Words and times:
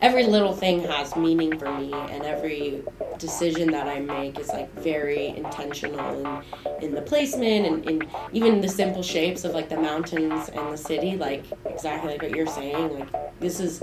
every 0.00 0.24
little 0.24 0.52
thing 0.52 0.80
has 0.82 1.16
meaning 1.16 1.58
for 1.58 1.70
me, 1.78 1.92
and 1.92 2.22
every 2.24 2.82
decision 3.18 3.70
that 3.70 3.86
I 3.86 4.00
make 4.00 4.38
is 4.38 4.48
like 4.48 4.72
very 4.80 5.28
intentional 5.28 6.44
in, 6.78 6.84
in 6.84 6.94
the 6.94 7.02
placement 7.02 7.66
and 7.66 7.88
in 7.90 8.08
even 8.32 8.60
the 8.60 8.68
simple 8.68 9.02
shapes 9.02 9.44
of 9.44 9.52
like 9.52 9.68
the 9.68 9.76
mountains 9.76 10.48
and 10.48 10.72
the 10.72 10.76
city, 10.76 11.16
like 11.16 11.44
exactly 11.66 12.12
like 12.12 12.22
what 12.22 12.34
you're 12.34 12.46
saying. 12.46 12.98
Like 12.98 13.40
this 13.40 13.60
is 13.60 13.82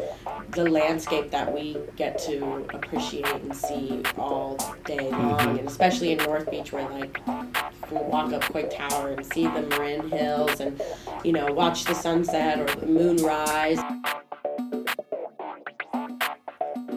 the 0.51 0.69
landscape 0.69 1.29
that 1.31 1.53
we 1.53 1.77
get 1.95 2.17
to 2.19 2.65
appreciate 2.73 3.25
and 3.27 3.55
see 3.55 4.01
all 4.17 4.57
day 4.85 5.09
long, 5.11 5.37
Mhm. 5.39 5.59
and 5.59 5.67
especially 5.67 6.11
in 6.13 6.17
North 6.19 6.49
Beach, 6.49 6.71
where 6.71 6.87
like 6.89 7.13
can 7.23 8.09
walk 8.09 8.33
up 8.33 8.41
Coit 8.41 8.71
Tower 8.71 9.11
and 9.11 9.25
see 9.25 9.45
the 9.47 9.61
Marin 9.63 10.09
Hills, 10.09 10.59
and 10.59 10.81
you 11.23 11.31
know 11.31 11.51
watch 11.53 11.85
the 11.85 11.93
sunset 11.93 12.59
or 12.59 12.79
the 12.79 12.85
moon 12.87 13.17
rise. 13.17 13.79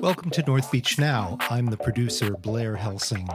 Welcome 0.01 0.31
to 0.31 0.43
North 0.47 0.73
Beach 0.73 0.99
Now. 0.99 1.37
I'm 1.51 1.67
the 1.67 1.77
producer, 1.77 2.31
Blair 2.31 2.75
Helsing. 2.75 3.29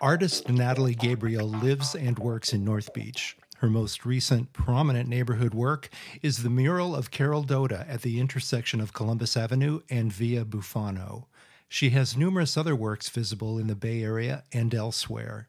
Artist 0.00 0.48
Natalie 0.48 0.94
Gabriel 0.94 1.46
lives 1.46 1.94
and 1.94 2.18
works 2.18 2.54
in 2.54 2.64
North 2.64 2.94
Beach. 2.94 3.36
Her 3.58 3.68
most 3.68 4.06
recent 4.06 4.54
prominent 4.54 5.06
neighborhood 5.06 5.52
work 5.52 5.90
is 6.22 6.42
the 6.42 6.48
mural 6.48 6.96
of 6.96 7.10
Carol 7.10 7.42
Doda 7.42 7.84
at 7.86 8.00
the 8.00 8.20
intersection 8.20 8.80
of 8.80 8.94
Columbus 8.94 9.36
Avenue 9.36 9.80
and 9.90 10.10
Via 10.10 10.46
Bufano. 10.46 11.26
She 11.68 11.90
has 11.90 12.16
numerous 12.16 12.56
other 12.56 12.74
works 12.74 13.10
visible 13.10 13.58
in 13.58 13.66
the 13.66 13.76
Bay 13.76 14.02
Area 14.02 14.44
and 14.50 14.74
elsewhere. 14.74 15.46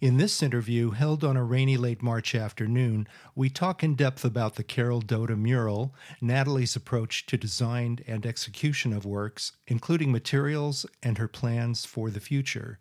In 0.00 0.16
this 0.16 0.42
interview, 0.42 0.90
held 0.90 1.24
on 1.24 1.36
a 1.36 1.44
rainy 1.44 1.76
late 1.76 2.02
March 2.02 2.34
afternoon, 2.34 3.06
we 3.34 3.50
talk 3.50 3.82
in 3.82 3.94
depth 3.94 4.24
about 4.24 4.54
the 4.54 4.64
Carol 4.64 5.00
Doda 5.00 5.36
mural, 5.36 5.94
Natalie's 6.20 6.76
approach 6.76 7.26
to 7.26 7.36
design 7.36 7.98
and 8.06 8.24
execution 8.24 8.92
of 8.92 9.04
works, 9.04 9.52
including 9.66 10.10
materials 10.12 10.86
and 11.02 11.18
her 11.18 11.28
plans 11.28 11.84
for 11.84 12.10
the 12.10 12.20
future. 12.20 12.78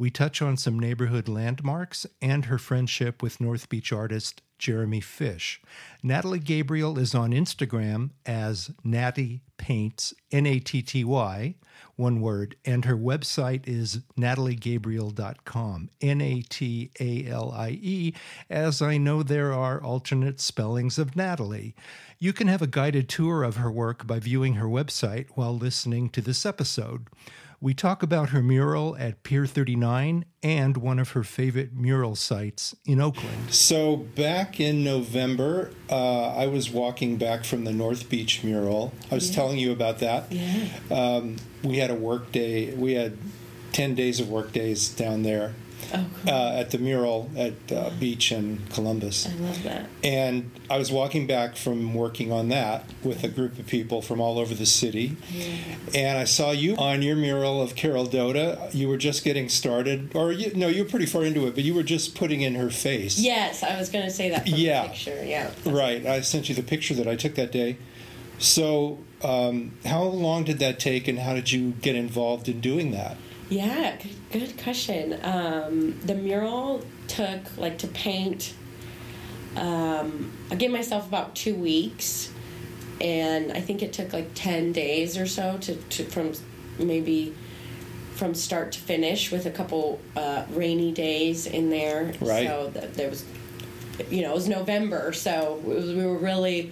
We 0.00 0.08
touch 0.10 0.40
on 0.40 0.56
some 0.56 0.78
neighborhood 0.78 1.28
landmarks 1.28 2.06
and 2.22 2.46
her 2.46 2.56
friendship 2.56 3.22
with 3.22 3.38
North 3.38 3.68
Beach 3.68 3.92
artist 3.92 4.40
Jeremy 4.58 5.02
Fish. 5.02 5.60
Natalie 6.02 6.38
Gabriel 6.38 6.98
is 6.98 7.14
on 7.14 7.32
Instagram 7.32 8.08
as 8.24 8.70
Natty 8.82 9.42
Paints, 9.58 10.14
N 10.32 10.46
A 10.46 10.58
T 10.58 10.80
T 10.80 11.04
Y, 11.04 11.54
one 11.96 12.22
word, 12.22 12.56
and 12.64 12.86
her 12.86 12.96
website 12.96 13.68
is 13.68 14.00
nataliegabriel.com, 14.18 15.90
N 16.00 16.20
A 16.22 16.40
T 16.48 16.90
A 16.98 17.26
L 17.26 17.52
I 17.52 17.78
E, 17.82 18.14
as 18.48 18.80
I 18.80 18.96
know 18.96 19.22
there 19.22 19.52
are 19.52 19.82
alternate 19.82 20.40
spellings 20.40 20.98
of 20.98 21.14
Natalie. 21.14 21.74
You 22.18 22.32
can 22.32 22.48
have 22.48 22.62
a 22.62 22.66
guided 22.66 23.10
tour 23.10 23.42
of 23.42 23.56
her 23.56 23.70
work 23.70 24.06
by 24.06 24.18
viewing 24.18 24.54
her 24.54 24.66
website 24.66 25.26
while 25.34 25.54
listening 25.54 26.08
to 26.08 26.22
this 26.22 26.46
episode. 26.46 27.08
We 27.62 27.74
talk 27.74 28.02
about 28.02 28.30
her 28.30 28.42
mural 28.42 28.96
at 28.96 29.22
Pier 29.22 29.44
39 29.44 30.24
and 30.42 30.76
one 30.78 30.98
of 30.98 31.10
her 31.10 31.22
favorite 31.22 31.74
mural 31.74 32.16
sites 32.16 32.74
in 32.86 33.02
Oakland. 33.02 33.52
So 33.52 33.96
back 33.96 34.58
in 34.58 34.82
November, 34.82 35.70
uh, 35.90 36.28
I 36.34 36.46
was 36.46 36.70
walking 36.70 37.18
back 37.18 37.44
from 37.44 37.64
the 37.64 37.72
North 37.72 38.08
Beach 38.08 38.42
mural. 38.42 38.94
I 39.10 39.14
was 39.14 39.30
telling 39.30 39.58
you 39.58 39.72
about 39.72 39.98
that. 39.98 40.32
Yeah. 40.32 40.68
Um, 40.90 41.36
we 41.62 41.76
had 41.76 41.90
a 41.90 41.94
work 41.94 42.32
day. 42.32 42.72
We 42.72 42.94
had 42.94 43.18
ten 43.72 43.94
days 43.94 44.20
of 44.20 44.30
work 44.30 44.52
days 44.52 44.88
down 44.88 45.22
there 45.22 45.54
Oh, 45.92 46.06
cool. 46.24 46.32
uh, 46.32 46.52
at 46.52 46.70
the 46.70 46.78
mural 46.78 47.30
at 47.36 47.54
uh, 47.72 47.90
Beach 47.98 48.30
in 48.32 48.60
Columbus. 48.72 49.26
I 49.28 49.34
love 49.34 49.62
that. 49.64 49.86
And 50.04 50.50
I 50.68 50.78
was 50.78 50.92
walking 50.92 51.26
back 51.26 51.56
from 51.56 51.94
working 51.94 52.30
on 52.32 52.48
that 52.50 52.84
with 53.02 53.24
a 53.24 53.28
group 53.28 53.58
of 53.58 53.66
people 53.66 54.00
from 54.02 54.20
all 54.20 54.38
over 54.38 54.54
the 54.54 54.66
city. 54.66 55.16
And 55.94 56.18
I 56.18 56.24
saw 56.24 56.50
you 56.52 56.76
on 56.76 57.02
your 57.02 57.16
mural 57.16 57.60
of 57.60 57.74
Carol 57.74 58.06
Doda. 58.06 58.68
You 58.72 58.88
were 58.88 58.96
just 58.98 59.24
getting 59.24 59.48
started, 59.48 60.10
or 60.14 60.32
you, 60.32 60.52
no, 60.54 60.68
you 60.68 60.84
were 60.84 60.88
pretty 60.90 61.06
far 61.06 61.24
into 61.24 61.46
it, 61.46 61.54
but 61.54 61.64
you 61.64 61.74
were 61.74 61.82
just 61.82 62.14
putting 62.14 62.40
in 62.40 62.54
her 62.54 62.70
face. 62.70 63.18
Yes, 63.18 63.62
I 63.62 63.76
was 63.78 63.88
going 63.88 64.04
to 64.04 64.10
say 64.10 64.30
that 64.30 64.46
Yeah. 64.46 64.86
picture. 64.86 65.24
Yeah. 65.24 65.50
Right. 65.64 66.06
I 66.06 66.20
sent 66.20 66.48
you 66.48 66.54
the 66.54 66.62
picture 66.62 66.94
that 66.94 67.08
I 67.08 67.16
took 67.16 67.34
that 67.34 67.50
day. 67.52 67.76
So, 68.38 68.98
um, 69.22 69.72
how 69.84 70.02
long 70.04 70.44
did 70.44 70.58
that 70.60 70.78
take, 70.78 71.06
and 71.08 71.18
how 71.18 71.34
did 71.34 71.52
you 71.52 71.72
get 71.82 71.94
involved 71.94 72.48
in 72.48 72.60
doing 72.60 72.90
that? 72.92 73.16
Yeah, 73.50 73.96
good, 73.96 74.14
good 74.30 74.62
question. 74.62 75.18
Um, 75.24 75.98
the 76.06 76.14
mural 76.14 76.82
took 77.08 77.58
like 77.58 77.78
to 77.78 77.88
paint. 77.88 78.54
Um, 79.56 80.30
I 80.52 80.54
gave 80.54 80.70
myself 80.70 81.08
about 81.08 81.34
two 81.34 81.56
weeks, 81.56 82.32
and 83.00 83.50
I 83.50 83.60
think 83.60 83.82
it 83.82 83.92
took 83.92 84.12
like 84.12 84.30
ten 84.34 84.70
days 84.70 85.18
or 85.18 85.26
so 85.26 85.58
to, 85.58 85.74
to 85.74 86.04
from 86.04 86.32
maybe 86.78 87.34
from 88.14 88.34
start 88.34 88.70
to 88.72 88.78
finish 88.78 89.32
with 89.32 89.46
a 89.46 89.50
couple 89.50 89.98
uh, 90.14 90.44
rainy 90.50 90.92
days 90.92 91.46
in 91.46 91.70
there. 91.70 92.14
Right. 92.20 92.46
So 92.46 92.70
th- 92.72 92.92
there 92.92 93.10
was, 93.10 93.24
you 94.10 94.22
know, 94.22 94.30
it 94.30 94.34
was 94.34 94.48
November, 94.48 95.12
so 95.12 95.60
was, 95.64 95.92
we 95.92 96.06
were 96.06 96.18
really 96.18 96.70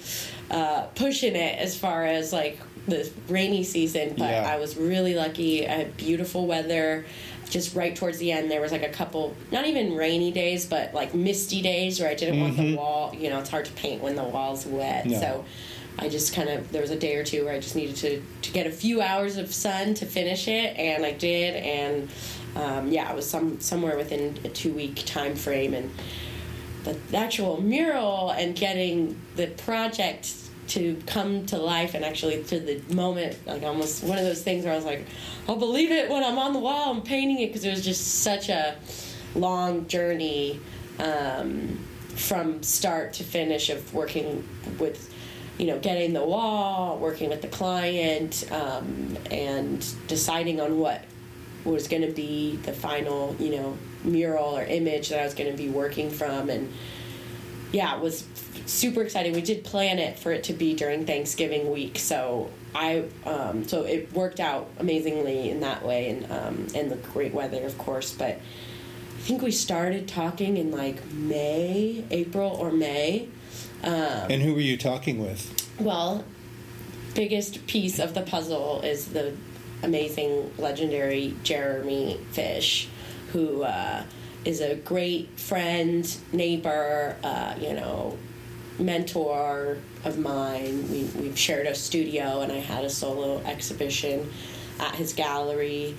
uh, 0.50 0.82
pushing 0.94 1.34
it 1.34 1.58
as 1.58 1.76
far 1.76 2.04
as 2.04 2.32
like 2.32 2.58
the 2.88 3.10
rainy 3.28 3.62
season. 3.64 4.14
But 4.16 4.30
Yeah. 4.30 4.50
I 4.52 4.56
was 4.58 4.76
really 4.76 5.14
lucky. 5.14 5.66
I 5.66 5.72
had 5.72 5.96
beautiful 5.96 6.46
weather. 6.46 7.04
Just 7.50 7.74
right 7.74 7.96
towards 7.96 8.18
the 8.18 8.30
end, 8.30 8.50
there 8.50 8.60
was 8.60 8.72
like 8.72 8.82
a 8.82 8.90
couple, 8.90 9.34
not 9.50 9.66
even 9.66 9.96
rainy 9.96 10.30
days, 10.30 10.66
but 10.66 10.92
like 10.92 11.14
misty 11.14 11.62
days 11.62 11.98
where 11.98 12.10
I 12.10 12.14
didn't 12.14 12.40
want 12.40 12.56
the 12.58 12.76
wall. 12.76 13.14
You 13.14 13.30
know, 13.30 13.38
it's 13.38 13.48
hard 13.48 13.64
to 13.64 13.72
paint 13.72 14.02
when 14.02 14.16
the 14.16 14.24
wall's 14.24 14.66
wet. 14.66 15.06
So 15.20 15.44
I 15.98 16.10
just 16.10 16.34
kind 16.34 16.50
of 16.50 16.70
there 16.72 16.82
was 16.82 16.90
a 16.90 16.98
day 16.98 17.16
or 17.16 17.24
two 17.24 17.46
where 17.46 17.54
I 17.54 17.58
just 17.58 17.74
needed 17.74 17.96
to 17.96 18.22
to 18.42 18.52
get 18.52 18.66
a 18.66 18.70
few 18.70 19.00
hours 19.00 19.38
of 19.38 19.52
sun 19.54 19.94
to 19.94 20.04
finish 20.06 20.46
it, 20.46 20.76
and 20.76 21.06
I 21.06 21.12
did, 21.12 21.54
and 21.56 22.08
um, 22.54 22.88
yeah, 22.92 23.10
it 23.10 23.16
was 23.16 23.28
some 23.28 23.58
somewhere 23.60 23.96
within 23.96 24.38
a 24.44 24.48
two 24.50 24.72
week 24.74 25.02
time 25.06 25.34
frame, 25.34 25.72
and 25.72 25.90
the 26.84 26.96
actual 27.16 27.60
mural 27.62 28.30
and 28.30 28.54
getting 28.54 29.18
the 29.36 29.46
project 29.48 30.34
to 30.68 31.00
come 31.06 31.46
to 31.46 31.56
life 31.56 31.94
and 31.94 32.04
actually 32.04 32.42
to 32.44 32.60
the 32.60 32.80
moment 32.94 33.36
like 33.46 33.62
almost 33.62 34.04
one 34.04 34.18
of 34.18 34.24
those 34.24 34.42
things 34.42 34.64
where 34.64 34.72
i 34.72 34.76
was 34.76 34.84
like 34.84 35.04
i'll 35.48 35.56
believe 35.56 35.90
it 35.90 36.10
when 36.10 36.22
i'm 36.22 36.38
on 36.38 36.52
the 36.52 36.58
wall 36.58 36.92
and 36.92 37.04
painting 37.04 37.40
it 37.40 37.48
because 37.48 37.64
it 37.64 37.70
was 37.70 37.84
just 37.84 38.22
such 38.22 38.48
a 38.48 38.76
long 39.34 39.86
journey 39.86 40.60
um, 40.98 41.78
from 42.16 42.62
start 42.62 43.12
to 43.12 43.24
finish 43.24 43.70
of 43.70 43.94
working 43.94 44.46
with 44.78 45.12
you 45.58 45.66
know 45.66 45.78
getting 45.78 46.12
the 46.12 46.24
wall 46.24 46.98
working 46.98 47.28
with 47.28 47.42
the 47.42 47.48
client 47.48 48.46
um, 48.52 49.16
and 49.30 49.94
deciding 50.06 50.60
on 50.60 50.78
what 50.78 51.04
was 51.64 51.88
going 51.88 52.02
to 52.02 52.12
be 52.12 52.56
the 52.56 52.72
final 52.72 53.34
you 53.38 53.50
know 53.50 53.76
mural 54.04 54.56
or 54.56 54.62
image 54.64 55.08
that 55.08 55.20
i 55.20 55.24
was 55.24 55.34
going 55.34 55.50
to 55.50 55.56
be 55.56 55.68
working 55.68 56.10
from 56.10 56.50
and 56.50 56.72
yeah 57.72 57.94
it 57.96 58.00
was 58.00 58.24
super 58.66 59.02
exciting 59.02 59.32
we 59.32 59.40
did 59.42 59.64
plan 59.64 59.98
it 59.98 60.18
for 60.18 60.32
it 60.32 60.44
to 60.44 60.52
be 60.52 60.74
during 60.74 61.04
thanksgiving 61.06 61.70
week 61.70 61.98
so 61.98 62.50
i 62.74 63.04
um, 63.26 63.66
so 63.66 63.82
it 63.84 64.12
worked 64.12 64.40
out 64.40 64.68
amazingly 64.78 65.50
in 65.50 65.60
that 65.60 65.84
way 65.84 66.10
and 66.10 66.30
um, 66.30 66.66
and 66.74 66.90
the 66.90 66.96
great 67.12 67.32
weather 67.32 67.62
of 67.64 67.76
course 67.78 68.12
but 68.12 68.30
i 68.36 69.20
think 69.20 69.42
we 69.42 69.50
started 69.50 70.06
talking 70.08 70.56
in 70.56 70.70
like 70.70 71.04
may 71.12 72.04
april 72.10 72.50
or 72.50 72.70
may 72.70 73.28
um, 73.84 73.92
And 73.92 74.42
who 74.42 74.54
were 74.54 74.60
you 74.60 74.76
talking 74.76 75.20
with? 75.20 75.54
well, 75.78 76.24
biggest 77.14 77.64
piece 77.68 78.00
of 78.00 78.12
the 78.14 78.22
puzzle 78.22 78.80
is 78.82 79.06
the 79.08 79.34
amazing, 79.84 80.52
legendary 80.58 81.36
Jeremy 81.44 82.18
Fish, 82.32 82.88
who 83.32 83.62
uh, 83.62 84.02
is 84.48 84.62
a 84.62 84.74
great 84.76 85.28
friend, 85.38 86.16
neighbor, 86.32 87.14
uh, 87.22 87.54
you 87.60 87.74
know, 87.74 88.16
mentor 88.78 89.76
of 90.06 90.18
mine. 90.18 90.90
We, 90.90 91.02
we've 91.20 91.38
shared 91.38 91.66
a 91.66 91.74
studio, 91.74 92.40
and 92.40 92.50
I 92.50 92.56
had 92.56 92.82
a 92.82 92.88
solo 92.88 93.42
exhibition 93.44 94.32
at 94.80 94.94
his 94.94 95.12
gallery 95.12 95.94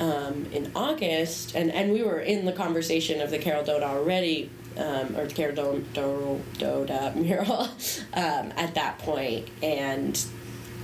um, 0.00 0.46
in 0.52 0.72
August, 0.74 1.54
and, 1.54 1.70
and 1.70 1.92
we 1.92 2.02
were 2.02 2.18
in 2.18 2.44
the 2.44 2.50
conversation 2.50 3.20
of 3.20 3.30
the 3.30 3.38
Carol 3.38 3.62
Doda 3.62 3.86
already, 3.86 4.50
um, 4.76 5.16
or 5.16 5.26
the 5.28 5.34
Carol 5.34 5.54
Do- 5.54 5.84
Do- 5.94 6.40
Doda 6.58 7.12
mural 7.14 7.68
um, 8.14 8.52
at 8.56 8.74
that 8.74 8.98
point, 8.98 9.46
and 9.62 10.20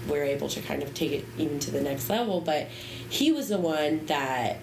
we 0.08 0.20
are 0.20 0.22
able 0.22 0.48
to 0.50 0.60
kind 0.60 0.84
of 0.84 0.94
take 0.94 1.10
it 1.10 1.24
even 1.36 1.58
to 1.58 1.72
the 1.72 1.80
next 1.80 2.08
level. 2.08 2.40
But 2.40 2.68
he 3.08 3.32
was 3.32 3.48
the 3.48 3.58
one 3.58 4.06
that 4.06 4.58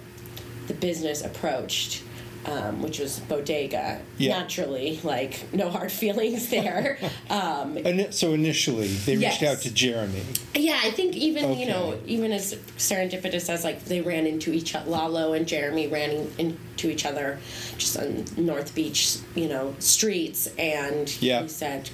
the 0.68 0.74
business 0.74 1.22
approached. 1.22 2.02
Um, 2.46 2.84
which 2.84 3.00
was 3.00 3.20
bodega 3.22 4.00
Yeah. 4.20 4.38
naturally 4.38 5.00
like 5.04 5.52
no 5.52 5.72
hard 5.72 5.92
feelings 6.02 6.50
there 6.50 7.00
um, 7.32 7.76
And 7.78 8.14
so 8.14 8.34
initially, 8.34 8.88
they 8.88 9.18
reached 9.18 9.42
Yes. 9.42 9.58
out 9.58 9.64
to 9.64 9.74
Jeremy. 9.74 10.22
yeah, 10.54 10.80
I 10.84 10.92
think 10.92 11.16
even 11.16 11.58
you 11.58 11.66
know, 11.66 12.00
even 12.06 12.32
as 12.32 12.54
serendipitous 12.78 13.50
as 13.50 13.64
like 13.64 13.86
they 13.86 14.02
ran 14.02 14.28
into 14.28 14.54
each 14.54 14.76
other, 14.76 14.88
Lalo 14.90 15.34
and 15.34 15.48
Jeremy 15.48 15.88
ran 15.88 16.28
into 16.38 16.90
each 16.92 17.04
other 17.06 17.40
just 17.80 17.98
on 17.98 18.26
North 18.38 18.76
Beach, 18.76 19.18
you 19.34 19.48
know, 19.48 19.76
streets, 19.80 20.46
and 20.60 21.12
Yeah. 21.22 21.42
he 21.42 21.48
said, 21.48 21.90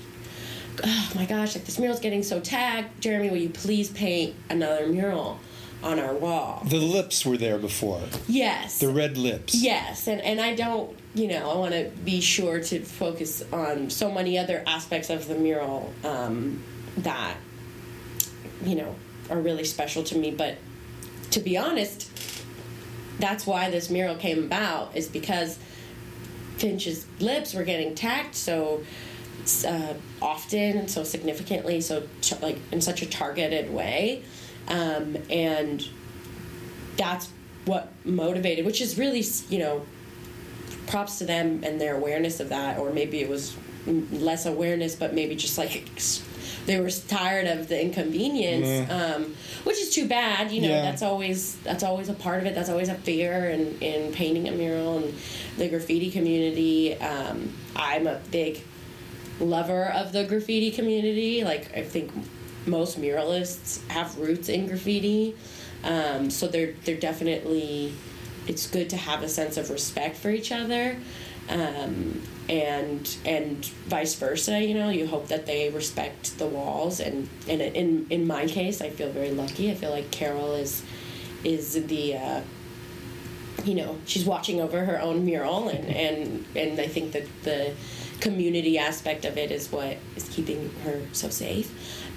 oh 0.83 1.11
my 1.15 1.25
gosh, 1.25 1.55
like 1.55 1.63
this 1.65 1.79
mural's 1.79 1.99
getting 2.01 2.23
so 2.23 2.41
tagged. 2.41 2.89
Jeremy, 3.01 3.29
will 3.29 3.37
you 3.37 3.49
please 3.49 3.89
paint 3.89 4.35
another 4.49 4.87
mural 4.87 5.39
on 5.83 5.99
our 5.99 6.13
wall? 6.13 6.63
The 6.65 6.77
lips 6.77 7.25
were 7.25 7.37
there 7.37 7.57
before. 7.57 8.01
Yes. 8.27 8.79
The 8.79 8.89
red 8.89 9.17
lips. 9.17 9.55
Yes, 9.55 10.07
and, 10.07 10.21
and 10.21 10.39
I 10.39 10.55
don't, 10.55 10.95
you 11.13 11.27
know, 11.27 11.49
I 11.49 11.55
want 11.57 11.73
to 11.73 11.91
be 12.03 12.21
sure 12.21 12.61
to 12.61 12.81
focus 12.81 13.43
on 13.51 13.89
so 13.89 14.11
many 14.11 14.37
other 14.37 14.63
aspects 14.67 15.09
of 15.09 15.27
the 15.27 15.35
mural 15.35 15.93
um, 16.03 16.63
that, 16.97 17.35
you 18.63 18.75
know, 18.75 18.95
are 19.29 19.39
really 19.39 19.63
special 19.63 20.03
to 20.03 20.17
me. 20.17 20.31
But 20.31 20.57
to 21.31 21.39
be 21.39 21.57
honest, 21.57 22.09
that's 23.19 23.45
why 23.45 23.69
this 23.69 23.89
mural 23.89 24.15
came 24.15 24.43
about, 24.43 24.95
is 24.95 25.07
because 25.07 25.57
Finch's 26.57 27.05
lips 27.19 27.53
were 27.53 27.63
getting 27.63 27.95
tacked 27.95 28.35
so 28.35 28.83
uh, 29.67 29.93
often 30.21 30.77
and 30.77 30.91
so 30.91 31.03
significantly, 31.03 31.81
so 31.81 32.07
t- 32.21 32.35
like 32.41 32.57
in 32.71 32.81
such 32.81 33.01
a 33.01 33.05
targeted 33.05 33.73
way, 33.73 34.23
um, 34.67 35.17
and 35.29 35.87
that's 36.97 37.29
what 37.65 37.91
motivated, 38.05 38.65
which 38.65 38.81
is 38.81 38.97
really 38.97 39.23
you 39.49 39.59
know, 39.59 39.85
props 40.87 41.19
to 41.19 41.25
them 41.25 41.63
and 41.63 41.79
their 41.79 41.95
awareness 41.95 42.39
of 42.39 42.49
that, 42.49 42.77
or 42.77 42.91
maybe 42.91 43.21
it 43.21 43.29
was 43.29 43.55
less 43.87 44.45
awareness, 44.45 44.95
but 44.95 45.13
maybe 45.13 45.35
just 45.35 45.57
like 45.57 45.89
they 46.65 46.79
were 46.79 46.89
tired 46.89 47.47
of 47.47 47.67
the 47.67 47.81
inconvenience, 47.81 48.89
um, 48.91 49.35
which 49.63 49.77
is 49.77 49.93
too 49.93 50.07
bad. 50.07 50.51
You 50.51 50.61
know, 50.61 50.69
Yeah. 50.69 50.81
that's 50.83 51.01
always 51.01 51.55
that's 51.57 51.83
always 51.83 52.09
a 52.09 52.13
part 52.13 52.39
of 52.39 52.45
it. 52.45 52.55
That's 52.55 52.69
always 52.69 52.89
a 52.89 52.95
fear 52.95 53.49
in, 53.49 53.77
in 53.79 54.11
painting 54.13 54.47
a 54.47 54.51
mural 54.51 54.97
and 54.97 55.13
the 55.57 55.69
graffiti 55.69 56.11
community. 56.11 56.95
Um, 56.99 57.53
I'm 57.75 58.05
a 58.07 58.19
big 58.31 58.61
lover 59.39 59.85
of 59.85 60.11
the 60.13 60.23
graffiti 60.25 60.69
community. 60.71 61.43
Like 61.43 61.75
I 61.75 61.81
think 61.83 62.11
most 62.65 62.99
muralists 62.99 63.85
have 63.89 64.17
roots 64.17 64.49
in 64.49 64.67
graffiti, 64.67 65.35
um, 65.83 66.29
so 66.29 66.47
they're 66.47 66.73
they're 66.85 66.97
definitely. 66.97 67.93
It's 68.47 68.65
good 68.67 68.89
to 68.89 68.97
have 68.97 69.21
a 69.21 69.29
sense 69.29 69.57
of 69.57 69.69
respect 69.69 70.17
for 70.17 70.31
each 70.31 70.51
other, 70.51 70.97
um, 71.47 72.21
and 72.49 73.17
and 73.25 73.63
vice 73.87 74.15
versa. 74.15 74.61
You 74.61 74.73
know, 74.73 74.89
you 74.89 75.07
hope 75.07 75.27
that 75.27 75.45
they 75.45 75.69
respect 75.69 76.37
the 76.37 76.47
walls, 76.47 76.99
and 76.99 77.29
and 77.47 77.61
in 77.61 78.07
in 78.09 78.27
my 78.27 78.47
case, 78.47 78.81
I 78.81 78.89
feel 78.89 79.11
very 79.11 79.31
lucky. 79.31 79.71
I 79.71 79.75
feel 79.75 79.91
like 79.91 80.11
Carol 80.11 80.53
is 80.53 80.83
is 81.43 81.85
the. 81.85 82.17
Uh, 82.17 82.41
you 83.65 83.75
know 83.75 83.97
she's 84.05 84.25
watching 84.25 84.59
over 84.59 84.85
her 84.85 84.99
own 84.99 85.25
mural 85.25 85.69
and 85.69 85.85
and 85.89 86.45
and 86.55 86.79
i 86.79 86.87
think 86.87 87.11
that 87.11 87.25
the 87.43 87.73
community 88.19 88.77
aspect 88.77 89.25
of 89.25 89.37
it 89.37 89.51
is 89.51 89.71
what 89.71 89.97
is 90.15 90.27
keeping 90.29 90.71
her 90.83 91.01
so 91.11 91.29
safe 91.29 91.71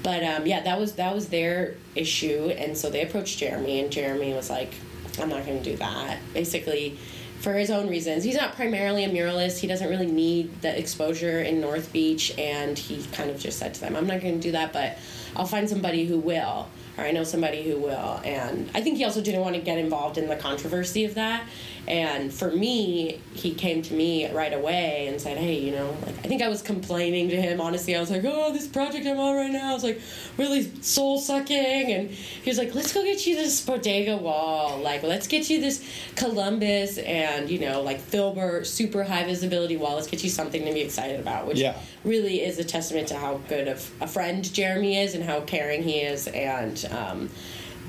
but 0.04 0.22
um, 0.22 0.46
yeah 0.46 0.62
that 0.62 0.78
was 0.78 0.92
that 0.92 1.12
was 1.12 1.28
their 1.28 1.74
issue. 1.96 2.50
And 2.56 2.78
so 2.78 2.90
they 2.90 3.02
approached 3.02 3.38
jeremy 3.38 3.80
and 3.80 3.90
jeremy 3.90 4.32
was 4.32 4.48
like 4.48 4.72
i'm 5.18 5.28
not 5.28 5.44
going 5.44 5.60
to 5.60 5.70
do 5.70 5.76
that. 5.78 6.18
Basically 6.32 6.96
for 7.40 7.54
his 7.54 7.70
own 7.70 7.88
reasons. 7.88 8.24
He's 8.24 8.36
not 8.36 8.54
primarily 8.54 9.04
a 9.04 9.08
muralist. 9.08 9.58
He 9.58 9.66
doesn't 9.66 9.88
really 9.90 10.06
need 10.06 10.62
the 10.62 10.78
exposure 10.78 11.40
in 11.40 11.60
north 11.60 11.92
beach. 11.92 12.32
And 12.38 12.78
he 12.78 13.04
kind 13.12 13.28
of 13.30 13.38
just 13.38 13.58
said 13.58 13.74
to 13.74 13.80
them 13.80 13.96
i'm 13.96 14.06
not 14.06 14.20
going 14.20 14.34
to 14.34 14.40
do 14.40 14.52
that 14.52 14.72
but 14.72 14.98
i'll 15.34 15.46
find 15.46 15.68
somebody 15.68 16.06
who 16.06 16.18
will 16.18 16.68
or 16.96 17.04
I 17.04 17.10
know 17.10 17.24
somebody 17.24 17.62
who 17.62 17.78
will. 17.78 18.20
And 18.24 18.70
I 18.74 18.80
think 18.80 18.98
he 18.98 19.04
also 19.04 19.20
didn't 19.20 19.40
want 19.40 19.56
to 19.56 19.60
get 19.60 19.78
involved 19.78 20.18
in 20.18 20.28
the 20.28 20.36
controversy 20.36 21.04
of 21.04 21.14
that. 21.14 21.46
And 21.86 22.32
for 22.32 22.50
me, 22.50 23.20
he 23.34 23.52
came 23.54 23.82
to 23.82 23.94
me 23.94 24.30
right 24.32 24.52
away 24.52 25.06
and 25.08 25.20
said, 25.20 25.36
"Hey, 25.36 25.58
you 25.58 25.72
know, 25.72 25.94
like 26.06 26.16
I 26.18 26.28
think 26.28 26.40
I 26.40 26.48
was 26.48 26.62
complaining 26.62 27.28
to 27.28 27.36
him. 27.40 27.60
Honestly, 27.60 27.94
I 27.94 28.00
was 28.00 28.10
like, 28.10 28.22
oh, 28.24 28.52
this 28.52 28.66
project 28.66 29.06
I'm 29.06 29.18
on 29.18 29.36
right 29.36 29.50
now 29.50 29.74
is 29.76 29.82
like 29.84 30.00
really 30.38 30.70
soul 30.82 31.18
sucking." 31.18 31.92
And 31.92 32.10
he 32.10 32.48
was 32.50 32.56
like, 32.58 32.74
"Let's 32.74 32.92
go 32.92 33.02
get 33.02 33.26
you 33.26 33.36
this 33.36 33.60
bodega 33.60 34.16
wall. 34.16 34.78
Like, 34.78 35.02
let's 35.02 35.26
get 35.26 35.50
you 35.50 35.60
this 35.60 35.84
Columbus 36.16 36.98
and 36.98 37.50
you 37.50 37.58
know, 37.58 37.82
like 37.82 38.00
Filbert 38.00 38.66
super 38.66 39.04
high 39.04 39.24
visibility 39.24 39.76
wall. 39.76 39.96
Let's 39.96 40.06
get 40.08 40.24
you 40.24 40.30
something 40.30 40.64
to 40.64 40.72
be 40.72 40.80
excited 40.80 41.20
about." 41.20 41.46
Which 41.46 41.58
Yeah. 41.58 41.76
really 42.04 42.40
is 42.42 42.58
a 42.58 42.64
testament 42.64 43.08
to 43.08 43.16
how 43.16 43.40
good 43.48 43.68
of 43.68 43.90
a 44.00 44.06
friend 44.06 44.42
Jeremy 44.52 44.98
is 44.98 45.14
and 45.14 45.22
how 45.22 45.40
caring 45.40 45.82
he 45.82 46.00
is 46.00 46.26
and 46.28 46.82
um, 46.90 47.30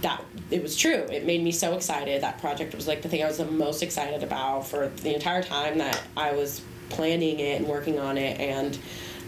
that 0.05 0.23
it 0.51 0.61
was 0.61 0.77
true. 0.77 1.07
It 1.11 1.25
made 1.25 1.43
me 1.43 1.51
so 1.51 1.73
excited. 1.75 2.21
That 2.21 2.39
project 2.39 2.75
was 2.75 2.87
like 2.87 3.01
the 3.01 3.09
thing 3.09 3.23
I 3.23 3.27
was 3.27 3.37
the 3.37 3.45
most 3.45 3.81
excited 3.81 4.21
about 4.21 4.67
for 4.67 4.87
the 4.87 5.13
entire 5.13 5.41
time 5.41 5.79
that 5.79 5.99
I 6.15 6.33
was 6.33 6.61
planning 6.89 7.39
it 7.39 7.59
and 7.59 7.67
working 7.67 7.99
on 7.99 8.17
it. 8.17 8.39
And 8.39 8.77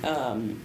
um, 0.03 0.61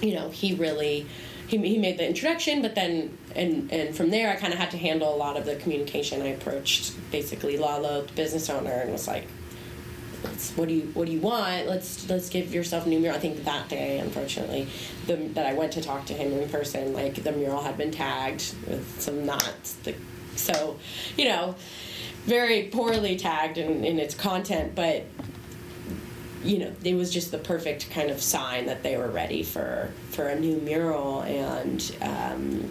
you 0.00 0.14
know 0.14 0.30
he 0.30 0.54
really 0.54 1.06
he, 1.46 1.58
he 1.58 1.78
made 1.78 1.98
the 1.98 2.06
introduction 2.06 2.62
but 2.62 2.74
then 2.74 3.16
and 3.34 3.72
and 3.72 3.94
from 3.94 4.10
there 4.10 4.30
I 4.30 4.36
kind 4.36 4.52
of 4.52 4.58
had 4.58 4.70
to 4.72 4.78
handle 4.78 5.14
a 5.14 5.16
lot 5.16 5.36
of 5.36 5.44
the 5.44 5.56
communication. 5.56 6.22
I 6.22 6.28
approached 6.28 6.94
basically 7.10 7.56
Lalo 7.56 8.02
the 8.02 8.12
business 8.14 8.48
owner 8.48 8.72
and 8.72 8.92
was 8.92 9.06
like 9.06 9.26
what 10.56 10.68
do 10.68 10.74
you 10.74 10.90
what 10.94 11.06
do 11.06 11.12
you 11.12 11.20
want? 11.20 11.66
Let's 11.66 12.08
let's 12.08 12.28
give 12.28 12.52
yourself 12.52 12.86
a 12.86 12.88
new 12.88 12.98
mural. 12.98 13.16
I 13.16 13.20
think 13.20 13.44
that 13.44 13.68
day, 13.68 13.98
unfortunately, 13.98 14.68
the, 15.06 15.16
that 15.34 15.46
I 15.46 15.54
went 15.54 15.72
to 15.72 15.82
talk 15.82 16.06
to 16.06 16.14
him 16.14 16.32
in 16.32 16.48
person, 16.48 16.92
like 16.92 17.22
the 17.22 17.32
mural 17.32 17.62
had 17.62 17.76
been 17.76 17.90
tagged 17.90 18.54
with 18.66 19.00
some 19.00 19.26
knots. 19.26 19.74
The, 19.84 19.94
so, 20.36 20.78
you 21.16 21.26
know, 21.26 21.54
very 22.24 22.64
poorly 22.64 23.16
tagged 23.16 23.58
in, 23.58 23.84
in 23.84 23.98
its 23.98 24.14
content, 24.14 24.74
but 24.74 25.04
you 26.44 26.58
know, 26.58 26.72
it 26.84 26.94
was 26.94 27.12
just 27.12 27.32
the 27.32 27.38
perfect 27.38 27.90
kind 27.90 28.10
of 28.10 28.22
sign 28.22 28.66
that 28.66 28.82
they 28.82 28.96
were 28.96 29.08
ready 29.08 29.42
for 29.42 29.90
for 30.10 30.28
a 30.28 30.38
new 30.38 30.58
mural 30.58 31.22
and. 31.22 31.96
Um, 32.00 32.70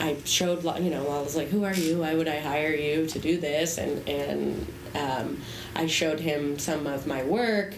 I 0.00 0.16
showed, 0.24 0.64
you 0.82 0.90
know, 0.90 1.08
I 1.08 1.22
was 1.22 1.36
like, 1.36 1.48
"Who 1.50 1.62
are 1.62 1.72
you? 1.72 2.00
Why 2.00 2.16
would 2.16 2.26
I 2.26 2.40
hire 2.40 2.74
you 2.74 3.06
to 3.06 3.18
do 3.20 3.38
this?" 3.38 3.78
And 3.78 4.06
and 4.08 4.66
um, 4.94 5.40
I 5.74 5.86
showed 5.86 6.20
him 6.20 6.58
some 6.58 6.86
of 6.86 7.06
my 7.06 7.22
work, 7.24 7.74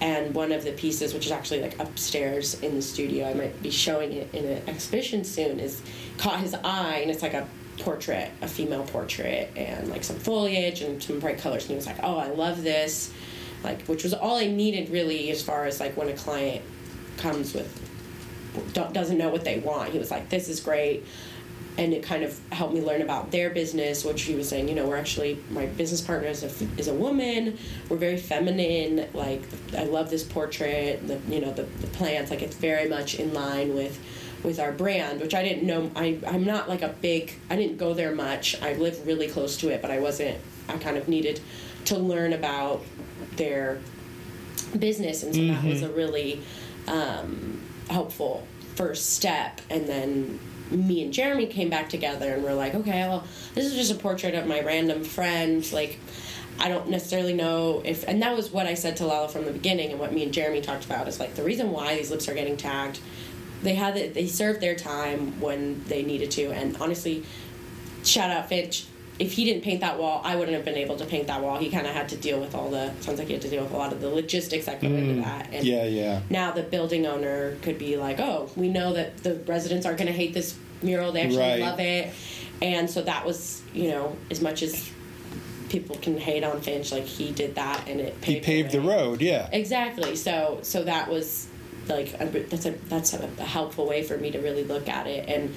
and 0.00 0.34
one 0.34 0.52
of 0.52 0.64
the 0.64 0.72
pieces, 0.72 1.12
which 1.12 1.26
is 1.26 1.32
actually 1.32 1.60
like 1.62 1.78
upstairs 1.78 2.60
in 2.62 2.74
the 2.74 2.82
studio, 2.82 3.28
I 3.28 3.34
might 3.34 3.62
be 3.62 3.70
showing 3.70 4.12
it 4.12 4.34
in 4.34 4.44
an 4.46 4.68
exhibition 4.68 5.24
soon, 5.24 5.60
is 5.60 5.82
caught 6.18 6.40
his 6.40 6.54
eye, 6.54 7.00
and 7.02 7.10
it's 7.10 7.22
like 7.22 7.34
a 7.34 7.46
portrait, 7.78 8.30
a 8.42 8.48
female 8.48 8.84
portrait, 8.84 9.50
and 9.56 9.88
like 9.88 10.04
some 10.04 10.16
foliage 10.16 10.82
and 10.82 11.02
some 11.02 11.18
bright 11.18 11.38
colors, 11.38 11.64
and 11.64 11.70
he 11.70 11.76
was 11.76 11.86
like, 11.86 11.98
"Oh, 12.02 12.16
I 12.16 12.28
love 12.28 12.62
this," 12.62 13.12
like, 13.62 13.82
which 13.86 14.04
was 14.04 14.14
all 14.14 14.36
I 14.36 14.46
needed 14.46 14.90
really, 14.90 15.30
as 15.30 15.42
far 15.42 15.66
as 15.66 15.80
like 15.80 15.96
when 15.96 16.08
a 16.08 16.14
client 16.14 16.62
comes 17.16 17.54
with 17.54 17.88
doesn't 18.72 19.18
know 19.18 19.28
what 19.28 19.44
they 19.44 19.60
want. 19.60 19.90
He 19.90 19.98
was 19.98 20.10
like, 20.10 20.28
"This 20.28 20.48
is 20.48 20.60
great." 20.60 21.04
And 21.78 21.92
it 21.92 22.02
kind 22.02 22.22
of 22.22 22.38
helped 22.50 22.74
me 22.74 22.80
learn 22.80 23.02
about 23.02 23.30
their 23.30 23.50
business 23.50 24.04
which 24.04 24.22
he 24.22 24.34
was 24.34 24.48
saying 24.48 24.68
you 24.68 24.74
know 24.74 24.86
we're 24.86 24.96
actually 24.96 25.42
my 25.50 25.66
business 25.66 26.00
partner 26.00 26.28
is 26.28 26.42
a, 26.42 26.68
is 26.78 26.88
a 26.88 26.94
woman. 26.94 27.58
We're 27.88 27.96
very 27.96 28.16
feminine 28.16 29.08
like 29.14 29.42
i 29.76 29.84
love 29.84 30.10
this 30.10 30.22
portrait 30.22 31.06
the 31.06 31.18
you 31.28 31.40
know 31.40 31.52
the, 31.52 31.62
the 31.62 31.86
plants 31.88 32.30
like 32.30 32.42
it's 32.42 32.56
very 32.56 32.88
much 32.88 33.14
in 33.14 33.32
line 33.32 33.74
with 33.74 33.98
with 34.42 34.58
our 34.58 34.72
brand 34.72 35.20
which 35.20 35.34
i 35.34 35.42
didn't 35.42 35.66
know 35.66 35.90
I, 35.94 36.18
i'm 36.26 36.44
not 36.44 36.68
like 36.68 36.82
a 36.82 36.88
big 36.88 37.32
i 37.50 37.56
didn't 37.56 37.76
go 37.76 37.94
there 37.94 38.14
much. 38.14 38.60
I 38.62 38.74
live 38.74 39.06
really 39.06 39.28
close 39.28 39.56
to 39.58 39.68
it 39.68 39.82
but 39.82 39.90
i 39.90 40.00
wasn't 40.00 40.38
i 40.68 40.76
kind 40.78 40.96
of 40.96 41.08
needed 41.08 41.40
to 41.86 41.98
learn 41.98 42.32
about 42.32 42.82
their 43.36 43.80
business 44.78 45.22
and 45.22 45.34
so 45.34 45.46
that 45.46 45.64
was 45.64 45.82
a 45.82 45.90
really 45.90 46.42
um, 46.86 47.60
helpful 47.88 48.46
first 48.74 49.14
step 49.14 49.60
and 49.68 49.86
then 49.86 50.38
me 50.70 51.02
and 51.02 51.12
Jeremy 51.12 51.46
came 51.46 51.68
back 51.68 51.88
together 51.88 52.34
and 52.34 52.44
we're 52.44 52.54
like, 52.54 52.74
okay, 52.74 53.08
well, 53.08 53.24
this 53.54 53.66
is 53.66 53.74
just 53.74 53.92
a 53.92 53.94
portrait 53.94 54.34
of 54.34 54.46
my 54.46 54.60
random 54.60 55.04
friend. 55.04 55.70
Like, 55.72 55.98
I 56.58 56.68
don't 56.68 56.88
necessarily 56.88 57.32
know 57.32 57.80
if, 57.84 58.06
and 58.06 58.22
that 58.22 58.36
was 58.36 58.50
what 58.50 58.66
I 58.66 58.74
said 58.74 58.96
to 58.98 59.06
Lalo 59.06 59.28
from 59.28 59.46
the 59.46 59.52
beginning, 59.52 59.90
and 59.90 59.98
what 59.98 60.12
me 60.12 60.22
and 60.22 60.32
Jeremy 60.32 60.60
talked 60.60 60.84
about 60.84 61.08
is 61.08 61.18
like 61.18 61.34
the 61.34 61.42
reason 61.42 61.70
why 61.70 61.96
these 61.96 62.10
lips 62.10 62.28
are 62.28 62.34
getting 62.34 62.56
tagged. 62.56 63.00
They 63.62 63.74
had 63.74 63.96
it, 63.96 64.14
they 64.14 64.26
served 64.26 64.60
their 64.60 64.74
time 64.74 65.40
when 65.40 65.82
they 65.84 66.02
needed 66.02 66.30
to, 66.32 66.50
and 66.52 66.76
honestly, 66.76 67.24
shout 68.04 68.30
out 68.30 68.48
Finch. 68.48 68.86
If 69.20 69.34
he 69.34 69.44
didn't 69.44 69.62
paint 69.62 69.82
that 69.82 69.98
wall, 69.98 70.22
I 70.24 70.34
wouldn't 70.34 70.56
have 70.56 70.64
been 70.64 70.76
able 70.76 70.96
to 70.96 71.04
paint 71.04 71.26
that 71.28 71.42
wall. 71.42 71.58
He 71.58 71.70
kind 71.70 71.86
of 71.86 71.92
had 71.92 72.08
to 72.08 72.16
deal 72.16 72.40
with 72.40 72.54
all 72.54 72.70
the 72.70 72.90
sounds 73.00 73.18
like 73.18 73.28
he 73.28 73.34
had 73.34 73.42
to 73.42 73.50
deal 73.50 73.62
with 73.62 73.72
a 73.72 73.76
lot 73.76 73.92
of 73.92 74.00
the 74.00 74.08
logistics 74.08 74.66
that 74.66 74.80
go 74.80 74.88
into 74.88 75.20
mm. 75.20 75.24
that. 75.24 75.50
And 75.52 75.64
Yeah, 75.64 75.84
yeah. 75.84 76.22
now 76.30 76.52
the 76.52 76.62
building 76.62 77.06
owner 77.06 77.56
could 77.62 77.78
be 77.78 77.96
like, 77.96 78.18
oh, 78.18 78.48
we 78.56 78.68
know 78.68 78.94
that 78.94 79.18
the 79.18 79.34
residents 79.46 79.84
aren't 79.86 79.98
going 79.98 80.08
to 80.08 80.16
hate 80.16 80.32
this 80.34 80.56
mural. 80.82 81.12
They 81.12 81.20
actually 81.22 81.38
Right. 81.38 81.60
love 81.60 81.80
it. 81.80 82.14
And 82.62 82.90
so 82.90 83.02
that 83.02 83.24
was, 83.26 83.62
you 83.74 83.90
know, 83.90 84.16
as 84.30 84.40
much 84.40 84.62
as 84.62 84.90
people 85.68 85.96
can 85.96 86.18
hate 86.18 86.42
on 86.42 86.60
Finch, 86.60 86.90
like 86.90 87.04
he 87.04 87.30
did 87.30 87.54
that 87.54 87.88
and 87.88 88.00
it 88.00 88.14
He 88.22 88.34
paved, 88.34 88.44
paved 88.44 88.72
the 88.72 88.80
road, 88.80 89.20
yeah. 89.20 89.48
Exactly. 89.52 90.16
So 90.16 90.58
so 90.62 90.82
that 90.84 91.08
was 91.08 91.46
like 91.88 92.14
a, 92.20 92.26
that's 92.26 92.66
a 92.66 92.72
that's 92.88 93.12
a, 93.14 93.28
a 93.38 93.44
helpful 93.44 93.86
way 93.86 94.02
for 94.02 94.16
me 94.16 94.30
to 94.30 94.38
really 94.38 94.64
look 94.64 94.88
at 94.88 95.06
it 95.06 95.28
and 95.28 95.54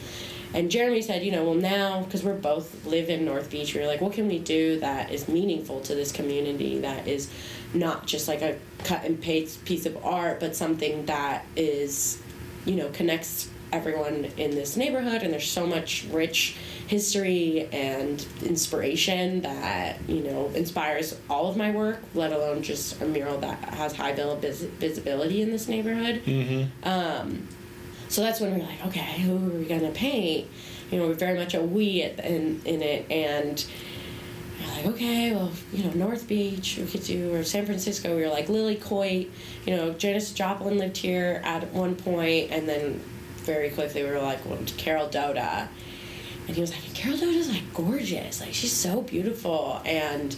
and 0.53 0.69
Jeremy 0.69 1.01
said, 1.01 1.23
you 1.23 1.31
know, 1.31 1.43
well 1.45 1.55
now 1.55 2.01
because 2.03 2.23
we're 2.23 2.35
both 2.35 2.85
live 2.85 3.09
in 3.09 3.25
North 3.25 3.49
Beach, 3.49 3.73
we 3.73 3.81
are 3.81 3.87
like, 3.87 4.01
what 4.01 4.13
can 4.13 4.27
we 4.27 4.39
do 4.39 4.79
that 4.79 5.11
is 5.11 5.27
meaningful 5.27 5.81
to 5.81 5.95
this 5.95 6.11
community 6.11 6.79
that 6.79 7.07
is 7.07 7.29
not 7.73 8.05
just 8.05 8.27
like 8.27 8.41
a 8.41 8.57
cut 8.83 9.03
and 9.03 9.19
paste 9.19 9.63
piece 9.65 9.85
of 9.85 9.97
art, 10.05 10.39
but 10.39 10.55
something 10.55 11.05
that 11.07 11.45
is 11.55 12.21
you 12.65 12.75
know 12.75 12.89
connects 12.89 13.49
everyone 13.73 14.25
in 14.37 14.51
this 14.51 14.77
neighborhood 14.77 15.23
and 15.23 15.33
there's 15.33 15.49
so 15.49 15.65
much 15.65 16.05
rich 16.11 16.55
history 16.85 17.67
and 17.73 18.25
inspiration 18.43 19.41
that 19.41 19.97
you 20.07 20.21
know 20.21 20.51
inspires 20.53 21.19
all 21.27 21.49
of 21.49 21.57
my 21.57 21.71
work 21.71 21.99
let 22.13 22.31
alone 22.31 22.61
just 22.61 23.01
a 23.01 23.05
mural 23.05 23.39
that 23.39 23.57
has 23.73 23.95
high 23.95 24.13
visibility 24.13 25.41
in 25.41 25.49
this 25.49 25.67
neighborhood 25.67 26.21
Mm-hmm. 26.23 26.87
um, 26.87 27.47
so 28.13 28.21
that's 28.21 28.39
when 28.39 28.53
we 28.53 28.61
we're 28.61 28.67
like 28.67 28.85
okay 28.85 29.21
who 29.21 29.35
are 29.35 29.57
we 29.57 29.65
to 29.65 29.89
paint? 29.89 30.47
You 30.91 30.99
know 30.99 31.07
we're 31.07 31.15
very 31.15 31.35
much 31.35 31.55
a 31.55 31.61
we 31.61 32.03
in, 32.03 32.61
in 32.63 32.83
it. 32.83 33.11
And 33.11 33.65
we're 34.59 34.75
like 34.75 34.85
okay 34.85 35.33
well 35.33 35.51
you 35.71 35.83
know 35.83 35.91
north 35.93 36.27
beach 36.27 36.77
we 36.77 36.85
could 36.85 37.03
do 37.03 37.33
or 37.33 37.43
san 37.43 37.65
francisco. 37.65 38.15
We 38.15 38.21
were 38.21 38.29
like 38.29 38.49
lily 38.49 38.75
coit 38.75 39.31
you 39.65 39.75
know 39.75 39.93
janis 39.93 40.31
joplin 40.31 40.77
lived 40.77 40.97
here 40.97 41.41
at 41.43 41.71
one 41.71 41.95
point 41.95 42.51
and 42.51 42.69
then 42.69 42.99
very 43.37 43.71
quickly 43.71 44.03
we 44.03 44.09
were 44.11 44.21
like 44.21 44.45
well, 44.45 44.59
carol 44.77 45.09
doda. 45.09 45.67
And 46.45 46.55
he 46.55 46.61
was 46.61 46.69
like 46.69 46.93
carol 46.93 47.17
doda's 47.17 47.49
like 47.49 47.73
gorgeous. 47.73 48.41
Like 48.41 48.53
she's 48.53 48.73
so 48.73 49.01
beautiful. 49.01 49.81
And 49.85 50.35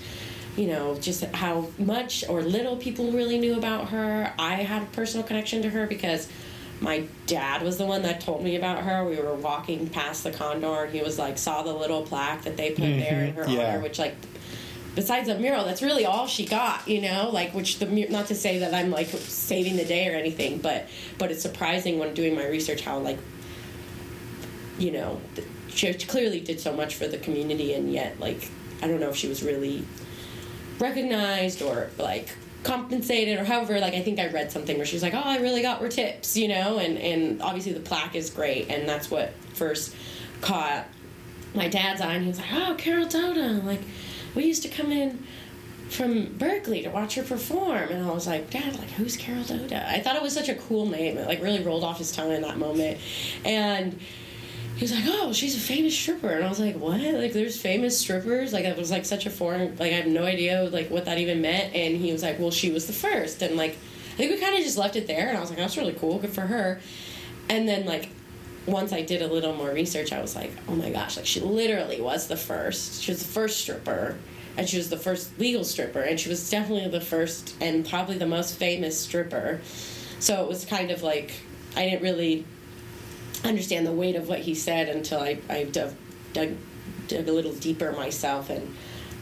you 0.56 0.68
know 0.68 0.96
just 0.96 1.26
how 1.26 1.68
much 1.78 2.24
or 2.30 2.42
little 2.42 2.78
people 2.78 3.12
really 3.12 3.38
knew 3.38 3.58
about 3.58 3.90
her. 3.90 4.34
I 4.40 4.54
had 4.64 4.84
a 4.84 4.86
personal 4.86 5.28
connection 5.28 5.62
to 5.64 5.70
her 5.72 5.88
because 5.88 6.30
my 6.82 7.06
dad 7.26 7.62
was 7.62 7.78
the 7.78 7.86
one 7.86 8.02
that 8.04 8.22
told 8.22 8.44
me 8.44 8.56
about 8.56 8.84
her. 8.84 9.06
We 9.06 9.18
were 9.18 9.34
walking 9.36 9.88
past 9.88 10.24
the 10.24 10.32
condor, 10.32 10.84
and 10.84 10.94
he 10.94 11.02
was 11.02 11.18
like, 11.18 11.38
saw 11.38 11.64
the 11.64 11.74
little 11.74 12.04
plaque 12.04 12.44
that 12.44 12.58
they 12.58 12.72
put 12.72 12.84
mm-hmm. 12.84 13.00
there 13.00 13.24
in 13.24 13.34
her 13.34 13.48
yeah. 13.48 13.70
honor, 13.70 13.84
which 13.84 13.98
like, 13.98 14.16
besides 14.94 15.30
a 15.30 15.38
mural, 15.38 15.66
that's 15.66 15.82
really 15.82 16.06
all 16.06 16.28
she 16.28 16.46
got, 16.46 16.88
you 16.88 17.02
know. 17.02 17.30
Like, 17.32 17.54
which 17.54 17.80
the 17.80 17.86
not 18.10 18.28
to 18.28 18.36
say 18.36 18.60
that 18.60 18.74
I'm 18.74 18.92
like 18.92 19.08
saving 19.08 19.78
the 19.78 19.86
day 19.86 20.14
or 20.14 20.18
anything, 20.18 20.60
but 20.60 20.88
but 21.18 21.32
it's 21.32 21.42
surprising 21.42 21.98
when 22.00 22.14
doing 22.14 22.36
my 22.36 22.46
research 22.48 22.82
how 22.82 23.00
like, 23.00 23.20
you 24.78 24.92
know, 24.92 25.22
she 25.70 25.94
clearly 25.94 26.40
did 26.40 26.60
so 26.60 26.74
much 26.74 26.96
for 26.96 27.08
the 27.08 27.18
community, 27.18 27.74
and 27.74 27.92
yet 27.92 28.20
like, 28.20 28.50
I 28.82 28.88
don't 28.88 29.00
know 29.00 29.10
if 29.10 29.16
she 29.16 29.28
was 29.28 29.44
really 29.44 29.86
recognized 30.80 31.62
or 31.62 31.90
like 31.98 32.36
compensated 32.66 33.38
or 33.38 33.44
however 33.44 33.80
like 33.80 33.94
i 33.94 34.02
think 34.02 34.20
i 34.20 34.28
read 34.28 34.52
something 34.52 34.78
where 34.78 34.88
she 34.88 34.96
was 34.96 35.04
like 35.04 35.14
oh 35.14 35.22
i 35.24 35.38
really 35.38 35.62
got 35.62 35.80
her 35.80 35.88
tips 35.88 36.36
you 36.36 36.48
know? 36.48 36.80
And 36.80 36.98
and 36.98 37.42
obviously 37.42 37.74
the 37.74 37.80
plaque 37.80 38.16
is 38.16 38.32
great 38.32 38.70
and 38.70 38.90
that's 38.90 39.12
what 39.12 39.34
first 39.54 39.96
caught 40.42 40.86
my 41.54 41.68
dad's 41.68 42.02
eye 42.02 42.16
and 42.16 42.24
he 42.24 42.30
was 42.30 42.40
like 42.40 42.52
oh 42.52 42.76
carol 42.76 43.08
doda 43.08 43.62
like 43.64 43.82
we 44.34 44.46
used 44.46 44.64
to 44.64 44.68
come 44.68 44.92
in 44.92 45.24
from 45.90 46.26
berkeley 46.38 46.82
to 46.82 46.90
watch 46.90 47.14
her 47.14 47.24
perform 47.24 47.90
and 47.90 48.04
i 48.04 48.12
was 48.12 48.26
like 48.26 48.50
dad 48.50 48.76
like 48.80 48.90
who's 48.92 49.16
carol 49.16 49.44
doda 49.44 49.88
i 49.92 50.00
thought 50.00 50.16
it 50.16 50.24
was 50.24 50.34
such 50.34 50.50
a 50.50 50.56
cool 50.56 50.88
name 50.88 51.20
it 51.20 51.28
like 51.28 51.44
really 51.44 51.62
rolled 51.62 51.84
off 51.84 52.00
his 52.00 52.12
tongue 52.12 52.32
in 52.32 52.42
that 52.42 52.58
moment. 52.58 52.98
And 53.46 54.00
he 54.76 54.82
was 54.82 54.92
like, 54.92 55.06
"Oh, 55.08 55.32
she's 55.32 55.56
a 55.56 55.60
famous 55.60 55.98
stripper," 55.98 56.30
and 56.30 56.44
I 56.44 56.50
was 56.50 56.60
like, 56.60 56.76
"What? 56.76 57.00
Like, 57.00 57.32
there's 57.32 57.60
famous 57.60 57.98
strippers?" 57.98 58.52
Like, 58.52 58.66
it 58.66 58.78
was 58.78 58.92
like 58.92 59.06
such 59.06 59.26
a 59.26 59.30
foreign. 59.30 59.76
Like, 59.78 59.94
I 59.94 59.96
have 59.96 60.08
no 60.08 60.24
idea 60.26 60.64
like 60.64 60.90
what 60.90 61.06
that 61.06 61.18
even 61.18 61.42
meant. 61.42 61.74
And 61.74 61.96
he 61.96 62.12
was 62.12 62.22
like, 62.24 62.40
"Well, 62.40 62.52
she 62.52 62.72
was 62.72 62.86
the 62.86 62.94
first. 62.94 63.42
and 63.42 63.56
like, 63.56 63.78
I 64.14 64.18
think 64.18 64.32
we 64.32 64.38
kind 64.38 64.56
of 64.56 64.64
just 64.64 64.78
left 64.78 64.96
it 64.98 65.08
there. 65.08 65.30
And 65.30 65.38
I 65.38 65.42
was 65.42 65.50
like, 65.50 65.60
"That's 65.60 65.78
really 65.78 65.94
cool. 65.94 66.20
Good 66.20 66.32
for 66.32 66.42
her." 66.42 66.82
And 67.50 67.68
then 67.68 67.86
like, 67.86 68.10
once 68.66 68.92
I 68.92 69.02
did 69.02 69.22
a 69.22 69.28
little 69.28 69.54
more 69.54 69.72
research, 69.72 70.12
I 70.12 70.22
was 70.22 70.36
like, 70.36 70.52
"Oh 70.68 70.76
my 70.76 70.90
gosh! 70.92 71.16
Like, 71.16 71.26
she 71.26 71.40
literally 71.40 72.02
was 72.02 72.28
the 72.28 72.38
first. 72.38 73.02
She 73.02 73.12
was 73.12 73.24
the 73.24 73.32
first 73.32 73.60
stripper." 73.62 74.18
And 74.58 74.70
she 74.70 74.78
was 74.78 74.90
the 74.90 74.98
first 74.98 75.38
legal 75.38 75.66
stripper, 75.66 76.00
and 76.00 76.18
she 76.20 76.30
was 76.30 76.50
definitely 76.50 76.90
the 76.90 77.02
first 77.02 77.56
and 77.60 77.88
probably 77.88 78.18
the 78.18 78.26
most 78.26 78.56
famous 78.56 79.00
stripper. 79.00 79.60
So 80.20 80.42
it 80.44 80.48
was 80.48 80.66
kind 80.66 80.92
of 80.92 81.04
like 81.04 81.34
I 81.76 81.84
didn't 81.86 82.02
really 82.02 82.46
understand 83.48 83.86
the 83.86 83.92
weight 83.92 84.16
of 84.16 84.28
what 84.28 84.40
he 84.40 84.56
said 84.56 84.90
until 84.90 85.20
I, 85.20 85.40
I 85.50 85.64
dug, 85.66 85.94
dug, 86.34 86.56
dug 87.08 87.28
a 87.28 87.32
little 87.32 87.54
deeper 87.54 87.92
myself 87.92 88.50
and 88.50 88.76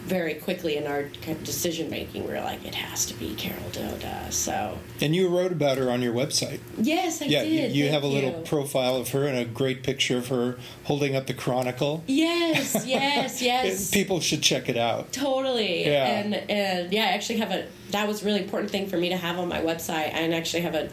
very 0.03 0.33
quickly 0.33 0.75
in 0.75 0.85
our 0.85 1.03
decision 1.43 1.89
making, 1.89 2.27
we 2.27 2.33
are 2.33 2.43
like, 2.43 2.65
it 2.65 2.75
has 2.75 3.05
to 3.05 3.13
be 3.13 3.33
Carol 3.35 3.69
Doda. 3.71 4.27
So. 4.31 4.77
And 4.99 5.15
you 5.15 5.29
wrote 5.29 5.53
about 5.53 5.77
her 5.77 5.89
on 5.89 6.01
your 6.01 6.13
website. 6.13 6.59
Yes, 6.77 7.21
I 7.21 7.25
yeah, 7.25 7.43
did. 7.43 7.51
Yeah, 7.51 7.67
you, 7.67 7.85
you 7.85 7.89
have 7.91 8.03
a 8.03 8.07
little 8.07 8.39
you. 8.39 8.45
profile 8.45 8.97
of 8.97 9.09
her 9.09 9.25
and 9.25 9.37
a 9.37 9.45
great 9.45 9.81
picture 9.81 10.17
of 10.17 10.27
her 10.27 10.57
holding 10.83 11.15
up 11.15 11.27
the 11.27 11.33
Chronicle. 11.33 12.03
Yes, 12.05 12.85
yes, 12.85 13.41
yes. 13.41 13.91
People 13.91 14.19
should 14.19 14.41
check 14.41 14.67
it 14.67 14.77
out. 14.77 15.13
Totally. 15.13 15.85
Yeah. 15.85 16.05
And 16.05 16.33
and 16.49 16.91
yeah, 16.91 17.05
I 17.05 17.07
actually 17.09 17.39
have 17.39 17.51
a. 17.51 17.67
That 17.91 18.07
was 18.07 18.23
a 18.23 18.25
really 18.25 18.41
important 18.41 18.71
thing 18.71 18.87
for 18.87 18.97
me 18.97 19.09
to 19.09 19.17
have 19.17 19.39
on 19.39 19.47
my 19.47 19.61
website, 19.61 20.11
and 20.13 20.33
actually 20.33 20.63
have 20.63 20.75
a 20.75 20.89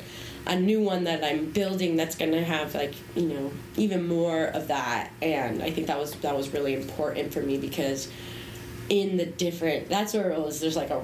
a 0.47 0.59
new 0.59 0.81
one 0.81 1.05
that 1.05 1.23
I'm 1.23 1.51
building 1.51 1.97
that's 1.97 2.17
going 2.17 2.33
to 2.33 2.43
have 2.43 2.75
like 2.75 2.95
you 3.15 3.29
know 3.29 3.53
even 3.77 4.07
more 4.07 4.45
of 4.45 4.69
that. 4.69 5.11
And 5.23 5.63
I 5.63 5.71
think 5.71 5.87
that 5.87 5.99
was 5.99 6.13
that 6.17 6.37
was 6.37 6.53
really 6.53 6.75
important 6.75 7.33
for 7.33 7.41
me 7.41 7.59
because 7.59 8.11
in 8.89 9.17
the 9.17 9.27
different 9.27 9.89
that's 9.89 10.15
where 10.15 10.31
it 10.31 10.39
was 10.39 10.61
there's 10.61 10.77
like 10.77 10.91
a 10.91 11.03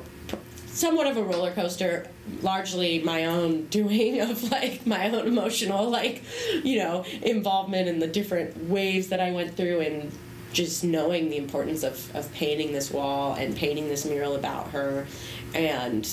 somewhat 0.66 1.06
of 1.06 1.16
a 1.16 1.22
roller 1.22 1.52
coaster 1.52 2.06
largely 2.42 2.98
my 3.02 3.24
own 3.24 3.64
doing 3.70 4.20
of 4.20 4.50
like 4.50 4.86
my 4.86 5.08
own 5.08 5.26
emotional 5.26 5.88
like 5.88 6.22
you 6.64 6.78
know 6.78 7.04
involvement 7.22 7.88
in 7.88 7.98
the 7.98 8.06
different 8.06 8.68
waves 8.68 9.08
that 9.08 9.20
I 9.20 9.30
went 9.30 9.56
through 9.56 9.80
and 9.80 10.12
just 10.52 10.84
knowing 10.84 11.28
the 11.28 11.36
importance 11.36 11.82
of, 11.82 12.14
of 12.16 12.32
painting 12.32 12.72
this 12.72 12.90
wall 12.90 13.34
and 13.34 13.54
painting 13.54 13.88
this 13.88 14.06
mural 14.06 14.34
about 14.36 14.70
her 14.70 15.06
and 15.54 16.08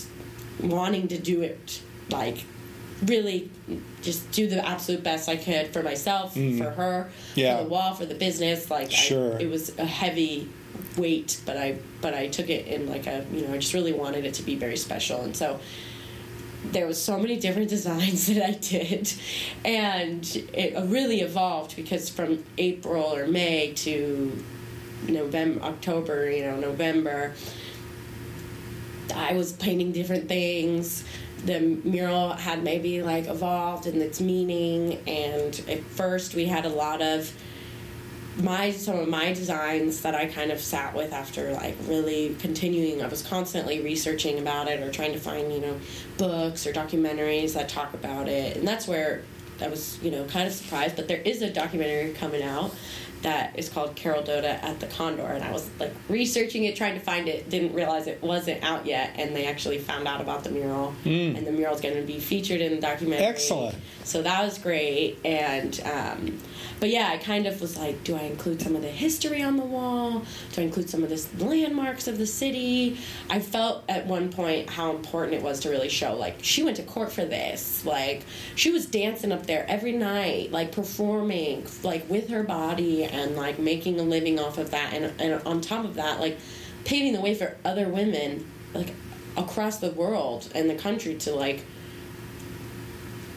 wanting 0.61 1.07
to 1.07 1.17
do 1.17 1.41
it 1.41 1.81
like 2.09 2.43
really 3.05 3.49
just 4.01 4.31
do 4.31 4.47
the 4.47 4.65
absolute 4.65 5.03
best 5.03 5.29
I 5.29 5.37
could 5.37 5.67
for 5.73 5.83
myself, 5.83 6.35
mm. 6.35 6.57
for 6.57 6.71
her, 6.71 7.09
yeah. 7.35 7.57
for 7.57 7.63
the 7.63 7.69
wall, 7.69 7.93
for 7.93 8.05
the 8.05 8.15
business. 8.15 8.69
Like, 8.69 8.91
sure. 8.91 9.35
I, 9.35 9.41
it 9.41 9.49
was 9.49 9.77
a 9.77 9.85
heavy 9.85 10.49
weight, 10.97 11.41
but 11.45 11.57
I 11.57 11.77
but 12.01 12.13
I 12.13 12.27
took 12.27 12.49
it 12.49 12.67
in 12.67 12.87
like 12.87 13.07
a 13.07 13.25
you 13.31 13.47
know 13.47 13.53
I 13.53 13.57
just 13.57 13.73
really 13.73 13.93
wanted 13.93 14.25
it 14.25 14.33
to 14.35 14.43
be 14.43 14.55
very 14.55 14.77
special, 14.77 15.21
and 15.21 15.35
so 15.35 15.59
there 16.65 16.87
was 16.87 17.01
so 17.01 17.17
many 17.17 17.37
different 17.37 17.69
designs 17.77 18.27
that 18.27 18.45
I 18.45 18.51
did, 18.51 19.13
and 19.65 20.25
it 20.53 20.75
really 20.89 21.21
evolved 21.21 21.75
because 21.75 22.09
from 22.09 22.43
April 22.57 23.15
or 23.15 23.27
May 23.27 23.73
to 23.73 24.43
November, 25.07 25.63
October, 25.63 26.29
you 26.29 26.43
know, 26.43 26.59
November. 26.59 27.33
I 29.13 29.33
was 29.33 29.51
painting 29.51 29.91
different 29.91 30.29
things 30.29 31.03
the 31.45 31.59
mural 31.83 32.33
had 32.33 32.63
maybe 32.63 33.01
like 33.01 33.27
evolved 33.27 33.85
in 33.85 34.01
its 34.01 34.21
meaning 34.21 34.99
and 35.07 35.61
at 35.67 35.83
first 35.83 36.35
we 36.35 36.45
had 36.45 36.65
a 36.65 36.69
lot 36.69 37.01
of 37.01 37.33
my 38.41 38.71
some 38.71 38.97
of 38.97 39.07
my 39.07 39.33
designs 39.33 40.01
that 40.01 40.15
I 40.15 40.25
kind 40.25 40.51
of 40.51 40.59
sat 40.59 40.95
with 40.95 41.13
after 41.13 41.53
like 41.53 41.75
really 41.85 42.35
continuing. 42.39 43.03
I 43.03 43.07
was 43.07 43.21
constantly 43.21 43.81
researching 43.81 44.39
about 44.39 44.67
it 44.67 44.81
or 44.81 44.91
trying 44.91 45.13
to 45.13 45.19
find 45.19 45.53
you 45.53 45.59
know 45.59 45.79
books 46.17 46.65
or 46.65 46.73
documentaries 46.73 47.53
that 47.53 47.69
talk 47.69 47.93
about 47.93 48.27
it. 48.27 48.57
And 48.57 48.67
that's 48.67 48.87
where 48.87 49.21
I 49.61 49.67
was 49.67 49.99
you 50.01 50.11
know 50.11 50.25
kind 50.25 50.47
of 50.47 50.53
surprised 50.53 50.95
but 50.95 51.07
there 51.07 51.21
is 51.21 51.41
a 51.41 51.49
documentary 51.51 52.13
coming 52.13 52.41
out 52.41 52.73
that 53.23 53.57
is 53.57 53.69
called 53.69 53.95
Carol 53.95 54.21
Doda 54.21 54.63
at 54.63 54.79
the 54.79 54.87
Condor, 54.87 55.23
and 55.23 55.43
I 55.43 55.51
was 55.51 55.69
like 55.79 55.93
researching 56.09 56.65
it, 56.65 56.75
trying 56.75 56.93
to 56.93 56.99
find 56.99 57.27
it, 57.27 57.49
didn't 57.49 57.73
realize 57.73 58.07
it 58.07 58.21
wasn't 58.21 58.63
out 58.63 58.85
yet, 58.85 59.11
and 59.15 59.35
they 59.35 59.45
actually 59.45 59.79
found 59.79 60.07
out 60.07 60.21
about 60.21 60.43
the 60.43 60.51
mural, 60.51 60.93
mm. 61.03 61.35
and 61.35 61.47
the 61.47 61.51
mural 61.51 61.75
is 61.75 61.81
going 61.81 61.95
to 61.95 62.01
be 62.03 62.19
featured 62.19 62.61
in 62.61 62.75
the 62.75 62.81
documentary. 62.81 63.25
Excellent. 63.25 63.75
So 64.03 64.21
that 64.21 64.43
was 64.43 64.57
great, 64.57 65.17
and 65.23 65.79
um, 65.85 66.39
but 66.79 66.89
yeah, 66.89 67.07
I 67.07 67.17
kind 67.17 67.47
of 67.47 67.61
was 67.61 67.77
like, 67.77 68.03
do 68.03 68.15
I 68.15 68.23
include 68.23 68.61
some 68.61 68.75
of 68.75 68.81
the 68.81 68.89
history 68.89 69.41
on 69.41 69.55
the 69.55 69.63
wall? 69.63 70.23
Do 70.51 70.61
I 70.61 70.65
include 70.65 70.89
some 70.89 71.03
of 71.03 71.09
the 71.09 71.45
landmarks 71.45 72.09
of 72.09 72.17
the 72.17 72.27
city? 72.27 72.97
I 73.29 73.39
felt 73.39 73.85
at 73.87 74.05
one 74.05 74.31
point 74.31 74.69
how 74.69 74.91
important 74.91 75.35
it 75.35 75.41
was 75.41 75.61
to 75.61 75.69
really 75.69 75.87
show, 75.87 76.15
like, 76.15 76.35
she 76.41 76.61
went 76.61 76.75
to 76.77 76.83
court 76.83 77.13
for 77.13 77.23
this. 77.23 77.85
Like, 77.85 78.25
she 78.55 78.71
was 78.71 78.85
dancing 78.85 79.31
up 79.31 79.45
there 79.45 79.65
every 79.69 79.93
night, 79.93 80.51
like, 80.51 80.73
performing, 80.73 81.65
like, 81.83 82.09
with 82.09 82.27
her 82.29 82.43
body 82.43 83.05
and, 83.05 83.37
like, 83.37 83.59
making 83.59 83.99
a 83.99 84.03
living 84.03 84.37
off 84.39 84.57
of 84.57 84.71
that. 84.71 84.93
And, 84.93 85.13
and 85.21 85.41
on 85.47 85.61
top 85.61 85.85
of 85.85 85.95
that, 85.95 86.19
like, 86.19 86.37
paving 86.83 87.13
the 87.13 87.21
way 87.21 87.33
for 87.33 87.55
other 87.63 87.87
women, 87.87 88.45
like, 88.73 88.93
across 89.37 89.77
the 89.77 89.91
world 89.91 90.51
and 90.53 90.69
the 90.69 90.75
country 90.75 91.15
to, 91.15 91.33
like, 91.33 91.63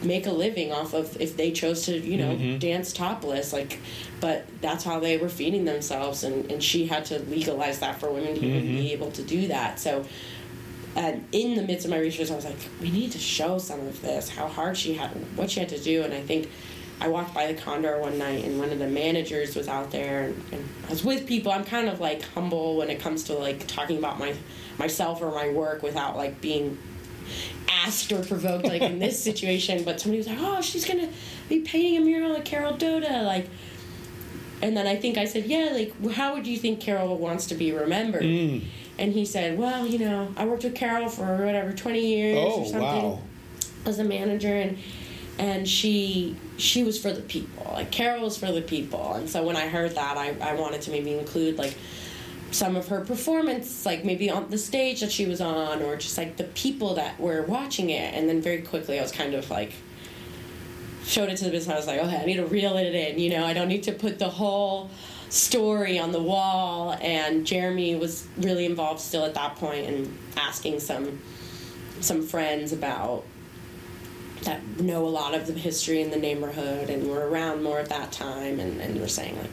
make 0.03 0.27
a 0.27 0.31
living 0.31 0.71
off 0.71 0.93
of 0.93 1.19
if 1.19 1.35
they 1.37 1.51
chose 1.51 1.85
to 1.85 1.97
you 1.97 2.17
know 2.17 2.35
mm-hmm. 2.35 2.59
dance 2.59 2.93
topless 2.93 3.51
like 3.51 3.79
but 4.19 4.45
that's 4.61 4.83
how 4.83 4.99
they 4.99 5.17
were 5.17 5.29
feeding 5.29 5.65
themselves 5.65 6.23
and, 6.23 6.51
and 6.51 6.63
she 6.63 6.85
had 6.85 7.03
to 7.03 7.19
legalize 7.23 7.79
that 7.79 7.99
for 7.99 8.11
women 8.11 8.35
to 8.35 8.41
mm-hmm. 8.41 8.45
even 8.45 8.61
be 8.77 8.93
able 8.93 9.11
to 9.11 9.23
do 9.23 9.47
that 9.47 9.79
so 9.79 10.05
and 10.95 11.27
in 11.31 11.55
the 11.55 11.63
midst 11.63 11.85
of 11.85 11.91
my 11.91 11.97
research 11.97 12.29
i 12.29 12.35
was 12.35 12.45
like 12.45 12.57
we 12.79 12.91
need 12.91 13.11
to 13.11 13.17
show 13.17 13.57
some 13.57 13.79
of 13.81 14.01
this 14.01 14.29
how 14.29 14.47
hard 14.47 14.77
she 14.77 14.93
had 14.93 15.09
what 15.35 15.49
she 15.49 15.59
had 15.59 15.69
to 15.69 15.79
do 15.79 16.03
and 16.03 16.13
i 16.13 16.21
think 16.21 16.49
I 16.99 17.09
walked 17.09 17.33
by 17.33 17.51
the 17.51 17.53
Condor 17.53 17.99
one 17.99 18.17
night 18.17 18.43
and 18.43 18.57
one 18.57 18.71
of 18.71 18.79
the 18.79 18.87
managers 18.87 19.55
was 19.55 19.67
out 19.67 19.91
there 19.91 20.23
and, 20.23 20.43
and, 20.51 20.69
I 20.87 20.89
was 20.89 21.03
with 21.03 21.27
people. 21.27 21.51
I'm 21.51 21.63
kind 21.63 21.89
of 21.89 21.99
like 21.99 22.23
humble 22.23 22.77
when 22.77 22.89
it 22.89 22.99
comes 22.99 23.25
to 23.25 23.33
like 23.33 23.67
talking 23.67 23.99
about 23.99 24.17
my 24.17 24.33
myself 24.79 25.21
or 25.21 25.29
my 25.31 25.49
work 25.49 25.83
without 25.83 26.15
like 26.15 26.41
being 26.41 26.77
asked 27.69 28.11
or 28.11 28.23
provoked 28.23 28.65
like 28.65 28.81
in 28.81 28.99
this 28.99 29.21
situation, 29.21 29.83
but 29.83 29.99
somebody 29.99 30.17
was 30.19 30.27
like, 30.27 30.37
"Oh, 30.39 30.61
she's 30.61 30.85
gonna 30.85 31.09
be 31.49 31.59
painting 31.59 31.97
a 31.97 32.01
mural 32.01 32.35
at 32.35 32.45
Carol 32.45 32.75
Doda," 32.75 33.23
like. 33.23 33.47
And 34.61 34.75
then 34.75 34.87
I 34.87 34.95
think 34.95 35.17
I 35.17 35.25
said, 35.25 35.45
"Yeah, 35.45 35.69
like, 35.71 36.13
how 36.13 36.33
would 36.33 36.47
you 36.47 36.57
think 36.57 36.79
Carol 36.79 37.15
wants 37.17 37.45
to 37.47 37.55
be 37.55 37.71
remembered?" 37.71 38.23
Mm. 38.23 38.63
And 38.97 39.13
he 39.13 39.23
said, 39.25 39.57
"Well, 39.57 39.85
you 39.85 39.99
know, 39.99 40.29
I 40.35 40.45
worked 40.45 40.63
with 40.63 40.73
Carol 40.73 41.09
for 41.09 41.45
whatever 41.45 41.71
twenty 41.73 42.07
years 42.07 42.37
Oh, 42.39 42.61
or 42.61 42.65
something 42.65 42.81
wow. 42.81 43.21
as 43.85 43.99
a 43.99 44.03
manager, 44.03 44.55
and 44.55 44.77
and 45.37 45.67
she 45.69 46.35
she 46.57 46.83
was 46.83 46.99
for 46.99 47.11
the 47.13 47.21
people. 47.21 47.71
Like 47.71 47.91
Carol 47.91 48.23
was 48.23 48.37
for 48.37 48.51
the 48.51 48.61
people. 48.61 49.13
And 49.13 49.29
so 49.29 49.43
when 49.43 49.55
I 49.55 49.67
heard 49.67 49.93
that, 49.93 50.17
I 50.17 50.35
I 50.41 50.55
wanted 50.55 50.81
to 50.83 50.91
maybe 50.91 51.13
include 51.13 51.59
like 51.59 51.75
some 52.51 52.75
of 52.75 52.87
her 52.87 53.01
performance, 53.01 53.85
like 53.85 54.05
maybe 54.05 54.29
on 54.29 54.49
the 54.49 54.57
stage 54.57 55.01
that 55.01 55.11
she 55.11 55.25
was 55.25 55.41
on, 55.41 55.81
or 55.81 55.95
just 55.97 56.17
like 56.17 56.37
the 56.37 56.45
people 56.45 56.95
that 56.95 57.19
were 57.19 57.43
watching 57.43 57.89
it. 57.89 58.13
And 58.13 58.27
then 58.29 58.41
very 58.41 58.61
quickly, 58.61 58.99
I 58.99 59.01
was 59.01 59.11
kind 59.11 59.33
of 59.33 59.49
like 59.49 59.73
showed 61.05 61.29
it 61.29 61.37
to 61.37 61.45
the 61.45 61.51
business. 61.51 61.73
I 61.73 61.77
was 61.77 61.87
like, 61.87 61.99
okay, 61.99 62.17
I 62.17 62.25
need 62.25 62.37
to 62.37 62.45
reel 62.45 62.77
it 62.77 62.93
in. 62.93 63.19
You 63.19 63.31
know, 63.31 63.45
I 63.45 63.53
don't 63.53 63.67
need 63.67 63.83
to 63.83 63.91
put 63.91 64.19
the 64.19 64.29
whole 64.29 64.89
story 65.29 65.99
on 65.99 66.11
the 66.11 66.21
wall. 66.21 66.97
And 67.01 67.45
Jeremy 67.45 67.95
was 67.95 68.27
really 68.37 68.65
involved 68.65 69.01
still 69.01 69.25
at 69.25 69.33
that 69.33 69.55
point 69.55 69.87
and 69.87 70.17
asking 70.35 70.79
some 70.79 71.19
some 71.99 72.21
friends 72.21 72.73
about 72.73 73.23
that 74.43 74.61
know 74.79 75.05
a 75.05 75.09
lot 75.09 75.33
of 75.33 75.47
the 75.47 75.53
history 75.53 76.01
in 76.01 76.11
the 76.11 76.17
neighborhood 76.17 76.91
and 76.91 77.09
were 77.09 77.27
around 77.27 77.63
more 77.63 77.79
at 77.79 77.89
that 77.89 78.11
time 78.11 78.59
and, 78.59 78.79
and 78.79 78.99
were 78.99 79.07
saying 79.07 79.35
like 79.37 79.49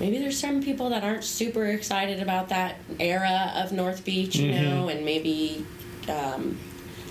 maybe 0.00 0.18
there's 0.18 0.38
some 0.38 0.62
people 0.62 0.90
that 0.90 1.04
aren't 1.04 1.22
super 1.24 1.66
excited 1.66 2.20
about 2.20 2.48
that 2.48 2.76
era 2.98 3.52
of 3.54 3.70
North 3.70 4.04
Beach, 4.04 4.34
you 4.36 4.50
know, 4.52 4.88
and 4.88 5.04
maybe 5.04 5.64
um, 6.08 6.58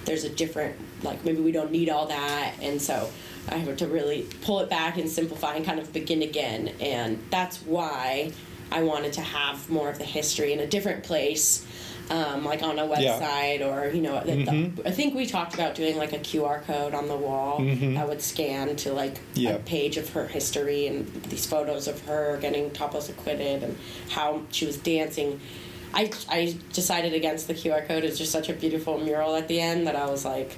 there's 0.06 0.24
a 0.26 0.30
different 0.30 0.76
like 1.04 1.24
maybe 1.24 1.40
we 1.40 1.54
don't 1.54 1.72
need 1.72 1.90
all 1.90 2.08
that, 2.08 2.56
and 2.62 2.82
so 2.82 3.10
I 3.48 3.56
have 3.58 3.78
to 3.78 3.88
really 3.88 4.28
pull 4.42 4.60
it 4.60 4.70
back 4.70 4.98
and 4.98 5.10
simplify 5.10 5.56
and 5.56 5.66
kind 5.66 5.80
of 5.80 5.94
begin 5.94 6.22
again, 6.24 6.74
and 6.82 7.24
that's 7.30 7.58
why 7.62 8.34
I 8.72 8.84
wanted 8.84 9.14
to 9.14 9.22
have 9.22 9.70
more 9.70 9.90
of 9.90 9.98
the 9.98 10.04
history 10.06 10.52
in 10.52 10.60
a 10.60 10.68
different 10.68 11.04
place. 11.04 11.66
Um, 12.10 12.44
like 12.44 12.64
on 12.64 12.80
a 12.80 12.88
Yeah. 13.00 13.20
website, 13.20 13.62
or 13.62 13.94
you 13.96 14.02
know, 14.02 14.20
the, 14.26 14.44
the, 14.44 14.88
I 14.88 14.92
think 14.92 15.14
we 15.14 15.28
talked 15.28 15.54
about 15.54 15.76
doing 15.76 15.96
like 15.96 16.12
a 16.12 16.18
QR 16.18 16.64
code 16.66 16.96
on 16.96 17.08
the 17.08 17.16
wall 17.16 17.60
that 17.60 18.08
would 18.10 18.22
scan 18.22 18.76
to 18.78 18.94
like 18.94 19.20
Yeah. 19.36 19.52
a 19.52 19.60
page 19.60 19.96
of 19.98 20.10
her 20.14 20.28
history 20.28 20.88
and 20.88 21.06
these 21.30 21.46
photos 21.46 21.88
of 21.88 22.02
her 22.08 22.38
getting 22.42 22.72
topless 22.72 23.10
acquitted 23.10 23.62
and 23.62 23.78
how 24.10 24.42
she 24.50 24.66
was 24.66 24.78
dancing. 24.78 25.40
I, 25.94 26.10
I 26.30 26.56
decided 26.74 27.14
against 27.14 27.48
the 27.48 27.54
QR 27.54 27.88
code. 27.88 28.04
It's 28.04 28.18
just 28.18 28.32
such 28.32 28.50
a 28.50 28.54
beautiful 28.54 28.98
mural 28.98 29.36
at 29.36 29.48
the 29.48 29.60
end 29.62 29.86
that 29.86 29.96
I 29.96 30.08
was 30.10 30.26
like, 30.26 30.56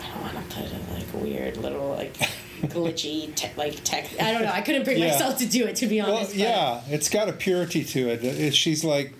I 0.00 0.06
don't 0.08 0.22
want 0.22 0.50
to 0.50 0.56
put 0.56 0.66
a 0.66 0.94
like 0.94 1.22
weird 1.24 1.56
little 1.56 1.88
like 1.90 2.16
glitchy 2.62 3.34
te- 3.34 3.50
like 3.56 3.82
tech. 3.82 4.08
I 4.20 4.32
don't 4.32 4.42
know. 4.42 4.52
I 4.52 4.60
couldn't 4.60 4.84
bring 4.84 4.98
Yeah. 4.98 5.10
myself 5.12 5.38
to 5.38 5.46
do 5.46 5.66
it 5.66 5.76
to 5.76 5.86
be 5.86 6.00
honest. 6.00 6.30
but- 6.30 6.36
yeah, 6.38 6.80
it's 6.88 7.08
got 7.08 7.28
a 7.28 7.32
purity 7.32 7.82
to. 7.84 8.08
It- 8.10 8.54
She's 8.54 8.84
like, 8.84 9.12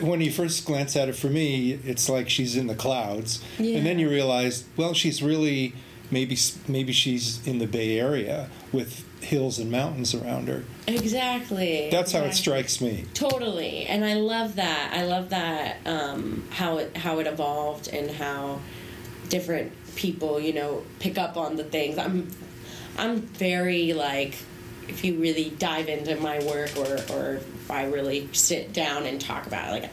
when 0.00 0.20
you 0.20 0.30
first 0.30 0.64
glance 0.64 0.96
at 0.96 1.08
it 1.08 1.16
for 1.16 1.28
me, 1.28 1.72
it's 1.84 2.08
like 2.08 2.28
she's 2.28 2.56
in 2.56 2.66
the 2.66 2.74
clouds, 2.74 3.42
and 3.58 3.86
then 3.86 3.98
you 3.98 4.08
realize, 4.08 4.64
well, 4.76 4.94
she's 4.94 5.22
really 5.22 5.74
maybe 6.10 6.36
maybe 6.68 6.92
she's 6.92 7.46
in 7.46 7.58
the 7.58 7.66
Bay 7.66 7.98
Area 7.98 8.48
with 8.72 9.04
hills 9.22 9.58
and 9.58 9.70
mountains 9.70 10.14
around 10.14 10.48
her. 10.48 10.64
Exactly. 10.86 11.88
That's 11.90 12.12
how 12.12 12.20
it 12.20 12.34
strikes 12.34 12.80
me. 12.80 13.06
Totally, 13.14 13.86
and 13.86 14.04
I 14.04 14.14
love 14.14 14.56
that. 14.56 14.92
I 14.92 15.04
love 15.04 15.30
that 15.30 15.78
um, 15.86 16.46
how 16.50 16.78
it 16.78 16.96
how 16.96 17.18
it 17.18 17.26
evolved 17.26 17.88
and 17.88 18.10
how 18.10 18.60
different 19.28 19.72
people, 19.96 20.38
you 20.38 20.52
know, 20.52 20.84
pick 21.00 21.18
up 21.18 21.36
on 21.36 21.56
the 21.56 21.64
things. 21.64 21.98
I'm 21.98 22.30
I'm 22.98 23.20
very 23.20 23.92
like 23.92 24.36
if 24.88 25.04
you 25.04 25.14
really 25.14 25.50
dive 25.58 25.88
into 25.88 26.16
my 26.16 26.42
work 26.44 26.76
or 26.76 26.96
or 27.14 27.34
if 27.34 27.70
I 27.70 27.86
really 27.86 28.28
sit 28.32 28.72
down 28.72 29.04
and 29.04 29.20
talk 29.20 29.46
about 29.46 29.68
it, 29.68 29.82
like 29.82 29.90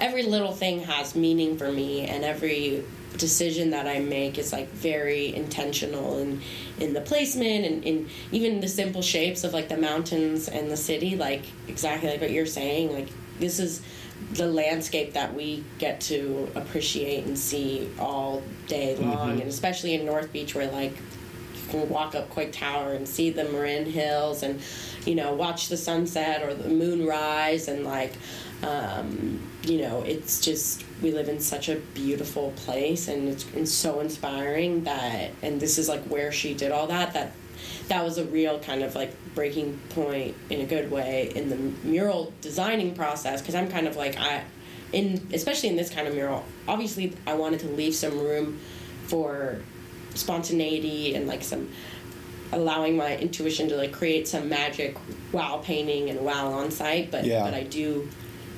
every 0.00 0.24
little 0.24 0.52
thing 0.52 0.80
has 0.80 1.14
meaning 1.14 1.56
for 1.56 1.70
me 1.70 2.06
and 2.06 2.24
every 2.24 2.84
decision 3.16 3.70
that 3.70 3.86
I 3.86 4.00
make 4.00 4.38
is 4.38 4.52
like 4.52 4.68
very 4.70 5.34
intentional 5.34 6.18
in 6.18 6.40
in 6.80 6.94
the 6.94 7.00
placement 7.00 7.64
and 7.64 7.84
in 7.84 8.08
even 8.32 8.60
the 8.60 8.68
simple 8.68 9.02
shapes 9.02 9.44
of 9.44 9.52
like 9.52 9.68
the 9.68 9.76
mountains 9.76 10.48
and 10.48 10.70
the 10.70 10.76
city 10.76 11.16
like 11.16 11.44
exactly 11.68 12.08
like 12.08 12.20
what 12.20 12.30
you're 12.30 12.46
saying 12.46 12.92
like 12.92 13.08
this 13.38 13.58
is 13.58 13.82
the 14.32 14.46
landscape 14.46 15.12
that 15.12 15.34
we 15.34 15.62
get 15.78 16.00
to 16.00 16.50
appreciate 16.54 17.24
and 17.26 17.38
see 17.38 17.88
all 17.98 18.42
day 18.66 18.96
long 18.96 19.30
mm-hmm. 19.30 19.40
and 19.40 19.42
especially 19.42 19.94
in 19.94 20.06
North 20.06 20.32
Beach 20.32 20.54
where 20.54 20.70
like 20.70 20.96
can 21.72 21.88
walk 21.88 22.14
up 22.14 22.30
Coit 22.30 22.52
Tower 22.52 22.92
and 22.92 23.08
see 23.08 23.30
the 23.30 23.44
Marin 23.44 23.86
Hills 23.86 24.42
and 24.42 24.60
you 25.04 25.14
know 25.14 25.34
watch 25.34 25.68
the 25.68 25.76
sunset 25.76 26.42
or 26.42 26.54
the 26.54 26.68
moon 26.68 27.06
rise 27.06 27.68
and 27.68 27.84
like 27.84 28.12
um, 28.62 29.40
you 29.62 29.78
know 29.78 30.02
it's 30.02 30.40
just 30.40 30.84
we 31.02 31.10
live 31.10 31.28
in 31.28 31.40
such 31.40 31.68
a 31.68 31.76
beautiful 31.76 32.52
place 32.56 33.08
and 33.08 33.28
it's, 33.28 33.46
it's 33.54 33.72
so 33.72 34.00
inspiring 34.00 34.84
that 34.84 35.30
and 35.42 35.60
this 35.60 35.78
is 35.78 35.88
like 35.88 36.02
where 36.04 36.30
she 36.30 36.54
did 36.54 36.70
all 36.70 36.86
that 36.86 37.12
that 37.14 37.32
that 37.88 38.04
was 38.04 38.18
a 38.18 38.24
real 38.26 38.58
kind 38.60 38.82
of 38.82 38.94
like 38.94 39.12
breaking 39.34 39.78
point 39.90 40.36
in 40.50 40.60
a 40.60 40.66
good 40.66 40.90
way 40.90 41.32
in 41.34 41.48
the 41.48 41.56
mural 41.86 42.32
designing 42.40 42.94
process 42.94 43.40
because 43.40 43.54
I'm 43.54 43.68
kind 43.68 43.86
of 43.86 43.96
like 43.96 44.16
I 44.16 44.44
in 44.92 45.28
especially 45.32 45.70
in 45.70 45.76
this 45.76 45.90
kind 45.90 46.06
of 46.06 46.14
mural 46.14 46.44
obviously 46.68 47.16
I 47.26 47.34
wanted 47.34 47.60
to 47.60 47.68
leave 47.68 47.94
some 47.94 48.18
room 48.18 48.60
for 49.06 49.60
spontaneity 50.14 51.14
and 51.14 51.26
like 51.26 51.42
some 51.42 51.68
allowing 52.52 52.96
my 52.96 53.16
intuition 53.16 53.68
to 53.68 53.76
like 53.76 53.92
create 53.92 54.28
some 54.28 54.48
magic 54.48 54.96
while 55.32 55.58
painting 55.60 56.10
and 56.10 56.20
while 56.20 56.52
on 56.52 56.70
site 56.70 57.10
but 57.10 57.24
Yeah. 57.24 57.44
but 57.44 57.54
I 57.54 57.62
do 57.62 58.08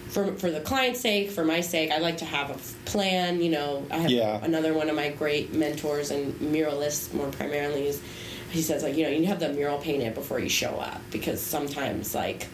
for 0.09 0.33
for 0.35 0.51
the 0.51 0.61
client's 0.61 1.01
sake 1.01 1.31
for 1.31 1.45
my 1.45 1.61
sake 1.61 1.91
I 1.93 1.99
like 1.99 2.19
to 2.19 2.25
have 2.25 2.51
a 2.51 2.59
plan 2.91 3.41
you 3.41 3.51
know 3.51 3.87
I 3.91 3.99
have 3.99 4.11
Yeah. 4.11 4.45
another 4.45 4.75
one 4.75 4.89
of 4.89 4.97
my 4.97 5.11
great 5.11 5.53
mentors 5.55 6.11
and 6.11 6.35
muralists 6.41 7.13
more 7.15 7.29
primarily 7.29 7.87
is 7.87 8.01
he 8.51 8.63
says 8.63 8.83
like 8.83 8.97
you 8.97 9.05
know 9.05 9.11
you 9.11 9.27
have 9.27 9.39
the 9.41 9.51
mural 9.51 9.79
painted 9.79 10.15
before 10.15 10.41
you 10.41 10.49
show 10.49 10.75
up 10.77 11.01
because 11.13 11.41
sometimes 11.41 12.15
like 12.15 12.49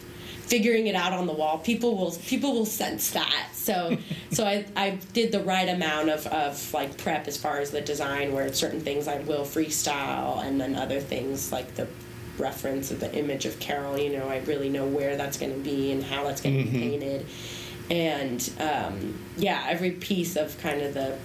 figuring 0.51 0.87
it 0.87 0.95
out 0.95 1.13
on 1.13 1.27
the 1.27 1.33
wall. 1.33 1.59
People 1.59 1.95
will 1.95 2.11
people 2.25 2.51
will 2.51 2.65
sense 2.65 3.11
that. 3.11 3.47
So 3.53 3.97
so 4.31 4.45
I, 4.45 4.65
I 4.75 4.99
did 5.13 5.31
the 5.31 5.39
right 5.39 5.69
amount 5.69 6.09
of, 6.09 6.27
of 6.27 6.73
like 6.73 6.97
prep 6.97 7.29
as 7.29 7.37
far 7.37 7.59
as 7.59 7.71
the 7.71 7.79
design 7.79 8.33
where 8.33 8.51
certain 8.51 8.81
things 8.81 9.07
I 9.07 9.19
will 9.21 9.43
freestyle 9.43 10.43
and 10.43 10.59
then 10.59 10.75
other 10.75 10.99
things 10.99 11.53
like 11.53 11.75
the 11.75 11.87
reference 12.37 12.91
of 12.91 12.99
the 12.99 13.13
image 13.15 13.45
of 13.45 13.59
Carol 13.59 13.97
you 13.97 14.17
know 14.17 14.27
I 14.27 14.39
really 14.39 14.67
know 14.67 14.85
where 14.85 15.15
that's 15.15 15.37
going 15.37 15.53
to 15.53 15.59
be 15.59 15.93
and 15.93 16.03
how 16.03 16.25
that's 16.25 16.41
going 16.41 16.65
to 16.65 16.69
be 16.69 16.79
painted. 16.79 17.25
And 17.89 18.53
um, 18.59 19.23
yeah 19.37 19.67
every 19.69 19.91
piece 19.91 20.35
of 20.35 20.57
kind 20.57 20.81
of 20.81 20.93
the 20.93 21.17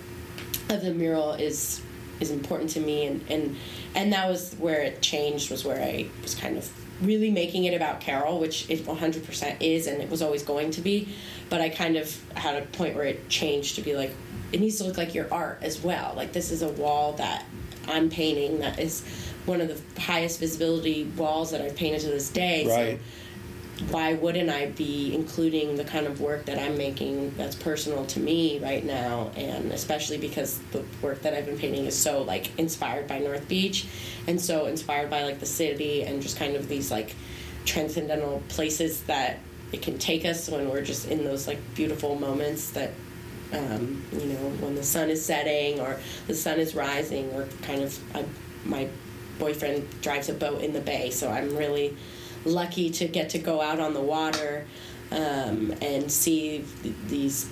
of 0.73 0.83
the 0.83 0.95
mural 0.95 1.33
is 1.33 1.83
is 2.21 2.31
important 2.31 2.71
to 2.71 2.81
me 2.81 3.07
and 3.07 3.25
and 3.29 3.57
and 3.97 4.13
that 4.13 4.29
was 4.29 4.55
where 4.55 4.83
it 4.83 5.03
changed 5.03 5.51
was 5.51 5.65
where 5.65 5.83
I 5.83 6.07
was 6.23 6.37
kind 6.37 6.57
of 6.57 6.71
really 7.01 7.31
making 7.31 7.65
it 7.65 7.75
about 7.75 8.01
Carol 8.01 8.39
which 8.39 8.69
it 8.71 8.85
100% 8.85 9.57
is 9.61 9.87
and 9.87 10.03
it 10.03 10.11
was 10.11 10.23
always 10.23 10.43
going 10.43 10.71
to 10.73 10.81
be 10.81 11.09
but 11.51 11.61
I 11.61 11.69
kind 11.69 11.97
of 11.97 12.19
had 12.35 12.63
a 12.63 12.67
point 12.67 12.95
where 12.95 13.05
it 13.05 13.29
changed 13.29 13.77
to 13.77 13.83
be 13.83 13.95
like 13.95 14.13
it 14.53 14.61
needs 14.61 14.79
to 14.79 14.85
look 14.85 14.97
like 14.97 15.15
your 15.15 15.33
art 15.33 15.59
as 15.63 15.81
well 15.83 16.15
like 16.17 16.33
this 16.33 16.51
is 16.51 16.63
a 16.63 16.69
wall 16.69 17.13
that 17.15 17.45
I'm 17.89 18.09
painting 18.09 18.61
that 18.61 18.79
is 18.79 19.05
one 19.45 19.61
of 19.61 19.69
the 19.69 20.01
highest 20.01 20.41
visibility 20.41 21.05
walls 21.17 21.51
that 21.53 21.61
I've 21.61 21.77
painted 21.77 22.01
to 22.03 22.09
this 22.09 22.31
day 22.31 22.65
so 22.65 22.71
Right. 22.77 23.01
Why 23.91 24.15
wouldn't 24.15 24.49
I 24.49 24.67
be 24.67 25.15
including 25.15 25.77
the 25.77 25.85
kind 25.85 26.07
of 26.07 26.21
work 26.21 26.47
that 26.47 26.59
I'm 26.59 26.79
making 26.79 27.35
that's 27.37 27.55
personal 27.55 28.07
to 28.07 28.21
me 28.21 28.59
right 28.59 28.85
now? 28.85 29.31
And 29.37 29.71
especially 29.73 30.17
because 30.19 30.59
the 30.73 30.83
work 31.03 31.23
that 31.23 31.35
I've 31.35 31.47
been 31.47 31.59
painting 31.59 31.85
is 31.85 31.97
so 31.97 32.23
like 32.23 32.59
inspired 32.59 33.07
by 33.07 33.19
North 33.19 33.47
Beach 33.49 33.87
and 34.27 34.41
so 34.41 34.67
inspired 34.67 35.11
by 35.11 35.25
like 35.25 35.41
the 35.41 35.47
city 35.47 36.05
and 36.05 36.23
just 36.23 36.39
kind 36.39 36.57
of 36.57 36.69
these 36.69 36.91
like 36.91 37.15
transcendental 37.67 38.43
places 38.49 39.03
that 39.05 39.39
it 39.73 39.83
can 39.83 39.99
take 39.99 40.25
us 40.25 40.49
when 40.49 40.71
we're 40.71 40.83
just 40.83 41.09
in 41.09 41.25
those 41.25 41.47
like 41.47 41.59
beautiful 41.75 42.15
moments 42.15 42.71
that 42.71 42.93
um, 43.53 44.03
you 44.13 44.27
know 44.27 44.49
when 44.61 44.75
the 44.75 44.83
sun 44.83 45.11
is 45.11 45.25
setting 45.25 45.81
or 45.81 45.99
the 46.29 46.35
sun 46.35 46.59
is 46.59 46.75
rising 46.75 47.31
or 47.33 47.47
kind 47.63 47.83
of 47.83 48.17
I, 48.17 48.25
my 48.65 48.89
boyfriend 49.39 49.87
drives 50.01 50.29
a 50.29 50.33
boat 50.33 50.63
in 50.63 50.73
the 50.73 50.81
bay. 50.81 51.11
So 51.11 51.31
I'm 51.31 51.57
really 51.57 51.97
lucky 52.47 52.91
to 52.91 53.07
get 53.09 53.31
to 53.31 53.39
go 53.39 53.61
out 53.61 53.81
on 53.81 53.93
the 53.95 54.01
water 54.01 54.67
um, 55.11 55.75
and 55.83 56.11
see 56.11 56.65
th- 56.83 56.95
these 57.09 57.49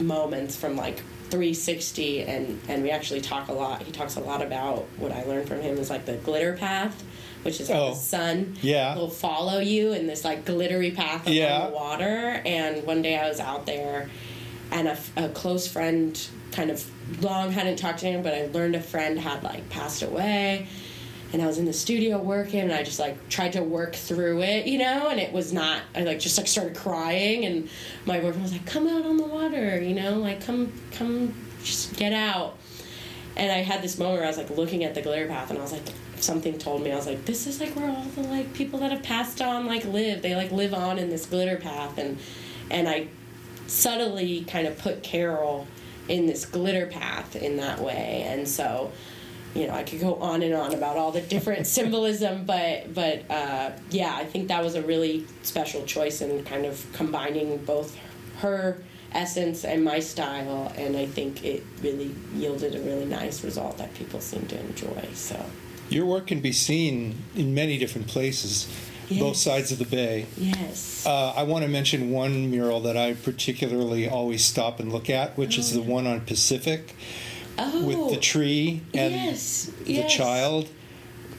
moments 0.00 0.56
from 0.56 0.76
like 0.76 0.98
360 1.30 2.22
and 2.22 2.60
and 2.68 2.82
we 2.82 2.90
actually 2.90 3.20
talk 3.20 3.48
a 3.48 3.52
lot 3.52 3.82
he 3.82 3.90
talks 3.92 4.16
a 4.16 4.20
lot 4.20 4.42
about 4.42 4.86
what 4.96 5.10
i 5.10 5.24
learned 5.24 5.48
from 5.48 5.60
him 5.60 5.76
is 5.78 5.90
like 5.90 6.04
the 6.06 6.14
glitter 6.18 6.52
path 6.52 7.02
which 7.42 7.60
is 7.60 7.70
Oh, 7.70 7.90
the 7.90 7.96
sun 7.96 8.56
yeah. 8.62 8.94
will 8.96 9.08
follow 9.10 9.58
you 9.58 9.92
in 9.92 10.06
this 10.06 10.24
like 10.24 10.44
glittery 10.44 10.90
path 10.92 11.26
along 11.26 11.36
Yeah. 11.36 11.66
the 11.66 11.72
water 11.72 12.40
and 12.44 12.84
one 12.86 13.02
day 13.02 13.18
i 13.18 13.28
was 13.28 13.40
out 13.40 13.66
there 13.66 14.08
and 14.70 14.86
a, 14.88 14.98
a 15.16 15.28
close 15.30 15.66
friend 15.66 16.20
kind 16.52 16.70
of 16.70 16.84
long 17.22 17.52
hadn't 17.52 17.76
talked 17.76 18.00
to 18.00 18.06
him, 18.06 18.22
but 18.22 18.34
I 18.34 18.46
learned 18.46 18.74
a 18.74 18.80
friend 18.80 19.18
had 19.18 19.42
like 19.44 19.68
passed 19.70 20.02
away 20.02 20.66
and 21.32 21.42
I 21.42 21.46
was 21.46 21.58
in 21.58 21.64
the 21.64 21.72
studio 21.72 22.18
working 22.18 22.60
and 22.60 22.72
I 22.72 22.82
just 22.82 22.98
like 22.98 23.28
tried 23.28 23.52
to 23.54 23.62
work 23.62 23.94
through 23.94 24.42
it, 24.42 24.66
you 24.66 24.78
know, 24.78 25.08
and 25.08 25.18
it 25.18 25.32
was 25.32 25.52
not 25.52 25.82
I 25.94 26.02
like 26.02 26.20
just 26.20 26.38
like 26.38 26.46
started 26.46 26.76
crying 26.76 27.44
and 27.44 27.68
my 28.04 28.20
boyfriend 28.20 28.42
was 28.42 28.52
like, 28.52 28.66
Come 28.66 28.86
out 28.86 29.04
on 29.04 29.16
the 29.16 29.26
water, 29.26 29.80
you 29.80 29.94
know, 29.94 30.18
like 30.18 30.40
come 30.40 30.72
come 30.92 31.34
just 31.62 31.96
get 31.96 32.12
out. 32.12 32.56
And 33.36 33.52
I 33.52 33.56
had 33.58 33.82
this 33.82 33.98
moment 33.98 34.18
where 34.18 34.24
I 34.24 34.28
was 34.28 34.38
like 34.38 34.50
looking 34.50 34.84
at 34.84 34.94
the 34.94 35.02
glitter 35.02 35.26
path 35.26 35.50
and 35.50 35.58
I 35.58 35.62
was 35.62 35.72
like 35.72 35.82
something 36.16 36.56
told 36.58 36.82
me 36.82 36.92
I 36.92 36.96
was 36.96 37.06
like, 37.06 37.24
This 37.24 37.46
is 37.46 37.60
like 37.60 37.74
where 37.74 37.90
all 37.90 38.04
the 38.04 38.22
like 38.22 38.52
people 38.54 38.78
that 38.80 38.92
have 38.92 39.02
passed 39.02 39.42
on 39.42 39.66
like 39.66 39.84
live. 39.84 40.22
They 40.22 40.34
like 40.34 40.52
live 40.52 40.74
on 40.74 40.98
in 40.98 41.10
this 41.10 41.26
glitter 41.26 41.56
path 41.56 41.98
and 41.98 42.18
and 42.70 42.88
I 42.88 43.08
subtly 43.66 44.44
kind 44.44 44.66
of 44.66 44.78
put 44.78 45.02
Carol 45.02 45.66
in 46.08 46.26
this 46.26 46.44
glitter 46.44 46.86
path 46.86 47.34
in 47.34 47.56
that 47.56 47.80
way. 47.80 48.24
And 48.26 48.48
so 48.48 48.92
you 49.56 49.66
know, 49.66 49.74
I 49.74 49.82
could 49.82 50.00
go 50.00 50.16
on 50.16 50.42
and 50.42 50.54
on 50.54 50.74
about 50.74 50.96
all 50.96 51.12
the 51.12 51.20
different 51.20 51.66
symbolism, 51.78 52.44
but 52.44 52.92
but 52.94 53.30
uh, 53.30 53.72
yeah, 53.90 54.14
I 54.14 54.24
think 54.24 54.48
that 54.48 54.62
was 54.62 54.74
a 54.74 54.82
really 54.82 55.26
special 55.42 55.84
choice 55.84 56.20
in 56.20 56.44
kind 56.44 56.66
of 56.66 56.84
combining 56.92 57.56
both 57.64 57.96
her 58.38 58.82
essence 59.12 59.64
and 59.64 59.82
my 59.82 59.98
style, 59.98 60.72
and 60.76 60.96
I 60.96 61.06
think 61.06 61.44
it 61.44 61.64
really 61.80 62.14
yielded 62.34 62.74
a 62.74 62.80
really 62.80 63.06
nice 63.06 63.42
result 63.42 63.78
that 63.78 63.94
people 63.94 64.20
seem 64.20 64.46
to 64.48 64.60
enjoy. 64.60 65.08
So 65.14 65.44
your 65.88 66.06
work 66.06 66.26
can 66.26 66.40
be 66.40 66.52
seen 66.52 67.22
in 67.34 67.54
many 67.54 67.78
different 67.78 68.08
places. 68.08 68.68
Yes. 69.08 69.20
Both 69.20 69.36
sides 69.36 69.70
of 69.70 69.78
the 69.78 69.84
bay. 69.84 70.26
Yes. 70.36 71.06
Uh, 71.06 71.32
I 71.36 71.44
want 71.44 71.64
to 71.64 71.70
mention 71.70 72.10
one 72.10 72.50
mural 72.50 72.80
that 72.80 72.96
I 72.96 73.14
particularly 73.14 74.08
always 74.08 74.44
stop 74.44 74.80
and 74.80 74.92
look 74.92 75.08
at, 75.08 75.38
which 75.38 75.58
oh, 75.58 75.60
is 75.60 75.72
the 75.72 75.80
yeah. 75.80 75.86
one 75.86 76.08
on 76.08 76.22
Pacific 76.22 76.92
oh, 77.58 77.86
with 77.86 78.14
the 78.14 78.20
tree 78.20 78.82
and 78.94 79.12
yes, 79.12 79.70
the 79.84 79.92
yes. 79.92 80.14
child. 80.14 80.68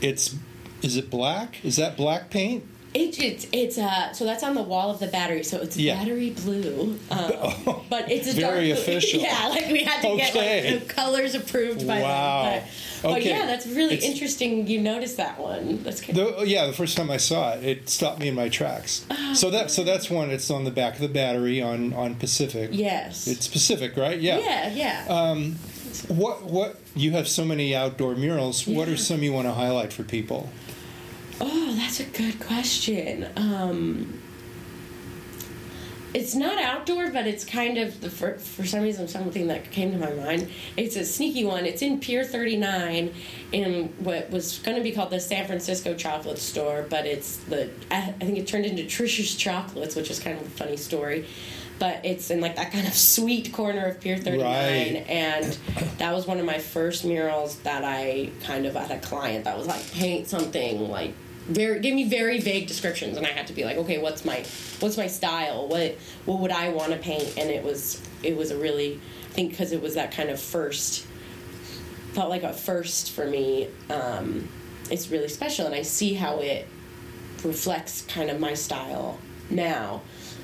It's 0.01 0.35
is 0.81 0.95
it 0.95 1.09
black? 1.09 1.63
Is 1.65 1.77
that 1.77 1.97
black 1.97 2.29
paint? 2.29 2.63
It, 2.93 3.19
it's 3.19 3.47
it's 3.51 3.77
uh 3.77 4.13
so 4.13 4.25
that's 4.25 4.43
on 4.43 4.55
the 4.55 4.63
wall 4.63 4.89
of 4.89 4.99
the 4.99 5.07
battery 5.07 5.43
so 5.43 5.61
it's 5.61 5.77
yeah. 5.77 5.95
battery 5.95 6.31
blue 6.31 6.97
um, 7.11 7.31
oh, 7.35 7.85
but 7.89 8.09
it's 8.09 8.27
a 8.29 8.33
very 8.33 8.69
dark 8.69 8.79
official 8.79 9.19
yeah 9.19 9.49
like 9.49 9.67
we 9.67 9.83
had 9.83 10.01
to 10.01 10.07
okay. 10.07 10.31
get 10.31 10.73
like 10.73 10.87
the 10.87 10.93
colors 10.93 11.35
approved 11.35 11.85
by 11.85 12.01
wow. 12.01 12.43
them 12.43 12.63
but, 13.03 13.09
okay. 13.09 13.19
but 13.19 13.25
yeah 13.25 13.45
that's 13.45 13.67
really 13.67 13.95
it's, 13.95 14.05
interesting 14.05 14.65
you 14.67 14.79
noticed 14.79 15.17
that 15.17 15.37
one 15.37 15.83
that's 15.83 15.99
kind 15.99 16.17
the, 16.17 16.43
yeah 16.47 16.65
the 16.65 16.73
first 16.73 16.95
time 16.95 17.11
I 17.11 17.17
saw 17.17 17.51
it 17.53 17.63
it 17.63 17.89
stopped 17.89 18.19
me 18.19 18.29
in 18.29 18.35
my 18.35 18.47
tracks 18.47 19.05
oh, 19.11 19.33
so 19.33 19.51
that 19.51 19.69
so 19.69 19.83
that's 19.83 20.09
one 20.09 20.31
it's 20.31 20.49
on 20.49 20.63
the 20.63 20.71
back 20.71 20.95
of 20.95 21.01
the 21.01 21.09
battery 21.09 21.61
on 21.61 21.93
on 21.93 22.15
Pacific 22.15 22.69
yes 22.71 23.27
it's 23.27 23.49
Pacific 23.49 23.97
right 23.97 24.19
yeah 24.19 24.39
yeah 24.39 24.73
yeah 24.73 25.05
um, 25.13 25.57
what 26.07 26.43
what 26.43 26.79
you 26.95 27.11
have 27.11 27.27
so 27.27 27.45
many 27.45 27.75
outdoor 27.75 28.15
murals. 28.15 28.67
Yeah. 28.67 28.77
What 28.77 28.87
are 28.87 28.97
some 28.97 29.23
you 29.23 29.33
want 29.33 29.47
to 29.47 29.53
highlight 29.53 29.93
for 29.93 30.03
people? 30.03 30.49
Oh, 31.39 31.75
that's 31.75 31.99
a 31.99 32.05
good 32.05 32.39
question. 32.39 33.27
Um, 33.35 34.21
it's 36.13 36.33
not 36.33 36.57
outdoor, 36.57 37.11
but 37.11 37.27
it's 37.27 37.45
kind 37.45 37.77
of 37.77 38.01
the 38.01 38.09
for, 38.09 38.39
for 38.39 38.65
some 38.65 38.81
reason 38.81 39.07
something 39.07 39.47
that 39.47 39.69
came 39.71 39.91
to 39.91 39.97
my 39.97 40.11
mind. 40.13 40.49
It's 40.75 40.95
a 40.95 41.05
sneaky 41.05 41.45
one. 41.45 41.65
It's 41.65 41.81
in 41.81 41.99
Pier 41.99 42.23
39 42.23 43.13
in 43.51 43.93
what 43.99 44.31
was 44.31 44.57
going 44.59 44.77
to 44.77 44.83
be 44.83 44.91
called 44.91 45.11
the 45.11 45.19
San 45.19 45.45
Francisco 45.45 45.93
Chocolate 45.93 46.39
Store, 46.39 46.85
but 46.89 47.05
it's 47.05 47.37
the 47.37 47.69
I 47.91 48.13
think 48.13 48.37
it 48.37 48.47
turned 48.47 48.65
into 48.65 48.83
Trisha's 48.83 49.35
Chocolates, 49.35 49.95
which 49.95 50.09
is 50.09 50.19
kind 50.19 50.39
of 50.39 50.47
a 50.47 50.49
funny 50.49 50.77
story 50.77 51.27
but 51.79 52.03
it's 52.03 52.29
in 52.29 52.41
like 52.41 52.55
that 52.55 52.71
kind 52.71 52.87
of 52.87 52.93
sweet 52.93 53.51
corner 53.53 53.85
of 53.85 53.99
Pier 53.99 54.17
39 54.17 54.43
right. 54.43 55.05
and 55.07 55.57
that 55.97 56.13
was 56.13 56.25
one 56.25 56.39
of 56.39 56.45
my 56.45 56.57
first 56.57 57.05
murals 57.05 57.59
that 57.59 57.83
I 57.83 58.31
kind 58.43 58.65
of 58.65 58.75
had 58.75 58.91
a 58.91 58.99
client 58.99 59.45
that 59.45 59.57
was 59.57 59.67
like 59.67 59.91
paint 59.91 60.27
something 60.27 60.89
like 60.89 61.13
very 61.47 61.79
gave 61.79 61.93
me 61.93 62.09
very 62.09 62.39
vague 62.39 62.67
descriptions 62.67 63.17
and 63.17 63.25
I 63.25 63.29
had 63.29 63.47
to 63.47 63.53
be 63.53 63.63
like 63.63 63.77
okay 63.77 63.97
what's 63.99 64.25
my 64.25 64.43
what's 64.79 64.97
my 64.97 65.07
style 65.07 65.67
what 65.67 65.95
what 66.25 66.39
would 66.39 66.51
I 66.51 66.69
want 66.69 66.91
to 66.91 66.97
paint 66.97 67.37
and 67.37 67.49
it 67.49 67.63
was 67.63 68.01
it 68.23 68.35
was 68.35 68.51
a 68.51 68.57
really 68.57 68.99
I 69.29 69.33
think 69.33 69.51
because 69.51 69.71
it 69.71 69.81
was 69.81 69.95
that 69.95 70.11
kind 70.11 70.29
of 70.29 70.41
first 70.41 71.05
felt 72.13 72.29
like 72.29 72.43
a 72.43 72.53
first 72.53 73.11
for 73.11 73.25
me 73.25 73.69
um, 73.89 74.49
it's 74.89 75.09
really 75.09 75.29
special 75.29 75.65
and 75.65 75.75
I 75.75 75.83
see 75.83 76.15
how 76.15 76.39
it 76.39 76.67
reflects 77.43 78.01
kind 78.07 78.29
of 78.29 78.39
my 78.39 78.53
style 78.55 79.19
now 79.49 80.01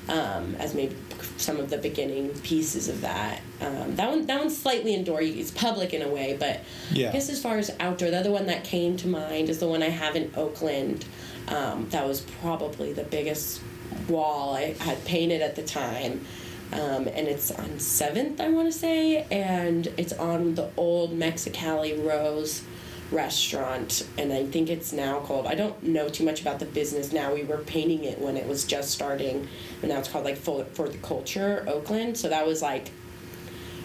um, 0.08 0.54
as 0.56 0.74
maybe 0.74 0.96
some 1.36 1.58
of 1.58 1.70
the 1.70 1.78
beginning 1.78 2.30
pieces 2.40 2.88
of 2.88 3.00
that. 3.00 3.40
Um, 3.60 3.96
that 3.96 4.10
one, 4.10 4.26
that 4.26 4.40
one's 4.40 4.56
slightly 4.56 4.94
indoor. 4.94 5.20
It's 5.20 5.50
public 5.50 5.94
in 5.94 6.02
a 6.02 6.08
way, 6.08 6.36
but 6.38 6.60
yeah. 6.90 7.08
I 7.08 7.12
guess 7.12 7.28
as 7.30 7.40
far 7.40 7.58
as 7.58 7.70
outdoor, 7.80 8.10
the 8.10 8.18
other 8.18 8.30
one 8.30 8.46
that 8.46 8.64
came 8.64 8.96
to 8.98 9.08
mind 9.08 9.48
is 9.48 9.58
the 9.58 9.68
one 9.68 9.82
I 9.82 9.88
have 9.90 10.16
in 10.16 10.30
Oakland. 10.36 11.04
Um, 11.48 11.88
that 11.90 12.06
was 12.06 12.22
probably 12.40 12.92
the 12.92 13.04
biggest 13.04 13.60
wall 14.08 14.54
I 14.54 14.74
had 14.80 15.04
painted 15.04 15.42
at 15.42 15.56
the 15.56 15.62
time. 15.62 16.24
Um, 16.72 17.06
and 17.06 17.28
it's 17.28 17.50
on 17.52 17.78
Seventh, 17.78 18.40
I 18.40 18.48
want 18.48 18.72
to 18.72 18.76
say, 18.76 19.26
and 19.30 19.86
it's 19.96 20.12
on 20.14 20.54
the 20.56 20.70
old 20.76 21.16
Mexicali 21.16 22.04
Rose 22.04 22.62
restaurant, 23.10 24.06
and 24.18 24.32
I 24.32 24.46
think 24.46 24.70
it's 24.70 24.92
now 24.92 25.20
called. 25.20 25.46
I 25.46 25.54
don't 25.54 25.82
know 25.82 26.08
too 26.08 26.24
much 26.24 26.40
about 26.40 26.58
the 26.58 26.66
business 26.66 27.12
now. 27.12 27.34
We 27.34 27.44
were 27.44 27.58
painting 27.58 28.04
it 28.04 28.18
when 28.18 28.36
it 28.36 28.46
was 28.46 28.64
just 28.64 28.90
starting, 28.90 29.48
and 29.82 29.90
now 29.90 29.98
it's 29.98 30.08
called 30.08 30.24
like 30.24 30.36
for, 30.36 30.64
for 30.64 30.88
the 30.88 30.98
culture 30.98 31.64
Oakland. 31.68 32.16
So 32.16 32.28
that 32.28 32.46
was 32.46 32.62
like, 32.62 32.90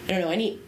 I 0.06 0.12
don't 0.12 0.20
know 0.20 0.30
any 0.30 0.58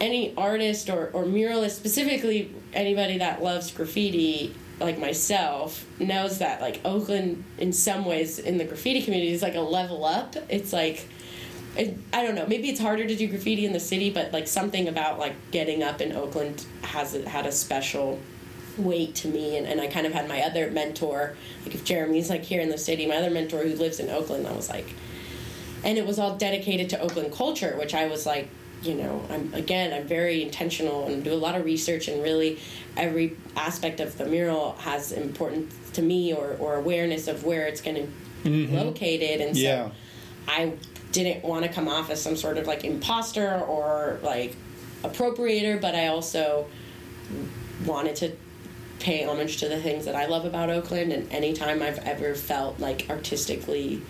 any 0.00 0.34
artist 0.36 0.90
or, 0.90 1.08
or 1.12 1.24
muralist 1.24 1.70
specifically 1.70 2.54
anybody 2.74 3.16
that 3.16 3.42
loves 3.42 3.70
graffiti 3.70 4.54
like 4.78 4.98
myself 4.98 5.86
knows 5.98 6.38
that 6.38 6.60
like 6.60 6.80
Oakland 6.84 7.42
in 7.58 7.72
some 7.72 8.04
ways 8.04 8.38
in 8.38 8.58
the 8.58 8.64
graffiti 8.64 9.02
community 9.02 9.32
is 9.32 9.42
like 9.42 9.54
a 9.54 9.60
level 9.60 10.04
up. 10.04 10.36
It's 10.50 10.72
like 10.72 11.08
it, 11.76 11.98
I 12.12 12.24
don't 12.24 12.34
know. 12.34 12.46
Maybe 12.46 12.68
it's 12.68 12.80
harder 12.80 13.06
to 13.06 13.16
do 13.16 13.28
graffiti 13.28 13.66
in 13.66 13.72
the 13.72 13.80
city, 13.80 14.10
but 14.10 14.32
like 14.32 14.48
something 14.48 14.88
about 14.88 15.18
like 15.18 15.34
getting 15.50 15.82
up 15.82 16.00
in 16.00 16.12
Oakland 16.12 16.64
has 16.82 17.12
had 17.12 17.46
a 17.46 17.52
special 17.52 18.18
weight 18.78 19.14
to 19.14 19.28
me 19.28 19.56
and, 19.56 19.66
and 19.66 19.80
I 19.80 19.86
kind 19.86 20.06
of 20.06 20.12
had 20.12 20.28
my 20.28 20.42
other 20.42 20.70
mentor 20.70 21.36
like 21.64 21.74
if 21.74 21.84
Jeremy's 21.84 22.28
like 22.28 22.42
here 22.42 22.60
in 22.60 22.68
the 22.68 22.78
city 22.78 23.06
my 23.06 23.16
other 23.16 23.30
mentor 23.30 23.62
who 23.62 23.74
lives 23.74 24.00
in 24.00 24.10
Oakland 24.10 24.46
I 24.46 24.52
was 24.52 24.68
like 24.68 24.94
and 25.82 25.96
it 25.98 26.06
was 26.06 26.18
all 26.18 26.36
dedicated 26.36 26.90
to 26.90 27.00
Oakland 27.00 27.32
culture 27.32 27.74
which 27.78 27.94
I 27.94 28.06
was 28.06 28.26
like 28.26 28.48
you 28.82 28.94
know 28.94 29.24
I'm 29.30 29.52
again 29.54 29.92
I'm 29.92 30.06
very 30.06 30.42
intentional 30.42 31.06
and 31.06 31.24
do 31.24 31.32
a 31.32 31.34
lot 31.34 31.54
of 31.54 31.64
research 31.64 32.08
and 32.08 32.22
really 32.22 32.60
every 32.96 33.36
aspect 33.56 34.00
of 34.00 34.18
the 34.18 34.26
mural 34.26 34.72
has 34.80 35.12
importance 35.12 35.74
to 35.94 36.02
me 36.02 36.34
or, 36.34 36.56
or 36.60 36.74
awareness 36.74 37.28
of 37.28 37.44
where 37.44 37.66
it's 37.66 37.80
going 37.80 37.96
to 37.96 38.12
be 38.44 38.66
mm-hmm. 38.66 38.76
located 38.76 39.40
and 39.40 39.56
so 39.56 39.62
yeah. 39.62 39.90
I 40.48 40.74
didn't 41.24 41.44
want 41.44 41.64
to 41.64 41.72
come 41.72 41.88
off 41.88 42.10
as 42.10 42.22
some 42.22 42.36
sort 42.36 42.58
of 42.58 42.66
like 42.66 42.84
imposter 42.84 43.58
or 43.60 44.18
like 44.22 44.54
appropriator, 45.02 45.80
but 45.80 45.94
I 45.94 46.08
also 46.08 46.66
wanted 47.84 48.16
to 48.16 48.32
pay 48.98 49.24
homage 49.24 49.58
to 49.58 49.68
the 49.68 49.80
things 49.80 50.04
that 50.04 50.14
I 50.14 50.26
love 50.26 50.44
about 50.44 50.68
Oakland. 50.70 51.12
And 51.12 51.30
anytime 51.32 51.82
I've 51.82 51.98
ever 52.00 52.34
felt 52.34 52.78
like 52.78 53.06
artistically 53.08 54.02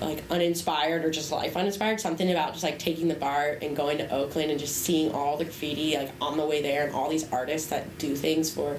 like 0.00 0.22
uninspired 0.30 1.04
or 1.04 1.10
just 1.10 1.32
life 1.32 1.56
uninspired, 1.56 2.00
something 2.00 2.30
about 2.30 2.52
just 2.52 2.64
like 2.64 2.78
taking 2.78 3.08
the 3.08 3.14
BART 3.14 3.62
and 3.62 3.76
going 3.76 3.98
to 3.98 4.10
Oakland 4.10 4.50
and 4.50 4.60
just 4.60 4.76
seeing 4.76 5.12
all 5.12 5.36
the 5.36 5.44
graffiti 5.44 5.96
like 5.96 6.10
on 6.20 6.36
the 6.36 6.44
way 6.44 6.60
there 6.60 6.84
and 6.84 6.94
all 6.94 7.08
these 7.08 7.30
artists 7.32 7.68
that 7.68 7.98
do 7.98 8.14
things 8.16 8.52
for 8.52 8.78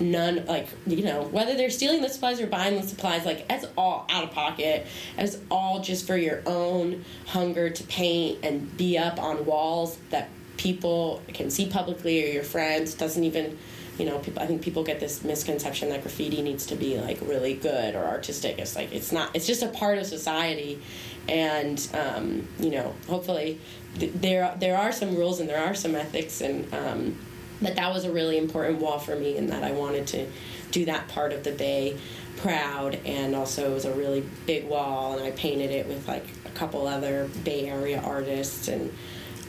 none 0.00 0.44
like 0.46 0.68
you 0.86 1.04
know 1.04 1.22
whether 1.24 1.54
they're 1.56 1.70
stealing 1.70 2.00
the 2.00 2.08
supplies 2.08 2.40
or 2.40 2.46
buying 2.46 2.80
the 2.80 2.86
supplies 2.86 3.24
like 3.24 3.44
it's 3.50 3.66
all 3.76 4.06
out 4.08 4.24
of 4.24 4.30
pocket. 4.30 4.86
It's 5.18 5.38
all 5.50 5.80
just 5.80 6.06
for 6.06 6.16
your 6.16 6.42
own 6.46 7.04
hunger 7.26 7.70
to 7.70 7.84
paint 7.84 8.38
and 8.42 8.76
be 8.76 8.98
up 8.98 9.20
on 9.20 9.44
walls 9.44 9.98
that 10.10 10.28
people 10.56 11.22
can 11.32 11.50
see 11.50 11.66
publicly 11.66 12.24
or 12.24 12.32
your 12.32 12.42
friends. 12.42 12.94
Doesn't 12.94 13.24
even 13.24 13.58
you 13.98 14.06
know 14.06 14.18
people 14.18 14.42
i 14.42 14.46
think 14.46 14.62
people 14.62 14.82
get 14.82 14.98
this 14.98 15.22
misconception 15.24 15.90
that 15.90 16.00
graffiti 16.00 16.40
needs 16.40 16.64
to 16.64 16.74
be 16.74 16.98
like 16.98 17.20
really 17.22 17.54
good 17.54 17.94
or 17.94 18.04
artistic. 18.04 18.58
It's 18.58 18.74
like 18.76 18.92
it's 18.92 19.12
not 19.12 19.34
it's 19.34 19.46
just 19.46 19.62
a 19.62 19.68
part 19.68 19.98
of 19.98 20.06
society. 20.06 20.80
And 21.28 21.86
um, 21.94 22.48
you 22.58 22.70
know 22.70 22.94
hopefully 23.08 23.60
th- 23.98 24.12
there 24.14 24.54
there 24.58 24.76
are 24.76 24.92
some 24.92 25.16
rules 25.16 25.40
and 25.40 25.48
there 25.48 25.62
are 25.62 25.74
some 25.74 25.94
ethics 25.94 26.40
and 26.40 26.72
um, 26.74 27.18
but 27.62 27.76
that 27.76 27.92
was 27.92 28.04
a 28.04 28.12
really 28.12 28.38
important 28.38 28.80
wall 28.80 28.98
for 28.98 29.16
me 29.16 29.36
in 29.36 29.48
that 29.48 29.62
I 29.62 29.72
wanted 29.72 30.06
to 30.08 30.26
do 30.70 30.84
that 30.86 31.08
part 31.08 31.32
of 31.32 31.44
the 31.44 31.52
bay 31.52 31.98
proud 32.36 32.98
and 33.04 33.36
also 33.36 33.70
it 33.70 33.74
was 33.74 33.84
a 33.84 33.92
really 33.92 34.24
big 34.46 34.66
wall 34.66 35.16
and 35.18 35.26
I 35.26 35.30
painted 35.32 35.70
it 35.70 35.86
with 35.86 36.08
like 36.08 36.24
a 36.46 36.50
couple 36.50 36.86
other 36.86 37.28
Bay 37.44 37.68
Area 37.68 38.00
artists 38.00 38.68
and 38.68 38.92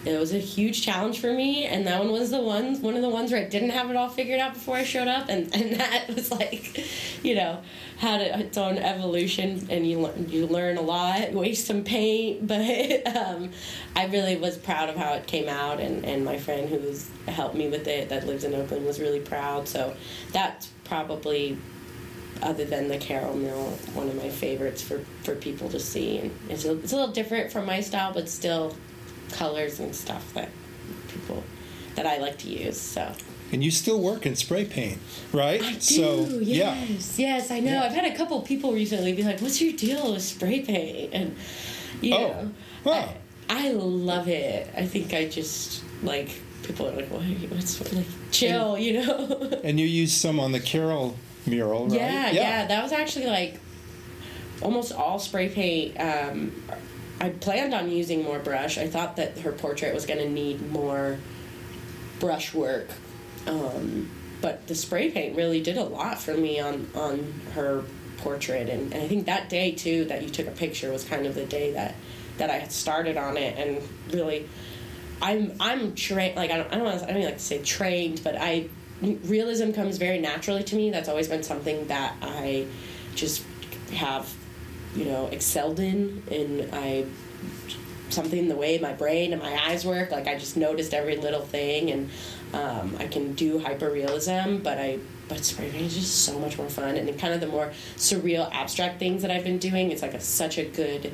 it 0.03 0.17
was 0.17 0.33
a 0.33 0.39
huge 0.39 0.81
challenge 0.81 1.19
for 1.19 1.31
me 1.31 1.65
and 1.65 1.85
that 1.85 1.99
one 1.99 2.11
was 2.11 2.31
the 2.31 2.41
one 2.41 2.81
one 2.81 2.95
of 2.95 3.01
the 3.01 3.09
ones 3.09 3.31
where 3.31 3.41
I 3.41 3.47
didn't 3.47 3.69
have 3.69 3.89
it 3.89 3.95
all 3.95 4.09
figured 4.09 4.39
out 4.39 4.53
before 4.53 4.75
I 4.75 4.83
showed 4.83 5.07
up 5.07 5.29
and, 5.29 5.53
and 5.53 5.73
that 5.79 6.07
was 6.07 6.31
like 6.31 6.85
you 7.23 7.35
know 7.35 7.61
had 7.97 8.21
its 8.21 8.57
own 8.57 8.77
evolution 8.77 9.67
and 9.69 9.87
you 9.87 9.99
learn 9.99 10.29
you 10.29 10.47
learn 10.47 10.77
a 10.77 10.81
lot 10.81 11.31
waste 11.33 11.67
some 11.67 11.83
paint 11.83 12.47
but 12.47 13.15
um, 13.15 13.51
I 13.95 14.07
really 14.07 14.37
was 14.37 14.57
proud 14.57 14.89
of 14.89 14.95
how 14.95 15.13
it 15.13 15.27
came 15.27 15.47
out 15.47 15.79
and, 15.79 16.03
and 16.05 16.25
my 16.25 16.37
friend 16.37 16.67
who's 16.67 17.09
helped 17.27 17.55
me 17.55 17.69
with 17.69 17.87
it 17.87 18.09
that 18.09 18.25
lives 18.25 18.43
in 18.43 18.53
Oakland 18.55 18.85
was 18.85 18.99
really 18.99 19.19
proud 19.19 19.67
so 19.67 19.95
that's 20.31 20.67
probably 20.83 21.57
other 22.41 22.65
than 22.65 22.87
the 22.87 22.97
Carol 22.97 23.35
Mill, 23.35 23.65
one 23.93 24.07
of 24.07 24.15
my 24.15 24.29
favorites 24.29 24.81
for, 24.81 25.05
for 25.21 25.35
people 25.35 25.69
to 25.69 25.79
see. 25.79 26.17
And 26.17 26.31
it's 26.49 26.65
a, 26.65 26.75
it's 26.79 26.91
a 26.91 26.95
little 26.95 27.13
different 27.13 27.51
from 27.51 27.67
my 27.67 27.81
style, 27.81 28.13
but 28.13 28.27
still 28.27 28.75
colors 29.31 29.79
and 29.79 29.95
stuff 29.95 30.33
that 30.33 30.49
people 31.09 31.43
that 31.95 32.05
I 32.05 32.17
like 32.17 32.37
to 32.39 32.49
use. 32.49 32.79
So. 32.79 33.11
And 33.51 33.61
you 33.63 33.69
still 33.71 33.99
work 33.99 34.25
in 34.25 34.35
spray 34.37 34.63
paint, 34.63 34.97
right? 35.33 35.61
I 35.61 35.73
do. 35.73 35.79
So 35.81 36.23
yes, 36.39 37.19
yeah. 37.19 37.27
yes, 37.35 37.51
I 37.51 37.59
know. 37.59 37.73
Yeah. 37.73 37.83
I've 37.83 37.91
had 37.91 38.05
a 38.11 38.15
couple 38.15 38.41
people 38.41 38.71
recently 38.71 39.11
be 39.13 39.23
like, 39.23 39.41
"What's 39.41 39.59
your 39.61 39.73
deal 39.73 40.13
with 40.13 40.21
spray 40.21 40.61
paint?" 40.61 41.13
And 41.13 41.35
you 42.01 42.15
Oh. 42.15 42.17
know, 42.27 42.51
Huh. 42.85 43.07
I, 43.49 43.67
I 43.67 43.71
love 43.71 44.27
it. 44.29 44.69
I 44.75 44.85
think 44.85 45.13
I 45.13 45.27
just 45.27 45.83
like 46.01 46.29
people 46.63 46.87
are 46.87 46.93
like, 46.93 47.09
"What? 47.09 47.23
What's 47.51 47.93
like 47.93 48.05
chill?" 48.31 48.77
You 48.77 49.01
know. 49.05 49.59
And 49.65 49.77
you 49.79 49.85
used 49.85 50.13
some 50.13 50.39
on 50.39 50.53
the 50.53 50.59
Carol 50.61 51.17
mural, 51.45 51.87
right? 51.87 51.99
Yeah, 51.99 52.31
yeah, 52.31 52.65
That 52.67 52.81
was 52.83 52.93
actually 52.93 53.25
like 53.25 53.59
almost 54.61 54.93
all 54.93 55.19
spray 55.19 55.49
paint. 55.49 55.99
Um, 55.99 56.53
I 57.21 57.29
planned 57.29 57.73
on 57.73 57.89
using 57.89 58.23
more 58.23 58.39
brush. 58.39 58.77
I 58.77 58.87
thought 58.87 59.15
that 59.15 59.37
her 59.39 59.51
portrait 59.51 59.93
was 59.93 60.05
going 60.05 60.19
to 60.19 60.29
need 60.29 60.71
more 60.71 61.17
brush 62.19 62.53
work. 62.53 62.89
Um, 63.47 64.09
but 64.41 64.67
the 64.67 64.75
spray 64.75 65.11
paint 65.11 65.37
really 65.37 65.61
did 65.61 65.77
a 65.77 65.83
lot 65.83 66.19
for 66.19 66.33
me 66.33 66.59
on, 66.59 66.87
on 66.95 67.33
her 67.53 67.83
portrait. 68.17 68.69
And, 68.69 68.93
and 68.93 69.03
I 69.03 69.07
think 69.07 69.27
that 69.27 69.49
day, 69.49 69.71
too, 69.71 70.05
that 70.05 70.23
you 70.23 70.29
took 70.29 70.47
a 70.47 70.51
picture 70.51 70.91
was 70.91 71.03
kind 71.03 71.25
of 71.25 71.35
the 71.35 71.45
day 71.45 71.71
that, 71.73 71.95
that 72.37 72.49
I 72.49 72.57
had 72.57 72.71
started 72.71 73.15
on 73.17 73.37
it 73.37 73.57
and 73.57 73.81
really. 74.13 74.49
I'm 75.23 75.53
I'm 75.59 75.93
trained 75.93 76.35
like 76.35 76.49
I 76.49 76.57
don't 76.57 76.73
I 76.73 76.77
don't, 76.77 76.83
wanna, 76.83 77.03
I 77.03 77.13
don't 77.13 77.23
like 77.23 77.37
to 77.37 77.39
say 77.39 77.61
trained, 77.61 78.21
but 78.23 78.35
I 78.35 78.69
realism 79.01 79.71
comes 79.71 79.97
very 79.97 80.19
naturally 80.19 80.63
to 80.63 80.75
me. 80.75 80.89
That's 80.89 81.09
always 81.09 81.27
been 81.27 81.43
something 81.43 81.87
that 81.87 82.15
I 82.21 82.65
just 83.13 83.43
have, 83.93 84.33
you 84.95 85.05
know, 85.05 85.27
excelled 85.27 85.79
in, 85.79 86.23
and 86.31 86.69
I 86.73 87.05
something 88.09 88.49
the 88.49 88.55
way 88.55 88.77
my 88.77 88.93
brain 88.93 89.31
and 89.31 89.41
my 89.41 89.69
eyes 89.69 89.85
work. 89.85 90.11
Like 90.11 90.27
I 90.27 90.37
just 90.37 90.57
noticed 90.57 90.93
every 90.93 91.17
little 91.17 91.41
thing, 91.41 91.91
and 91.91 92.09
um, 92.53 92.95
I 92.99 93.07
can 93.07 93.33
do 93.33 93.59
hyper 93.59 93.89
realism, 93.89 94.57
but 94.57 94.77
I. 94.77 94.99
But 95.27 95.45
spray 95.45 95.69
paint 95.69 95.85
is 95.85 95.95
just 95.95 96.25
so 96.25 96.37
much 96.39 96.57
more 96.57 96.67
fun, 96.67 96.97
and 96.97 97.07
kind 97.17 97.33
of 97.33 97.39
the 97.39 97.47
more 97.47 97.71
surreal, 97.95 98.51
abstract 98.51 98.99
things 98.99 99.21
that 99.21 99.31
I've 99.31 99.45
been 99.45 99.59
doing. 99.59 99.89
It's 99.89 100.01
like 100.01 100.13
a, 100.13 100.19
such 100.19 100.57
a 100.57 100.65
good 100.65 101.13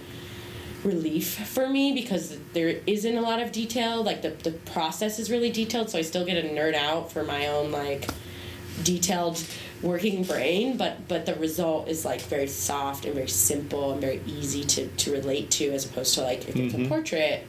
relief 0.83 1.47
for 1.47 1.69
me 1.69 1.93
because 1.93 2.37
there 2.53 2.79
isn't 2.87 3.15
a 3.15 3.21
lot 3.21 3.39
of 3.39 3.51
detail. 3.51 4.03
Like 4.03 4.23
the, 4.23 4.29
the 4.29 4.51
process 4.51 5.19
is 5.19 5.29
really 5.29 5.51
detailed, 5.51 5.91
so 5.91 5.99
I 5.99 6.01
still 6.01 6.25
get 6.25 6.43
a 6.43 6.47
nerd 6.47 6.73
out 6.73 7.11
for 7.11 7.23
my 7.23 7.45
own 7.47 7.71
like 7.71 8.09
detailed 8.83 9.43
working 9.81 10.23
brain, 10.23 10.77
but 10.77 11.07
but 11.07 11.25
the 11.25 11.35
result 11.35 11.87
is 11.87 12.05
like 12.05 12.21
very 12.21 12.47
soft 12.47 13.05
and 13.05 13.13
very 13.13 13.27
simple 13.27 13.91
and 13.91 14.01
very 14.01 14.21
easy 14.25 14.63
to, 14.63 14.87
to 14.87 15.11
relate 15.11 15.51
to 15.51 15.71
as 15.71 15.85
opposed 15.85 16.15
to 16.15 16.21
like 16.21 16.47
if 16.49 16.55
it's 16.55 16.73
a 16.73 16.77
mm-hmm. 16.77 16.89
portrait 16.89 17.47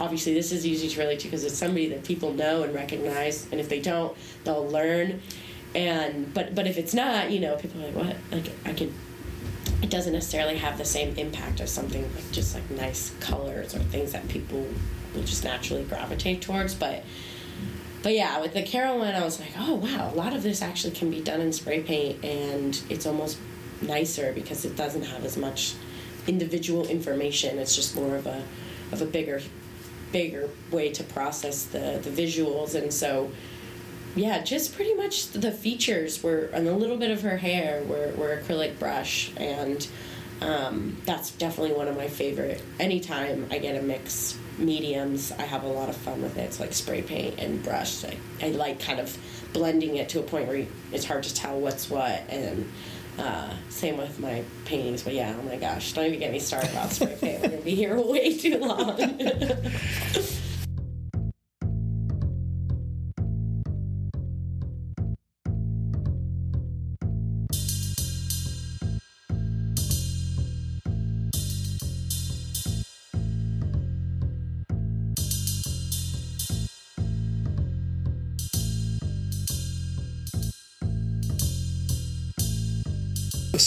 obviously 0.00 0.34
this 0.34 0.52
is 0.52 0.66
easy 0.66 0.88
to 0.88 1.00
relate 1.00 1.20
to 1.20 1.26
because 1.26 1.44
it's 1.44 1.56
somebody 1.56 1.88
that 1.88 2.04
people 2.04 2.32
know 2.32 2.62
and 2.62 2.74
recognize 2.74 3.46
and 3.50 3.60
if 3.60 3.68
they 3.68 3.80
don't 3.80 4.16
they'll 4.44 4.68
learn. 4.68 5.20
And 5.74 6.32
but 6.32 6.54
but 6.54 6.66
if 6.66 6.78
it's 6.78 6.94
not 6.94 7.30
you 7.30 7.40
know 7.40 7.56
people 7.56 7.82
are 7.82 7.86
like 7.86 7.94
what? 7.94 8.16
Like 8.32 8.50
i 8.64 8.72
could 8.72 8.92
it 9.82 9.90
doesn't 9.90 10.12
necessarily 10.12 10.56
have 10.56 10.78
the 10.78 10.84
same 10.84 11.14
impact 11.16 11.60
as 11.60 11.70
something 11.70 12.02
like 12.14 12.30
just 12.32 12.54
like 12.54 12.68
nice 12.70 13.12
colors 13.20 13.74
or 13.74 13.80
things 13.80 14.12
that 14.12 14.26
people 14.28 14.66
will 15.14 15.22
just 15.22 15.44
naturally 15.44 15.84
gravitate 15.84 16.40
towards 16.40 16.74
but 16.74 17.04
but 18.02 18.12
yeah 18.12 18.40
with 18.40 18.54
the 18.54 18.62
carol 18.62 18.98
one 18.98 19.14
i 19.14 19.24
was 19.24 19.40
like 19.40 19.52
oh 19.58 19.74
wow 19.74 20.10
a 20.12 20.14
lot 20.14 20.34
of 20.34 20.42
this 20.42 20.62
actually 20.62 20.92
can 20.92 21.10
be 21.10 21.20
done 21.20 21.40
in 21.40 21.52
spray 21.52 21.80
paint 21.82 22.22
and 22.24 22.82
it's 22.88 23.06
almost 23.06 23.38
nicer 23.80 24.32
because 24.32 24.64
it 24.64 24.76
doesn't 24.76 25.02
have 25.04 25.24
as 25.24 25.36
much 25.36 25.74
individual 26.26 26.86
information 26.88 27.58
it's 27.58 27.74
just 27.74 27.94
more 27.94 28.16
of 28.16 28.26
a 28.26 28.42
of 28.92 29.00
a 29.02 29.06
bigger 29.06 29.40
bigger 30.12 30.48
way 30.70 30.90
to 30.90 31.04
process 31.04 31.64
the 31.64 32.00
the 32.02 32.10
visuals 32.10 32.74
and 32.74 32.92
so 32.92 33.30
yeah, 34.18 34.42
just 34.42 34.74
pretty 34.74 34.94
much 34.94 35.30
the 35.30 35.52
features 35.52 36.22
were, 36.22 36.50
and 36.52 36.66
a 36.66 36.74
little 36.74 36.96
bit 36.96 37.10
of 37.10 37.22
her 37.22 37.36
hair 37.36 37.82
were, 37.84 38.12
were 38.16 38.36
acrylic 38.36 38.78
brush, 38.78 39.30
and 39.36 39.86
um, 40.40 40.96
that's 41.04 41.30
definitely 41.32 41.74
one 41.74 41.88
of 41.88 41.96
my 41.96 42.08
favorite. 42.08 42.62
Anytime 42.80 43.46
I 43.50 43.58
get 43.58 43.76
a 43.76 43.82
mix 43.82 44.36
mediums, 44.58 45.32
I 45.32 45.42
have 45.42 45.64
a 45.64 45.68
lot 45.68 45.88
of 45.88 45.96
fun 45.96 46.22
with 46.22 46.36
it. 46.36 46.42
It's 46.42 46.60
like 46.60 46.72
spray 46.72 47.02
paint 47.02 47.38
and 47.38 47.62
brush. 47.62 48.04
I, 48.04 48.16
I 48.42 48.48
like 48.50 48.80
kind 48.80 49.00
of 49.00 49.16
blending 49.52 49.96
it 49.96 50.08
to 50.10 50.20
a 50.20 50.22
point 50.22 50.48
where 50.48 50.66
it's 50.92 51.04
hard 51.04 51.22
to 51.24 51.34
tell 51.34 51.58
what's 51.58 51.88
what, 51.88 52.22
and 52.28 52.70
uh, 53.18 53.52
same 53.68 53.96
with 53.96 54.18
my 54.20 54.44
paintings. 54.64 55.02
But 55.02 55.14
yeah, 55.14 55.34
oh 55.38 55.42
my 55.42 55.56
gosh, 55.56 55.92
don't 55.92 56.06
even 56.06 56.18
get 56.18 56.32
me 56.32 56.38
started 56.38 56.70
about 56.70 56.90
spray 56.90 57.16
paint. 57.20 57.42
We're 57.42 57.48
gonna 57.48 57.62
be 57.62 57.74
here 57.74 58.00
way 58.00 58.36
too 58.36 58.58
long. 58.58 58.98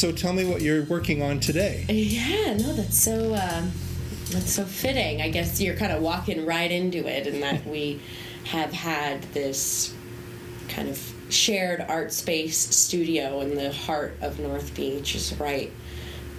So 0.02 0.12
tell 0.12 0.34
me 0.34 0.46
what 0.46 0.64
you're 0.64 0.84
working 0.86 1.22
on 1.22 1.40
today. 1.40 1.86
Yeah, 1.88 2.58
no, 2.58 2.74
that's 2.74 2.98
so 2.98 3.36
um, 3.36 3.72
that's 4.32 4.52
so 4.52 4.66
fitting. 4.66 5.22
I 5.22 5.30
guess 5.30 5.62
you're 5.62 5.76
kind 5.76 5.92
of 5.92 6.02
walking 6.02 6.44
right 6.44 6.72
into 6.72 7.06
it, 7.06 7.28
and 7.28 7.44
that 7.44 7.68
we 7.68 8.02
have 8.46 8.74
had 8.74 9.22
this 9.34 9.94
kind 10.70 10.90
of 10.90 11.14
shared 11.30 11.86
art 11.88 12.12
space 12.12 12.58
studio 12.58 13.42
in 13.42 13.54
the 13.54 13.72
heart 13.72 14.18
of 14.22 14.40
North 14.40 14.74
Beach. 14.74 15.14
Is 15.14 15.40
right. 15.40 15.72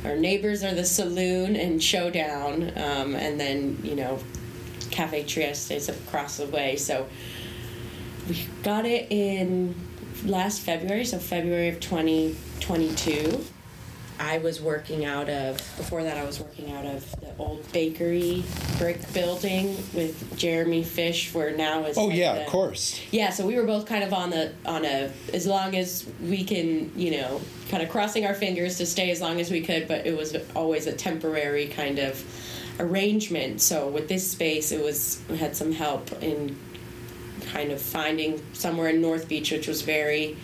Our 0.04 0.16
neighbors 0.16 0.64
are 0.64 0.74
the 0.74 0.84
saloon 0.84 1.54
and 1.54 1.80
Showdown, 1.80 2.72
um, 2.76 3.14
and 3.14 3.38
then 3.38 3.78
you 3.84 3.94
know, 3.94 4.18
Cafe 4.90 5.22
Trieste 5.22 5.70
is 5.70 5.88
across 5.88 6.38
the 6.38 6.46
way. 6.46 6.74
So 6.74 7.06
we 8.28 8.44
got 8.64 8.86
it 8.86 9.06
in 9.08 9.76
last 10.24 10.62
February, 10.62 11.04
so 11.04 11.20
February 11.20 11.68
of 11.68 11.78
2022. 12.62 13.44
I 14.20 14.38
was 14.38 14.60
working 14.60 15.04
out 15.04 15.28
of, 15.28 15.56
before 15.76 16.04
that, 16.04 16.16
I 16.16 16.24
was 16.24 16.38
working 16.38 16.70
out 16.72 16.84
of 16.84 17.10
the 17.20 17.34
old 17.38 17.70
bakery 17.72 18.44
brick 18.78 19.12
building 19.12 19.74
with 19.94 20.36
Jeremy 20.38 20.84
Fish, 20.84 21.34
where 21.34 21.56
now 21.56 21.84
is. 21.86 21.98
Oh 21.98 22.06
like 22.06 22.16
yeah, 22.16 22.34
the- 22.34 22.42
of 22.42 22.46
course. 22.46 23.00
Yeah, 23.10 23.30
so 23.30 23.44
we 23.44 23.56
were 23.56 23.64
both 23.66 23.86
kind 23.86 24.04
of 24.04 24.12
on 24.12 24.30
the 24.30 24.52
on 24.64 24.84
a 24.84 25.10
as 25.32 25.46
long 25.46 25.74
as 25.74 26.06
we 26.22 26.44
can, 26.44 26.92
you 26.96 27.10
know, 27.18 27.40
kind 27.68 27.82
of 27.82 27.88
crossing 27.88 28.24
our 28.24 28.34
fingers 28.34 28.76
to 28.78 28.86
stay 28.86 29.10
as 29.10 29.20
long 29.20 29.40
as 29.40 29.50
we 29.50 29.60
could, 29.60 29.88
but 29.88 30.06
it 30.06 30.16
was 30.16 30.36
always 30.54 30.86
a 30.86 30.92
temporary 30.92 31.66
kind 31.66 31.98
of 31.98 32.22
arrangement. 32.78 33.60
So 33.60 33.88
with 33.88 34.08
this 34.08 34.30
space, 34.30 34.70
it 34.70 34.84
was 34.84 35.20
we 35.28 35.36
had 35.36 35.56
some 35.56 35.72
help 35.72 36.12
in 36.22 36.56
kind 37.46 37.72
of 37.72 37.82
finding 37.82 38.40
somewhere 38.52 38.90
in 38.90 39.00
North 39.00 39.26
Beach, 39.26 39.50
which 39.50 39.66
was 39.66 39.82
very 39.82 40.36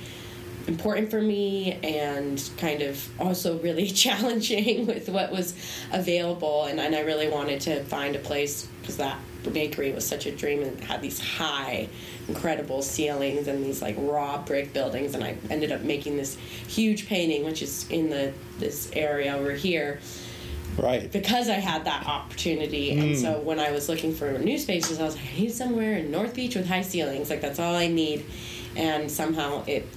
important 0.68 1.11
for 1.11 1.20
me 1.20 1.72
and 1.83 2.50
kind 2.59 2.83
of 2.83 3.09
also 3.20 3.59
really 3.59 3.87
challenging 4.04 4.87
with 4.87 5.09
what 5.09 5.33
was 5.33 5.54
available. 5.92 6.64
And, 6.64 6.78
and 6.78 6.94
I 6.94 7.00
really 7.00 7.28
wanted 7.28 7.61
to 7.62 7.83
find 7.85 8.14
a 8.14 8.20
place 8.20 8.68
because 8.81 8.98
that 8.98 9.18
bakery 9.52 9.92
was 9.92 10.07
such 10.07 10.26
a 10.26 10.33
dream 10.33 10.62
and 10.62 10.78
had 10.85 11.00
these 11.00 11.20
high, 11.20 11.88
incredible 12.28 12.83
ceilings 12.83 13.48
and 13.48 13.64
these 13.64 13.81
like 13.81 13.96
raw 13.98 14.42
brick 14.42 14.72
buildings. 14.72 15.14
And 15.14 15.24
I 15.24 15.37
ended 15.50 15.72
up 15.72 15.81
making 15.81 16.16
this 16.16 16.37
huge 16.66 17.07
painting, 17.07 17.44
which 17.44 17.62
is 17.62 17.88
in 17.90 18.11
the 18.11 18.33
this 18.59 18.90
area 18.92 19.35
over 19.37 19.52
here 19.52 20.00
Right. 20.76 21.11
because 21.11 21.48
I 21.48 21.54
had 21.54 21.85
that 21.87 22.07
opportunity. 22.07 22.92
And 22.92 23.14
mm. 23.14 23.20
so 23.20 23.40
when 23.40 23.59
I 23.59 23.72
was 23.72 23.88
looking 23.88 24.14
for 24.14 24.38
new 24.38 24.59
spaces, 24.59 25.00
I 25.00 25.04
was 25.04 25.16
like, 25.16 25.24
I 25.35 25.40
need 25.40 25.52
somewhere 25.52 25.98
in 25.98 26.11
North 26.11 26.35
Beach 26.35 26.54
with 26.54 26.68
high 26.68 26.83
ceilings. 26.83 27.31
Like 27.31 27.40
that's 27.40 27.59
all 27.59 27.74
I 27.74 27.88
need. 27.88 28.24
And 28.76 29.11
somehow 29.11 29.64
it 29.66 29.88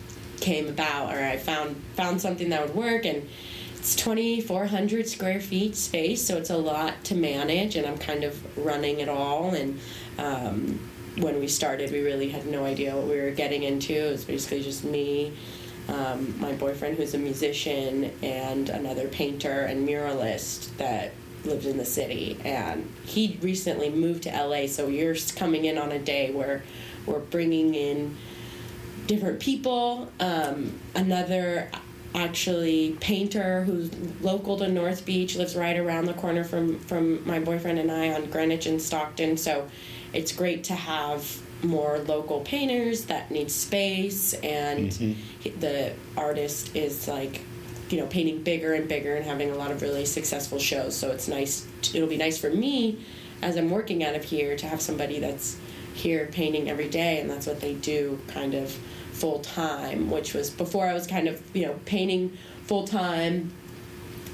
came 0.42 0.68
about, 0.68 1.14
or 1.14 1.24
I 1.24 1.38
found 1.38 1.76
found 1.96 2.20
something 2.20 2.50
that 2.50 2.62
would 2.66 2.76
work. 2.76 3.06
And 3.06 3.30
it's 3.78 3.96
twenty 3.96 4.42
four 4.42 4.66
hundred 4.66 5.08
square 5.08 5.40
feet 5.40 5.76
space, 5.76 6.26
so 6.26 6.38
it's 6.38 6.50
a 6.50 6.58
lot 6.58 7.04
to 7.06 7.16
manage. 7.16 7.76
And 7.76 7.88
I'm 7.88 7.98
kind 7.98 8.24
of 8.24 8.34
running 8.58 9.00
it 9.00 9.10
all. 9.10 9.54
And 9.54 9.80
Um, 10.18 10.80
when 11.18 11.40
we 11.40 11.48
started, 11.48 11.92
we 11.92 12.02
really 12.02 12.30
had 12.30 12.46
no 12.46 12.64
idea 12.64 12.96
what 12.96 13.06
we 13.06 13.20
were 13.20 13.32
getting 13.32 13.64
into. 13.64 13.94
It 13.94 14.12
was 14.12 14.24
basically 14.26 14.64
just 14.64 14.84
me, 14.86 15.34
um, 15.90 16.40
my 16.40 16.54
boyfriend, 16.54 16.98
who's 16.98 17.14
a 17.14 17.18
musician, 17.18 18.12
and 18.24 18.70
another 18.70 19.08
painter 19.10 19.62
and 19.62 19.86
muralist 19.88 20.76
that 20.78 21.12
lived 21.44 21.66
in 21.66 21.78
the 21.78 21.86
city. 21.86 22.38
And 22.46 22.90
he 23.06 23.38
recently 23.42 23.90
moved 23.90 24.24
to 24.24 24.30
LA, 24.30 24.68
so 24.68 24.88
you're 24.88 25.16
coming 25.36 25.66
in 25.66 25.78
on 25.78 25.92
a 25.92 26.00
day 26.00 26.32
where 26.32 26.64
we're 27.06 27.20
bringing 27.20 27.76
in 27.76 28.16
different 29.12 29.42
people. 29.42 30.10
Um, 30.22 30.80
another 30.96 31.70
actually 32.16 32.98
painter 33.02 33.64
who's 33.64 33.92
local 34.22 34.58
to 34.58 34.70
North 34.70 35.06
Beach 35.06 35.36
lives 35.36 35.54
right 35.54 35.78
around 35.78 36.06
the 36.06 36.14
corner 36.14 36.46
from 36.46 36.80
from 36.80 37.26
my 37.28 37.40
boyfriend 37.40 37.78
and 37.78 37.92
I 37.92 38.14
on 38.14 38.28
Greenwich 38.28 38.66
and 38.68 38.82
Stockton. 38.82 39.36
So 39.36 39.68
it's 40.14 40.32
great 40.32 40.64
to 40.66 40.76
have 40.76 41.42
more 41.62 42.00
local 42.00 42.40
painters 42.40 43.06
that 43.06 43.30
need 43.32 43.52
space 43.52 44.34
and 44.36 44.90
mm-hmm. 44.90 45.60
the 45.60 45.94
artist 46.18 46.76
is 46.76 47.08
like 47.08 47.42
you 47.90 48.00
know 48.00 48.08
painting 48.08 48.42
bigger 48.42 48.74
and 48.74 48.88
bigger 48.88 49.16
and 49.16 49.26
having 49.26 49.52
a 49.52 49.56
lot 49.56 49.70
of 49.70 49.82
really 49.84 50.06
successful 50.06 50.58
shows 50.58 50.98
so 50.98 51.12
it's 51.12 51.28
nice 51.28 51.68
it'll 51.94 52.08
be 52.08 52.18
nice 52.18 52.40
for 52.40 52.50
me 52.50 52.98
as 53.44 53.58
i'm 53.58 53.70
working 53.70 54.04
out 54.04 54.16
of 54.16 54.24
here 54.24 54.58
to 54.58 54.66
have 54.66 54.82
somebody 54.82 55.20
that's 55.20 55.56
here 55.94 56.28
painting 56.32 56.68
every 56.68 56.90
day 56.90 57.20
and 57.20 57.30
that's 57.30 57.46
what 57.46 57.60
they 57.60 57.76
do 57.76 58.20
kind 58.28 58.56
of 58.56 58.76
full 59.22 59.40
time 59.40 60.10
which 60.10 60.34
was 60.34 60.50
before 60.50 60.88
i 60.88 60.94
was 60.94 61.08
kind 61.08 61.28
of 61.28 61.42
you 61.56 61.66
know 61.66 61.76
painting 61.86 62.36
full 62.66 62.88
time 62.88 63.52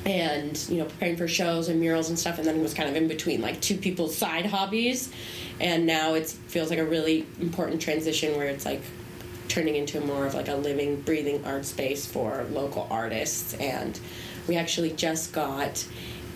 and 0.08 0.70
you 0.70 0.78
know 0.78 0.86
preparing 0.86 1.18
for 1.18 1.28
shows 1.28 1.68
and 1.68 1.80
murals 1.80 2.10
and 2.10 2.18
stuff 2.18 2.38
and 2.38 2.48
then 2.48 2.56
it 2.56 2.62
was 2.62 2.74
kind 2.74 2.90
of 2.90 2.96
in 2.96 3.08
between 3.08 3.42
like 3.42 3.60
two 3.60 3.78
people's 3.78 4.16
side 4.16 4.46
hobbies. 4.46 5.12
And 5.60 5.86
now 5.86 6.14
it 6.14 6.28
feels 6.28 6.70
like 6.70 6.80
a 6.80 6.86
really 6.86 7.26
important 7.42 7.82
transition 7.82 8.38
where 8.38 8.48
it's 8.48 8.66
like 8.66 8.82
turning 9.50 9.76
into 9.76 10.00
more 10.00 10.26
of 10.26 10.34
like 10.34 10.48
a 10.48 10.56
living 10.56 11.02
breathing 11.02 11.44
art 11.46 11.66
space 11.66 12.06
for 12.06 12.46
local 12.52 12.88
artists. 12.90 13.54
And 13.56 14.00
we 14.48 14.56
actually 14.56 14.92
just 14.92 15.34
got 15.34 15.86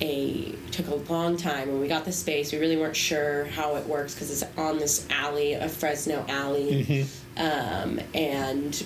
a 0.01 0.53
took 0.71 0.87
a 0.87 0.95
long 0.95 1.37
time 1.37 1.67
when 1.69 1.79
we 1.79 1.87
got 1.87 2.03
the 2.03 2.11
space. 2.11 2.51
We 2.51 2.57
really 2.57 2.77
weren't 2.77 2.95
sure 2.95 3.45
how 3.45 3.75
it 3.75 3.85
works 3.85 4.15
because 4.15 4.31
it's 4.31 4.57
on 4.57 4.79
this 4.79 5.07
alley 5.11 5.53
a 5.53 5.69
fresno 5.69 6.25
alley. 6.27 6.83
Mm-hmm. 6.83 7.20
Um, 7.37 7.99
and 8.13 8.83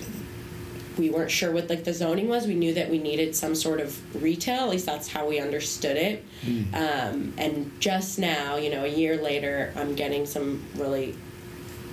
we 0.98 1.10
weren't 1.10 1.32
sure 1.32 1.52
what 1.52 1.70
like 1.70 1.84
the 1.84 1.94
zoning 1.94 2.28
was. 2.28 2.48
We 2.48 2.56
knew 2.56 2.74
that 2.74 2.90
we 2.90 3.00
needed 3.00 3.36
some 3.36 3.56
sort 3.56 3.80
of 3.80 4.22
retail. 4.22 4.62
At 4.62 4.70
least 4.70 4.86
that's 4.86 5.08
how 5.08 5.28
we 5.28 5.40
understood 5.40 5.98
it. 5.98 6.26
Mm. 6.44 6.74
Um, 6.74 7.34
and 7.38 7.72
just 7.80 8.20
now, 8.20 8.56
you 8.56 8.70
know, 8.70 8.86
a 8.86 8.90
year 8.90 9.18
later, 9.18 9.74
I'm 9.76 9.96
getting 9.96 10.26
some 10.26 10.64
really 10.76 11.16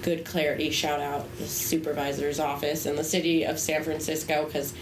good 0.03 0.25
clarity. 0.25 0.71
Shout 0.71 1.01
out 1.01 1.37
the 1.39 1.47
supervisor's 1.47 2.41
office 2.41 2.87
in 2.87 2.97
the 2.97 3.05
city 3.05 3.45
of 3.45 3.59
San 3.59 3.83
Francisco 3.83 4.45
because 4.45 4.75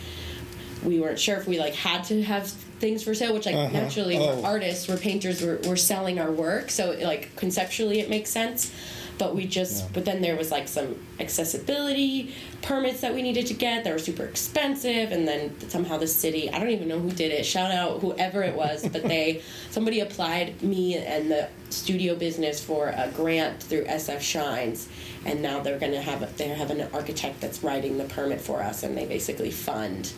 we 0.85 0.99
weren't 0.99 1.19
sure 1.19 1.37
if 1.37 1.47
we 1.47 1.59
like 1.59 1.75
had 1.75 2.05
to 2.05 2.23
have 2.23 2.49
things 2.49 3.03
for 3.03 3.15
sale. 3.15 3.35
Which 3.35 3.47
like 3.47 3.55
uh-huh. 3.55 3.73
naturally, 3.73 4.19
oh. 4.19 4.37
we're 4.37 4.47
artists, 4.47 4.89
we're 4.89 4.99
painters, 4.99 5.43
we're, 5.43 5.59
we're 5.65 5.77
selling 5.77 6.19
our 6.19 6.31
work. 6.31 6.71
So 6.71 6.93
like 7.03 7.35
conceptually, 7.37 8.01
it 8.01 8.11
makes 8.11 8.31
sense 8.31 8.73
but 9.21 9.37
we 9.37 9.47
just 9.47 9.85
yeah. 9.85 9.91
but 9.93 10.07
then 10.07 10.23
there 10.23 10.35
was 10.35 10.51
like 10.51 10.67
some 10.67 10.97
accessibility 11.21 12.35
permits 12.63 13.03
that 13.03 13.15
we 13.15 13.21
needed 13.21 13.47
to 13.47 13.53
get 13.53 13.85
that 13.85 13.93
were 13.93 13.99
super 13.99 14.25
expensive 14.25 15.13
and 15.13 15.29
then 15.29 15.55
somehow 15.69 15.99
the 15.99 16.07
city 16.07 16.51
i 16.51 16.59
don't 16.59 16.71
even 16.71 16.89
know 16.89 16.99
who 16.99 17.11
did 17.11 17.31
it 17.31 17.45
shout 17.45 17.71
out 17.71 18.01
whoever 18.01 18.43
it 18.43 18.57
was 18.57 18.89
but 18.89 19.03
they 19.03 19.43
somebody 19.71 20.01
applied 20.01 20.61
me 20.63 20.97
and 20.97 21.31
the 21.31 21.47
studio 21.69 22.15
business 22.17 22.65
for 22.65 22.89
a 22.89 23.13
grant 23.15 23.63
through 23.63 23.85
sf 23.85 24.21
shines 24.21 24.89
and 25.27 25.43
now 25.43 25.61
they're 25.61 25.79
going 25.79 25.93
to 25.93 26.01
have 26.01 26.37
they 26.39 26.49
have 26.49 26.71
an 26.71 26.89
architect 26.95 27.43
that's 27.43 27.63
writing 27.63 27.99
the 27.99 28.05
permit 28.05 28.41
for 28.41 28.63
us 28.63 28.83
and 28.83 28.97
they 28.97 29.05
basically 29.05 29.51
fund 29.51 30.15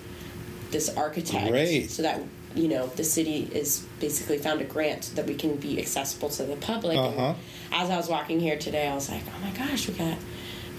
this 0.71 0.89
architect 0.97 1.51
Great. 1.51 1.91
so 1.91 2.03
that 2.03 2.21
you 2.55 2.69
know 2.69 2.87
the 2.89 3.05
city 3.05 3.49
is 3.53 3.87
basically 4.01 4.39
found 4.39 4.61
a 4.61 4.65
grant 4.65 5.13
that 5.15 5.27
we 5.27 5.35
can 5.35 5.57
be 5.57 5.79
accessible 5.79 6.29
to 6.29 6.45
the 6.45 6.57
public. 6.57 6.99
Uh-huh. 6.99 7.35
as 7.73 7.91
i 7.91 7.97
was 7.97 8.09
walking 8.09 8.41
here 8.41 8.59
today 8.59 8.89
i 8.89 8.95
was 8.95 9.11
like 9.11 9.23
oh 9.27 9.45
my 9.45 9.51
gosh 9.51 9.89
we 9.89 9.95
got 9.95 10.17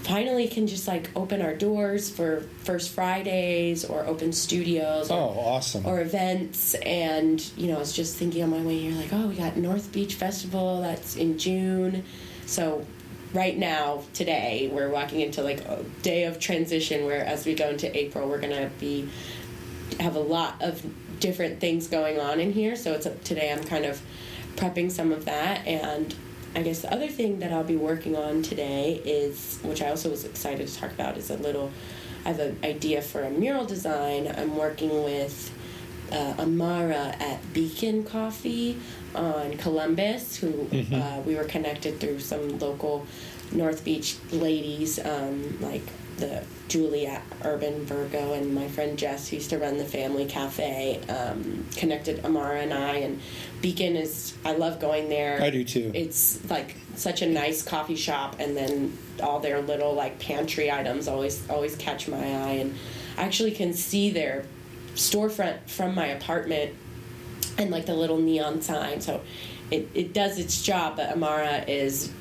finally 0.04 0.46
can 0.46 0.66
just 0.66 0.86
like 0.86 1.10
open 1.16 1.40
our 1.40 1.54
doors 1.54 2.10
for 2.10 2.42
first 2.58 2.90
fridays 2.90 3.84
or 3.86 4.04
open 4.04 4.32
studios 4.32 5.10
or, 5.10 5.18
oh 5.18 5.40
awesome. 5.40 5.84
or 5.86 6.00
events. 6.00 6.74
And 6.74 7.40
you 7.56 7.68
know 7.68 7.76
i 7.76 7.78
was 7.78 7.92
just 7.92 8.16
thinking 8.16 8.42
on 8.42 8.50
my 8.50 8.60
way 8.60 8.78
here 8.78 8.94
like 8.94 9.12
oh 9.12 9.28
we 9.28 9.36
got 9.36 9.56
north 9.56 9.92
beach 9.92 10.14
festival 10.14 10.82
that's 10.82 11.16
in 11.16 11.38
june. 11.38 12.04
So 12.46 12.86
right 13.32 13.56
now 13.56 14.02
today 14.12 14.70
we're 14.72 14.90
walking 14.90 15.20
into 15.20 15.42
like 15.42 15.60
a 15.64 15.82
day 16.02 16.24
of 16.24 16.38
transition 16.38 17.06
where 17.06 17.24
as 17.24 17.46
we 17.46 17.54
go 17.54 17.68
into 17.68 17.98
april 17.98 18.28
we're 18.28 18.40
to 18.40 18.70
be 18.78 19.08
have 19.98 20.16
a 20.16 20.20
lot 20.20 20.60
of 20.62 20.84
different 21.20 21.60
things 21.60 21.86
going 21.88 22.18
on 22.18 22.40
in 22.40 22.52
here. 22.52 22.76
So 22.76 22.92
it's 22.92 23.06
today 23.24 23.52
I'm 23.52 23.64
kind 23.64 23.84
of 23.84 24.00
prepping 24.56 24.90
some 24.90 25.12
of 25.12 25.24
that 25.24 25.66
and 25.66 26.14
I 26.54 26.62
guess 26.62 26.82
the 26.82 26.92
other 26.92 27.08
thing 27.08 27.40
that 27.40 27.52
I'll 27.52 27.64
be 27.64 27.76
working 27.76 28.14
on 28.16 28.42
today 28.42 29.00
is, 29.04 29.58
which 29.62 29.82
I 29.82 29.90
also 29.90 30.10
was 30.10 30.24
excited 30.24 30.68
to 30.68 30.76
talk 30.76 30.92
about, 30.92 31.16
is 31.16 31.30
a 31.30 31.36
little. 31.36 31.72
I 32.24 32.28
have 32.28 32.38
an 32.38 32.58
idea 32.62 33.02
for 33.02 33.22
a 33.22 33.30
mural 33.30 33.64
design. 33.64 34.32
I'm 34.36 34.56
working 34.56 35.02
with 35.02 35.52
uh, 36.12 36.34
Amara 36.38 37.16
at 37.18 37.52
Beacon 37.52 38.04
Coffee 38.04 38.78
on 39.14 39.56
Columbus, 39.56 40.36
who 40.36 40.52
mm-hmm. 40.52 40.94
uh, 40.94 41.20
we 41.20 41.34
were 41.34 41.44
connected 41.44 41.98
through 41.98 42.20
some 42.20 42.58
local 42.60 43.04
North 43.52 43.84
Beach 43.84 44.16
ladies, 44.32 44.98
um, 44.98 45.58
like 45.60 45.82
the 46.16 46.42
Julia 46.68 47.20
Urban 47.42 47.84
Virgo 47.84 48.32
and 48.34 48.54
my 48.54 48.68
friend 48.68 48.98
Jess, 48.98 49.28
who 49.28 49.36
used 49.36 49.50
to 49.50 49.58
run 49.58 49.78
the 49.78 49.84
family 49.84 50.26
cafe, 50.26 51.00
um, 51.08 51.66
connected 51.76 52.24
Amara 52.24 52.60
and 52.60 52.72
I. 52.72 52.96
And 52.96 53.20
Beacon 53.60 53.96
is, 53.96 54.34
I 54.44 54.52
love 54.52 54.80
going 54.80 55.08
there. 55.08 55.42
I 55.42 55.50
do 55.50 55.64
too. 55.64 55.90
It's 55.94 56.48
like 56.48 56.76
such 56.94 57.22
a 57.22 57.26
nice 57.26 57.62
coffee 57.62 57.96
shop, 57.96 58.36
and 58.38 58.56
then 58.56 58.96
all 59.22 59.40
their 59.40 59.60
little 59.60 59.94
like 59.94 60.18
pantry 60.18 60.70
items 60.70 61.08
always 61.08 61.48
always 61.50 61.76
catch 61.76 62.08
my 62.08 62.18
eye. 62.18 62.58
And 62.60 62.74
I 63.18 63.22
actually 63.22 63.52
can 63.52 63.72
see 63.72 64.10
their 64.10 64.44
storefront 64.94 65.68
from 65.68 65.94
my 65.94 66.06
apartment 66.06 66.74
and 67.58 67.70
like 67.70 67.86
the 67.86 67.94
little 67.94 68.18
neon 68.18 68.62
sign. 68.62 69.00
So 69.00 69.20
it, 69.70 69.88
it 69.94 70.12
does 70.12 70.38
its 70.38 70.62
job, 70.62 70.96
but 70.96 71.10
Amara 71.10 71.64
is 71.66 72.12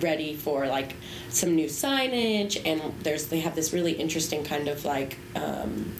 ready 0.00 0.34
for 0.34 0.66
like 0.66 0.94
some 1.28 1.54
new 1.54 1.66
signage 1.66 2.60
and 2.66 2.80
there's 3.02 3.26
they 3.26 3.40
have 3.40 3.54
this 3.54 3.72
really 3.72 3.92
interesting 3.92 4.44
kind 4.44 4.68
of 4.68 4.84
like 4.84 5.18
um, 5.34 5.94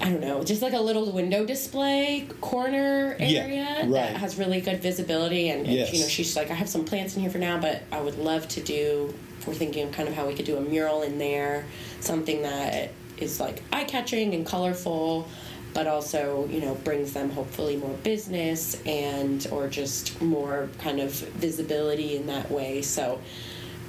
I 0.00 0.08
don't 0.08 0.22
know, 0.22 0.42
just 0.42 0.62
like 0.62 0.72
a 0.72 0.80
little 0.80 1.12
window 1.12 1.44
display 1.44 2.26
corner 2.40 3.16
area 3.18 3.46
yeah, 3.48 3.80
right. 3.80 3.90
that 3.90 4.16
has 4.16 4.38
really 4.38 4.62
good 4.62 4.80
visibility. 4.80 5.50
And, 5.50 5.66
yes. 5.66 5.92
you 5.92 6.00
know, 6.00 6.08
she's 6.08 6.34
like, 6.36 6.50
I 6.50 6.54
have 6.54 6.70
some 6.70 6.86
plants 6.86 7.16
in 7.16 7.20
here 7.22 7.30
for 7.30 7.36
now, 7.36 7.60
but 7.60 7.82
I 7.92 8.00
would 8.00 8.18
love 8.18 8.48
to 8.48 8.62
do. 8.62 9.12
We're 9.46 9.52
thinking 9.52 9.86
of 9.86 9.92
kind 9.92 10.08
of 10.08 10.14
how 10.14 10.26
we 10.26 10.34
could 10.34 10.46
do 10.46 10.56
a 10.56 10.60
mural 10.62 11.02
in 11.02 11.18
there, 11.18 11.66
something 12.00 12.42
that 12.42 12.92
is 13.18 13.40
like 13.40 13.62
eye 13.72 13.84
catching 13.84 14.32
and 14.32 14.46
colorful, 14.46 15.28
but 15.72 15.86
also 15.86 16.46
you 16.48 16.60
know 16.60 16.74
brings 16.76 17.12
them 17.12 17.30
hopefully 17.30 17.76
more 17.76 17.94
business 17.98 18.80
and 18.84 19.46
or 19.50 19.68
just 19.68 20.20
more 20.20 20.68
kind 20.78 21.00
of 21.00 21.12
visibility 21.12 22.16
in 22.16 22.26
that 22.26 22.50
way 22.50 22.82
so 22.82 23.20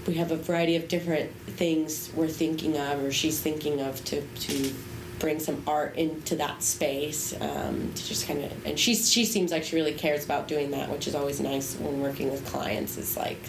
we 0.07 0.15
have 0.15 0.31
a 0.31 0.35
variety 0.35 0.75
of 0.75 0.87
different 0.87 1.31
things 1.47 2.11
we're 2.15 2.27
thinking 2.27 2.77
of 2.77 3.03
or 3.03 3.11
she's 3.11 3.39
thinking 3.39 3.81
of 3.81 4.03
to 4.05 4.21
to 4.35 4.73
bring 5.19 5.39
some 5.39 5.61
art 5.67 5.95
into 5.97 6.35
that 6.35 6.63
space 6.63 7.39
um, 7.41 7.91
to 7.93 8.07
just 8.07 8.27
kind 8.27 8.43
of 8.43 8.65
and 8.65 8.79
she 8.79 8.95
she 8.95 9.23
seems 9.23 9.51
like 9.51 9.63
she 9.63 9.75
really 9.75 9.93
cares 9.93 10.25
about 10.25 10.47
doing 10.47 10.71
that 10.71 10.89
which 10.89 11.07
is 11.07 11.13
always 11.13 11.39
nice 11.39 11.75
when 11.75 12.01
working 12.01 12.31
with 12.31 12.45
clients 12.47 12.97
is 12.97 13.15
like 13.15 13.39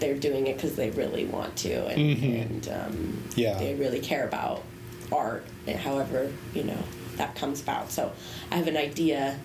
they're 0.00 0.18
doing 0.18 0.48
it 0.48 0.56
because 0.56 0.74
they 0.74 0.90
really 0.90 1.24
want 1.24 1.54
to 1.56 1.86
and, 1.86 1.98
mm-hmm. 1.98 2.42
and 2.42 2.68
um, 2.68 3.22
yeah. 3.36 3.56
they 3.56 3.74
really 3.74 4.00
care 4.00 4.26
about 4.26 4.62
art 5.10 5.46
however 5.78 6.30
you 6.52 6.64
know 6.64 6.82
that 7.16 7.34
comes 7.34 7.60
about. 7.60 7.90
So 7.90 8.12
I 8.50 8.56
have 8.56 8.68
an 8.68 8.76
idea 8.76 9.38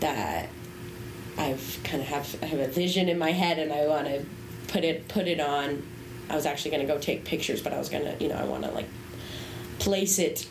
that 0.00 0.48
I've 1.36 1.80
kind 1.84 2.02
of 2.02 2.08
have 2.08 2.36
I 2.42 2.46
have 2.46 2.60
a 2.60 2.68
vision 2.68 3.08
in 3.08 3.18
my 3.18 3.32
head, 3.32 3.58
and 3.58 3.72
I 3.72 3.86
want 3.86 4.06
to 4.06 4.24
put 4.68 4.84
it 4.84 5.08
put 5.08 5.26
it 5.26 5.40
on. 5.40 5.86
I 6.30 6.36
was 6.36 6.46
actually 6.46 6.70
going 6.72 6.86
to 6.86 6.92
go 6.92 6.98
take 6.98 7.24
pictures, 7.24 7.62
but 7.62 7.72
I 7.72 7.78
was 7.78 7.88
going 7.88 8.04
to 8.04 8.22
you 8.22 8.28
know 8.28 8.36
I 8.36 8.44
want 8.44 8.64
to 8.64 8.70
like 8.70 8.88
place 9.78 10.18
it 10.18 10.48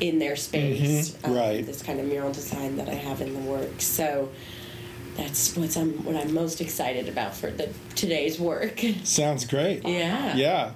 in 0.00 0.18
their 0.18 0.36
space. 0.36 1.10
Mm-hmm. 1.10 1.30
Um, 1.30 1.36
right. 1.36 1.64
This 1.64 1.82
kind 1.82 2.00
of 2.00 2.06
mural 2.06 2.32
design 2.32 2.76
that 2.76 2.88
I 2.88 2.94
have 2.94 3.20
in 3.20 3.34
the 3.34 3.50
works. 3.50 3.84
So 3.84 4.30
that's 5.16 5.56
what's 5.56 5.76
I'm 5.76 6.04
what 6.04 6.16
I'm 6.16 6.32
most 6.32 6.60
excited 6.60 7.08
about 7.08 7.36
for 7.36 7.50
the 7.50 7.72
today's 7.94 8.40
work. 8.40 8.82
Sounds 9.04 9.44
great. 9.44 9.84
Yeah. 9.86 10.34
Yeah. 10.34 10.72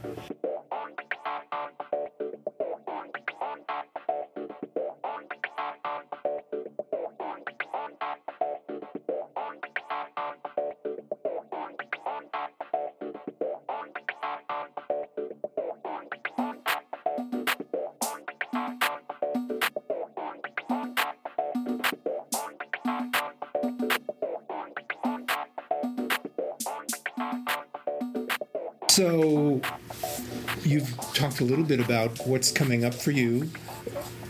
You've 30.67 30.97
talked 31.15 31.41
a 31.41 31.45
little 31.45 31.65
bit 31.65 31.81
about 31.81 32.27
what's 32.27 32.51
coming 32.51 32.85
up 32.85 32.95
for 32.95 33.13
you. 33.13 33.51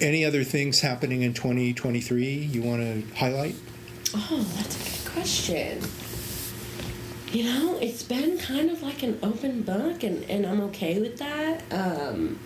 Any 0.00 0.24
other 0.24 0.44
things 0.44 0.80
happening 0.80 1.22
in 1.22 1.32
2023 1.32 2.24
you 2.24 2.62
want 2.62 2.82
to 2.82 3.14
highlight? 3.16 3.56
Oh, 4.14 4.46
that's 4.56 4.76
a 4.76 5.04
good 5.04 5.12
question. 5.12 5.80
You 7.32 7.44
know, 7.44 7.78
it's 7.80 8.02
been 8.02 8.38
kind 8.38 8.70
of 8.70 8.82
like 8.82 9.02
an 9.02 9.18
open 9.22 9.62
book, 9.62 10.02
and, 10.02 10.24
and 10.30 10.46
I'm 10.46 10.60
okay 10.62 11.00
with 11.00 11.18
that. 11.18 11.62
Um, 11.70 12.38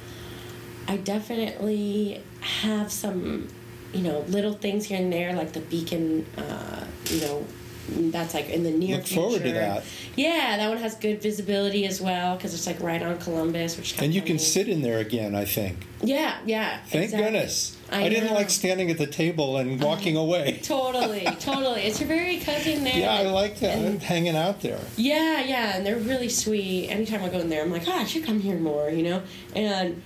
I 0.88 0.96
definitely 0.96 2.22
have 2.40 2.90
some, 2.90 3.48
you 3.92 4.02
know, 4.02 4.20
little 4.28 4.54
things 4.54 4.86
here 4.86 4.98
and 4.98 5.12
there, 5.12 5.34
like 5.34 5.52
the 5.52 5.60
beacon, 5.60 6.26
uh, 6.36 6.84
you 7.06 7.20
know, 7.20 7.46
that's 7.88 8.34
like 8.34 8.48
in 8.50 8.62
the 8.62 8.70
near 8.70 8.96
Look 8.96 9.06
future. 9.06 9.20
forward 9.20 9.42
to 9.42 9.52
that. 9.52 9.84
Yeah, 10.16 10.56
that 10.58 10.68
one 10.68 10.78
has 10.78 10.94
good 10.96 11.20
visibility 11.22 11.86
as 11.86 12.00
well 12.00 12.36
because 12.36 12.54
it's 12.54 12.66
like 12.66 12.80
right 12.80 13.02
on 13.02 13.18
Columbus, 13.18 13.76
which 13.76 14.00
And 14.00 14.14
you 14.14 14.22
can 14.22 14.38
sit 14.38 14.68
in 14.68 14.82
there 14.82 14.98
again, 14.98 15.34
I 15.34 15.44
think. 15.44 15.86
Yeah, 16.02 16.38
yeah. 16.46 16.78
Thank 16.86 17.04
exactly. 17.04 17.24
goodness. 17.24 17.76
I 17.90 18.04
I, 18.04 18.08
didn't 18.08 18.32
like 18.34 18.48
standing 18.50 18.90
at 18.90 18.98
the 18.98 19.06
table 19.06 19.56
and 19.56 19.82
walking 19.82 20.16
away. 20.16 20.60
Totally, 20.62 21.24
totally. 21.40 21.82
It's 21.82 21.98
very 22.00 22.38
cozy 22.38 22.74
in 22.74 22.84
there. 22.84 22.96
Yeah, 22.96 23.12
I 23.12 23.22
like 23.30 23.58
that. 23.60 23.76
And- 23.78 24.00
hanging 24.02 24.36
out 24.36 24.60
there. 24.60 24.78
Yeah, 24.96 25.40
yeah, 25.42 25.76
and 25.76 25.84
they're 25.84 25.96
really 25.98 26.28
sweet. 26.28 26.88
Anytime 26.88 27.22
I 27.24 27.28
go 27.28 27.38
in 27.40 27.48
there, 27.48 27.62
I'm 27.62 27.72
like, 27.72 27.88
oh, 27.88 27.92
I 27.92 28.04
should 28.04 28.24
come 28.24 28.40
here 28.40 28.56
more, 28.56 28.88
you 28.90 29.02
know? 29.02 29.22
And 29.56 30.00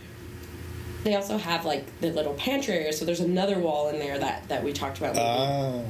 they 1.05 1.15
also 1.15 1.37
have 1.37 1.67
like 1.67 2.01
the 2.01 2.11
little 2.11 2.33
pantry 2.35 2.75
area, 2.75 2.93
so 2.93 3.05
there's 3.05 3.21
another 3.21 3.59
wall 3.59 3.91
in 3.91 3.99
there 3.99 4.19
that, 4.19 4.49
that 4.49 4.65
we 4.65 4.73
talked 4.73 4.97
about 4.99 5.17
Ah, 5.19 5.81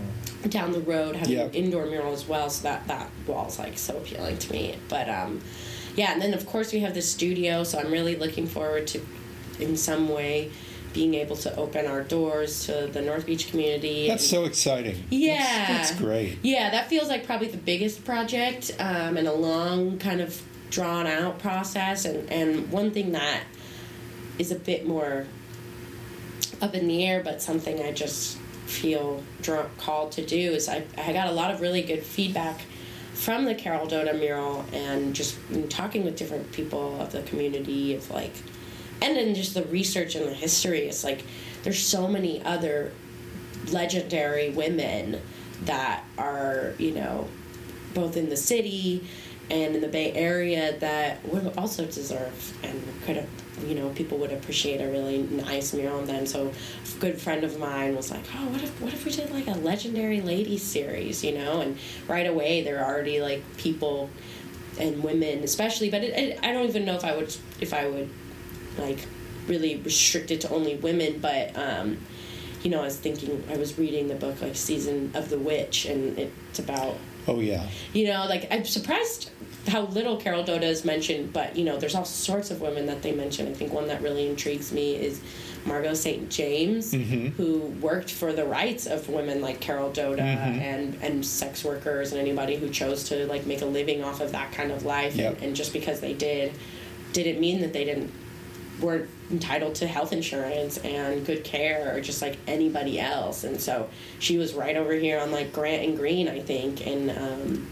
down 0.51 0.73
the 0.73 0.81
road 0.81 1.17
having 1.17 1.35
Yeah. 1.37 1.45
an 1.45 1.55
indoor 1.55 1.87
mural 1.87 2.13
as 2.13 2.27
well, 2.29 2.51
so 2.51 2.63
that, 2.65 2.87
that 2.89 3.11
wall's 3.27 3.59
like 3.59 3.79
so 3.79 3.97
appealing 3.97 4.39
to 4.39 4.53
me. 4.53 4.77
But 4.89 5.09
um, 5.09 5.41
yeah, 5.97 6.13
and 6.13 6.21
then 6.23 6.35
of 6.35 6.47
course 6.47 6.73
we 6.73 6.81
have 6.81 6.95
the 6.95 7.03
studio, 7.03 7.65
so 7.65 7.79
I'm 7.79 7.91
really 7.91 8.17
looking 8.17 8.47
forward 8.47 8.87
to, 8.89 9.01
in 9.59 9.77
some 9.77 10.09
way, 10.09 10.51
being 10.93 11.15
able 11.15 11.35
to 11.37 11.55
open 11.57 11.87
our 11.87 12.03
doors 12.03 12.67
to 12.67 12.87
the 12.93 13.03
North 13.03 13.27
Beach 13.27 13.51
community. 13.51 14.07
that's 14.09 14.23
and- 14.23 14.31
so 14.31 14.45
exciting. 14.45 15.03
yeah, 15.11 15.67
That's, 15.67 15.91
that's 15.91 16.01
great. 16.01 16.39
yeah, 16.43 16.71
that 16.71 16.89
feels 16.89 17.09
like 17.09 17.27
probably 17.27 17.49
the 17.49 17.57
biggest 17.59 18.05
project 18.05 18.71
um, 18.79 19.17
and 19.17 19.27
a 19.27 19.33
long 19.33 19.99
kind 19.99 20.21
of 20.21 20.41
drawn 20.71 21.07
out 21.07 21.39
process. 21.41 22.05
And, 22.05 22.31
and 22.31 22.71
one 22.71 22.91
thing 22.93 23.13
that 23.13 23.43
is 24.39 24.53
a 24.53 24.57
bit 24.57 24.87
more 24.87 25.27
up 26.63 26.75
in 26.75 26.87
the 26.87 27.05
air, 27.05 27.23
but 27.25 27.43
something 27.43 27.81
I 27.83 27.91
just 27.93 28.39
feel 28.67 29.23
called 29.79 30.13
to 30.13 30.25
do 30.25 30.53
is 30.53 30.69
I, 30.69 30.85
I 30.97 31.13
got 31.13 31.29
a 31.29 31.33
lot 31.33 31.53
of 31.53 31.61
really 31.61 31.83
good 31.83 32.03
feedback 32.03 32.61
from 33.13 33.45
the 33.45 33.55
Carol 33.55 33.87
Doda 33.87 34.13
mural 34.15 34.65
and 34.73 35.15
just 35.15 35.37
talking 35.69 36.05
with 36.05 36.17
different 36.17 36.51
people 36.53 37.01
of 37.01 37.13
the 37.13 37.23
community 37.23 37.95
of 37.95 38.11
like, 38.11 38.33
and 39.01 39.17
then 39.17 39.35
just 39.35 39.55
the 39.55 39.65
research 39.65 40.15
and 40.15 40.27
the 40.27 40.35
history. 40.35 40.81
It's 40.81 41.05
like 41.05 41.25
there's 41.63 41.79
so 41.79 42.09
many 42.09 42.43
other 42.43 42.93
legendary 43.71 44.51
women 44.51 45.21
that 45.63 46.05
are, 46.19 46.75
you 46.79 46.93
know, 46.93 47.29
both 47.95 48.17
in 48.17 48.29
the 48.29 48.37
city 48.37 49.07
and 49.51 49.75
in 49.75 49.81
the 49.81 49.89
Bay 49.89 50.13
Area 50.13 50.77
that 50.79 51.27
would 51.29 51.53
also 51.59 51.85
deserve 51.85 52.57
and 52.63 52.83
could 53.05 53.17
have, 53.17 53.29
you 53.67 53.75
know, 53.75 53.91
people 53.91 54.19
would 54.19 54.33
appreciate 54.33 54.81
a 54.81 54.89
really 54.91 55.23
nice 55.23 55.73
mural 55.75 55.99
on 55.99 56.07
them. 56.07 56.27
So, 56.27 56.51
a 56.51 56.99
good 56.99 57.21
friend 57.21 57.45
of 57.45 57.59
mine 57.59 57.95
was 57.95 58.11
like, 58.11 58.25
"Oh, 58.35 58.47
what 58.49 58.63
if 58.63 58.81
what 58.81 58.93
if 58.93 59.05
we 59.05 59.13
did 59.13 59.31
like 59.31 59.47
a 59.47 59.59
legendary 59.59 60.21
ladies 60.21 60.63
series?" 60.63 61.23
You 61.23 61.33
know, 61.39 61.61
and 61.61 61.79
right 62.09 62.27
away 62.27 62.63
there 62.63 62.83
are 62.83 62.93
already 62.93 63.21
like 63.21 63.43
people 63.59 64.11
and 64.81 65.03
women, 65.05 65.45
especially. 65.45 65.91
But 65.91 66.03
it, 66.05 66.19
it, 66.19 66.39
I 66.43 66.53
don't 66.53 66.67
even 66.69 66.85
know 66.85 66.95
if 66.95 67.05
I 67.05 67.15
would 67.15 67.35
if 67.61 67.75
I 67.75 67.87
would 67.87 68.09
like 68.79 69.07
really 69.47 69.77
restrict 69.77 70.31
it 70.31 70.41
to 70.43 70.51
only 70.51 70.77
women, 70.77 71.19
but. 71.21 71.57
um 71.57 71.99
you 72.63 72.71
know, 72.71 72.81
I 72.81 72.85
was 72.85 72.97
thinking, 72.97 73.45
I 73.51 73.59
was 73.59 73.79
reading 73.79 74.09
the 74.09 74.15
book 74.15 74.41
like 74.41 74.57
Season 74.57 75.13
of 75.15 75.29
the 75.29 75.39
Witch, 75.39 75.85
and 75.85 76.19
it's 76.19 76.59
about 76.59 76.97
Oh 77.27 77.41
yeah. 77.41 77.67
you 77.93 78.07
know, 78.07 78.27
like 78.29 78.47
I'm 78.51 78.65
surprised 78.65 79.31
how 79.69 79.83
little 79.83 80.17
Carol 80.17 80.45
Doda 80.45 80.67
is 80.67 80.85
mentioned, 80.85 81.33
but 81.33 81.57
you 81.57 81.65
know, 81.65 81.79
there's 81.79 81.95
all 81.95 82.05
sorts 82.05 82.51
of 82.51 82.61
women 82.61 82.87
that 82.87 83.03
they 83.03 83.13
mention. 83.13 83.49
I 83.49 83.55
think 83.55 83.73
one 83.73 83.89
that 83.89 84.03
really 84.03 84.29
intrigues 84.29 84.73
me 84.73 84.97
is 84.97 85.21
Margo 85.65 85.95
St. 85.95 86.29
James, 86.31 86.93
mm-hmm. 86.93 87.29
who 87.29 87.61
worked 87.81 88.11
for 88.11 88.33
the 88.33 88.45
rights 88.45 88.87
of 88.87 89.09
women 89.09 89.41
like 89.41 89.61
Carol 89.61 89.91
Doda 89.91 90.23
mm-hmm. 90.23 90.61
and 90.61 90.99
and 91.03 91.25
sex 91.25 91.65
workers 91.65 92.13
and 92.13 92.21
anybody 92.21 92.57
who 92.57 92.69
chose 92.69 93.05
to 93.05 93.27
like 93.27 93.47
make 93.47 93.63
a 93.63 93.67
living 93.67 94.05
off 94.05 94.21
of 94.21 94.33
that 94.33 94.53
kind 94.53 94.71
of 94.71 94.85
life. 94.85 95.17
Yep. 95.17 95.35
And, 95.35 95.43
and 95.43 95.57
just 95.57 95.73
because 95.73 96.01
they 96.01 96.13
did, 96.13 96.53
didn't 97.13 97.41
mean 97.41 97.61
that 97.61 97.73
they 97.73 97.85
didn't 97.85 98.13
weren't 98.81 99.09
entitled 99.31 99.75
to 99.77 99.87
health 99.87 100.13
insurance 100.13 100.79
and 100.79 101.25
good 101.25 101.45
care 101.45 101.95
or 101.95 102.01
just 102.01 102.21
like 102.21 102.37
anybody 102.47 103.01
else. 103.01 103.45
And 103.45 103.61
so 103.61 103.89
she 104.19 104.37
was 104.37 104.55
right 104.55 104.77
over 104.77 104.93
here 104.93 105.21
on 105.21 105.31
like 105.31 105.53
grant 105.53 105.83
and 105.85 105.97
green 105.97 106.29
i 106.29 106.41
think. 106.41 106.87
And 106.87 107.11
um, 107.11 107.69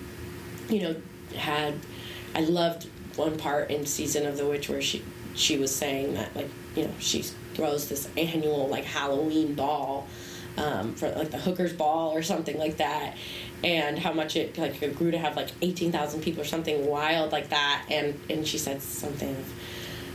you 0.68 0.82
know 0.82 0.96
had 1.36 1.74
i 2.34 2.40
loved 2.40 2.88
one 3.16 3.36
part 3.36 3.70
in 3.70 3.84
season 3.86 4.26
of 4.26 4.36
the 4.36 4.46
witch 4.46 4.68
where 4.68 4.82
she 4.82 5.02
she 5.34 5.56
was 5.58 5.74
saying 5.74 6.14
that 6.14 6.34
like 6.36 6.48
you 6.76 6.84
know 6.84 6.92
she 6.98 7.22
throws 7.54 7.88
this 7.88 8.08
annual 8.16 8.68
like 8.68 8.84
halloween 8.84 9.54
ball 9.54 10.06
um, 10.56 10.94
for 10.94 11.10
like 11.10 11.30
the 11.30 11.38
hookers 11.38 11.72
ball 11.72 12.12
or 12.12 12.22
something 12.22 12.58
like 12.58 12.76
that. 12.78 13.16
And 13.64 13.98
how 13.98 14.12
much 14.12 14.36
it 14.36 14.58
like 14.58 14.80
grew 14.96 15.12
to 15.12 15.18
have 15.18 15.36
like 15.36 15.50
18,000 15.60 16.20
people 16.20 16.42
or 16.42 16.44
something 16.44 16.86
wild 16.86 17.32
like 17.32 17.50
that. 17.50 17.86
And 17.90 18.18
and 18.28 18.46
she 18.46 18.58
said 18.58 18.82
something 18.82 19.44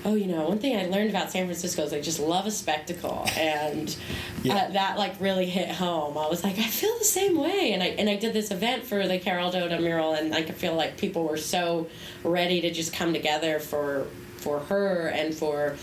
oh, 0.06 0.16
you 0.16 0.26
know, 0.28 0.48
one 0.50 0.60
thing 0.60 0.78
I 0.78 0.86
learned 0.88 1.10
about 1.10 1.32
San 1.32 1.46
Francisco 1.46 1.84
is 1.84 1.94
I 1.94 2.00
just 2.02 2.20
love 2.20 2.46
a 2.46 2.52
spectacle, 2.52 3.26
and 3.38 3.96
Yeah. 4.44 4.56
uh, 4.56 4.72
that 4.72 4.98
like 4.98 5.20
really 5.20 5.46
hit 5.48 5.70
home. 5.70 6.18
I 6.18 6.28
was 6.28 6.44
like, 6.44 6.58
I 6.60 6.64
feel 6.64 6.98
the 7.00 7.06
same 7.06 7.38
way, 7.38 7.74
and 7.74 7.84
I 7.84 7.88
and 7.88 8.10
I 8.10 8.16
did 8.16 8.34
this 8.34 8.52
event 8.52 8.84
for 8.84 9.08
the 9.08 9.20
Carol 9.20 9.52
Doda 9.52 9.80
mural, 9.80 10.14
and 10.14 10.34
I 10.34 10.42
could 10.44 10.56
feel 10.56 10.76
like 10.76 10.98
people 10.98 11.24
were 11.28 11.38
so 11.38 11.88
ready 12.24 12.62
to 12.62 12.72
just 12.72 12.94
come 12.94 13.14
together 13.14 13.60
for 13.60 14.08
for 14.38 14.60
her 14.60 15.08
and 15.08 15.34
for 15.34 15.76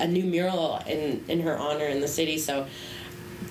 a 0.00 0.06
new 0.06 0.24
mural 0.24 0.78
in 0.86 1.24
in 1.28 1.40
her 1.40 1.56
honor 1.56 1.86
in 1.86 2.00
the 2.00 2.08
city. 2.08 2.38
So 2.38 2.66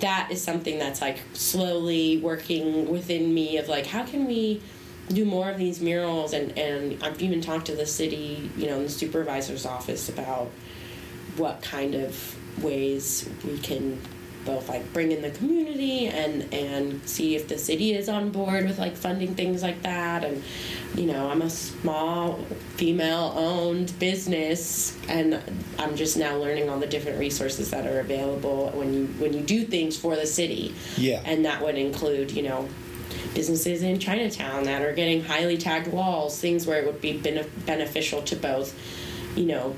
that 0.01 0.29
is 0.31 0.41
something 0.41 0.77
that's 0.79 1.01
like 1.01 1.17
slowly 1.33 2.17
working 2.19 2.89
within 2.89 3.33
me 3.33 3.57
of 3.57 3.67
like 3.67 3.85
how 3.87 4.03
can 4.05 4.25
we 4.27 4.61
do 5.09 5.25
more 5.25 5.49
of 5.49 5.57
these 5.57 5.81
murals 5.81 6.33
and 6.33 6.57
and 6.57 7.01
I've 7.03 7.21
even 7.21 7.41
talked 7.41 7.65
to 7.67 7.75
the 7.75 7.85
city 7.85 8.49
you 8.57 8.67
know 8.67 8.77
in 8.77 8.83
the 8.83 8.89
supervisor's 8.89 9.65
office 9.65 10.07
about 10.09 10.49
what 11.37 11.61
kind 11.61 11.95
of 11.95 12.35
ways 12.63 13.27
we 13.45 13.57
can 13.57 13.99
both 14.45 14.69
like 14.69 14.93
bring 14.93 15.11
in 15.11 15.21
the 15.21 15.31
community 15.31 16.07
and 16.07 16.51
and 16.53 17.07
see 17.07 17.35
if 17.35 17.47
the 17.49 17.57
city 17.57 17.93
is 17.93 18.07
on 18.07 18.29
board 18.29 18.65
with 18.65 18.79
like 18.79 18.95
funding 18.95 19.35
things 19.35 19.61
like 19.61 19.81
that 19.83 20.23
and 20.23 20.41
you 20.95 21.05
know 21.05 21.29
i'm 21.29 21.41
a 21.41 21.49
small 21.49 22.39
female 22.77 23.33
owned 23.35 23.91
business 23.99 24.97
and 25.09 25.41
i'm 25.77 25.95
just 25.95 26.15
now 26.17 26.35
learning 26.37 26.69
all 26.69 26.79
the 26.79 26.87
different 26.87 27.19
resources 27.19 27.69
that 27.71 27.85
are 27.85 27.99
available 27.99 28.69
when 28.73 28.93
you 28.93 29.05
when 29.19 29.33
you 29.33 29.41
do 29.41 29.65
things 29.65 29.97
for 29.97 30.15
the 30.15 30.25
city 30.25 30.73
Yeah. 30.97 31.21
and 31.25 31.43
that 31.45 31.61
would 31.61 31.75
include 31.77 32.31
you 32.31 32.43
know 32.43 32.67
businesses 33.33 33.83
in 33.83 33.99
chinatown 33.99 34.63
that 34.63 34.81
are 34.81 34.93
getting 34.93 35.23
highly 35.23 35.57
tagged 35.57 35.87
walls 35.87 36.39
things 36.39 36.65
where 36.65 36.81
it 36.81 36.85
would 36.85 37.01
be 37.01 37.17
bene- 37.17 37.47
beneficial 37.65 38.21
to 38.21 38.35
both 38.35 38.77
you 39.35 39.45
know 39.45 39.75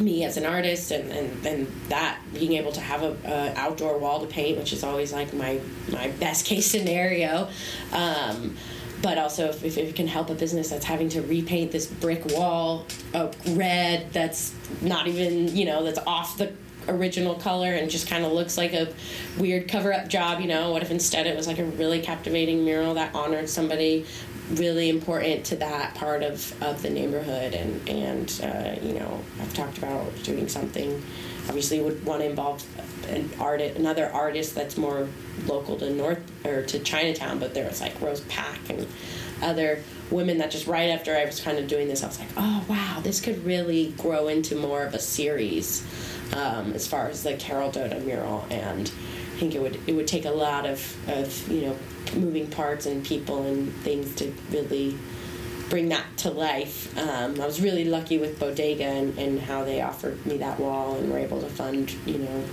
me 0.00 0.24
as 0.24 0.36
an 0.36 0.46
artist 0.46 0.90
and, 0.90 1.10
and, 1.10 1.46
and 1.46 1.66
that 1.88 2.18
being 2.32 2.52
able 2.52 2.72
to 2.72 2.80
have 2.80 3.02
a, 3.02 3.16
a 3.24 3.54
outdoor 3.56 3.98
wall 3.98 4.20
to 4.20 4.26
paint 4.26 4.58
which 4.58 4.72
is 4.72 4.84
always 4.84 5.12
like 5.12 5.32
my 5.32 5.60
my 5.90 6.08
best 6.08 6.46
case 6.46 6.70
scenario. 6.70 7.48
Um, 7.92 8.56
but 9.00 9.16
also 9.16 9.48
if, 9.48 9.64
if 9.64 9.78
it 9.78 9.94
can 9.94 10.08
help 10.08 10.28
a 10.28 10.34
business 10.34 10.70
that's 10.70 10.84
having 10.84 11.08
to 11.08 11.22
repaint 11.22 11.70
this 11.70 11.86
brick 11.86 12.24
wall 12.32 12.84
uh, 13.14 13.30
red 13.50 14.12
that's 14.12 14.52
not 14.80 15.06
even 15.06 15.54
you 15.56 15.64
know 15.64 15.84
that's 15.84 16.00
off 16.00 16.36
the 16.36 16.52
original 16.88 17.34
color 17.34 17.72
and 17.72 17.90
just 17.90 18.08
kind 18.08 18.24
of 18.24 18.32
looks 18.32 18.56
like 18.56 18.72
a 18.72 18.88
weird 19.38 19.68
cover 19.68 19.92
up 19.92 20.08
job 20.08 20.40
you 20.40 20.46
know? 20.46 20.72
What 20.72 20.82
if 20.82 20.90
instead 20.90 21.26
it 21.26 21.36
was 21.36 21.46
like 21.46 21.58
a 21.58 21.64
really 21.64 22.00
captivating 22.00 22.64
mural 22.64 22.94
that 22.94 23.14
honored 23.14 23.48
somebody 23.48 24.06
really 24.52 24.88
important 24.88 25.44
to 25.46 25.56
that 25.56 25.94
part 25.94 26.22
of, 26.22 26.62
of 26.62 26.82
the 26.82 26.90
neighborhood? 26.90 27.54
And 27.54 27.88
and 27.88 28.40
uh, 28.42 28.86
you 28.86 28.94
know 28.94 29.22
I've 29.40 29.52
talked 29.54 29.78
about 29.78 30.22
doing 30.22 30.48
something 30.48 31.02
obviously 31.48 31.80
would 31.80 32.04
want 32.04 32.20
to 32.20 32.28
involve 32.28 32.64
an 33.08 33.30
artist 33.40 33.78
another 33.78 34.10
artist 34.12 34.54
that's 34.54 34.76
more 34.76 35.08
local 35.46 35.76
to 35.78 35.90
North 35.90 36.20
or 36.46 36.62
to 36.64 36.78
Chinatown 36.80 37.38
but 37.38 37.54
there 37.54 37.66
was 37.66 37.80
like 37.80 37.98
Rose 38.00 38.20
Pak 38.22 38.68
and 38.68 38.86
other 39.40 39.82
women 40.10 40.38
that 40.38 40.50
just 40.50 40.66
right 40.66 40.90
after 40.90 41.16
I 41.16 41.24
was 41.24 41.40
kind 41.40 41.58
of 41.58 41.66
doing 41.66 41.88
this 41.88 42.02
I 42.02 42.06
was 42.06 42.18
like 42.18 42.28
oh 42.36 42.64
wow 42.68 43.00
this 43.02 43.20
could 43.20 43.44
really 43.44 43.94
grow 43.96 44.28
into 44.28 44.56
more 44.56 44.82
of 44.82 44.94
a 44.94 44.98
series 44.98 45.86
um, 46.34 46.72
as 46.72 46.86
far 46.86 47.08
as 47.08 47.22
the 47.22 47.34
Carol 47.34 47.70
Doda 47.70 48.00
mural 48.00 48.46
and 48.50 48.90
I 49.38 49.40
think 49.40 49.54
it 49.54 49.62
would 49.62 49.80
it 49.86 49.92
would 49.94 50.08
take 50.08 50.24
a 50.24 50.30
lot 50.30 50.66
of, 50.66 51.08
of 51.08 51.48
you 51.48 51.62
know 51.62 51.76
moving 52.16 52.48
parts 52.48 52.86
and 52.86 53.04
people 53.04 53.46
and 53.46 53.72
things 53.72 54.14
to 54.16 54.32
really 54.50 54.98
bring 55.68 55.90
that 55.90 56.04
to 56.18 56.30
life. 56.30 56.96
Um, 56.98 57.40
I 57.40 57.46
was 57.46 57.60
really 57.60 57.84
lucky 57.84 58.18
with 58.18 58.40
Bodega 58.40 58.84
and, 58.84 59.18
and 59.18 59.40
how 59.40 59.64
they 59.64 59.80
offered 59.80 60.24
me 60.26 60.38
that 60.38 60.58
wall 60.58 60.96
and 60.96 61.12
were 61.12 61.18
able 61.18 61.40
to 61.40 61.48
fund, 61.48 61.94
you 62.06 62.18
know, 62.18 62.44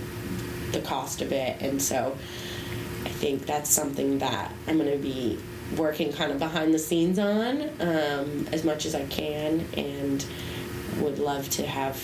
the 0.72 0.80
cost 0.80 1.22
of 1.22 1.32
it. 1.32 1.60
And 1.60 1.80
so 1.80 2.16
I 3.04 3.08
think 3.08 3.46
that's 3.46 3.70
something 3.70 4.18
that 4.18 4.52
I'm 4.66 4.78
going 4.78 4.90
to 4.90 4.98
be 4.98 5.38
working 5.76 6.12
kind 6.12 6.30
of 6.30 6.38
behind 6.38 6.72
the 6.72 6.78
scenes 6.78 7.18
on 7.18 7.62
um, 7.80 8.46
as 8.52 8.64
much 8.64 8.86
as 8.86 8.94
I 8.94 9.04
can 9.06 9.66
and 9.76 10.24
would 11.00 11.18
love 11.18 11.48
to 11.50 11.66
have 11.66 11.96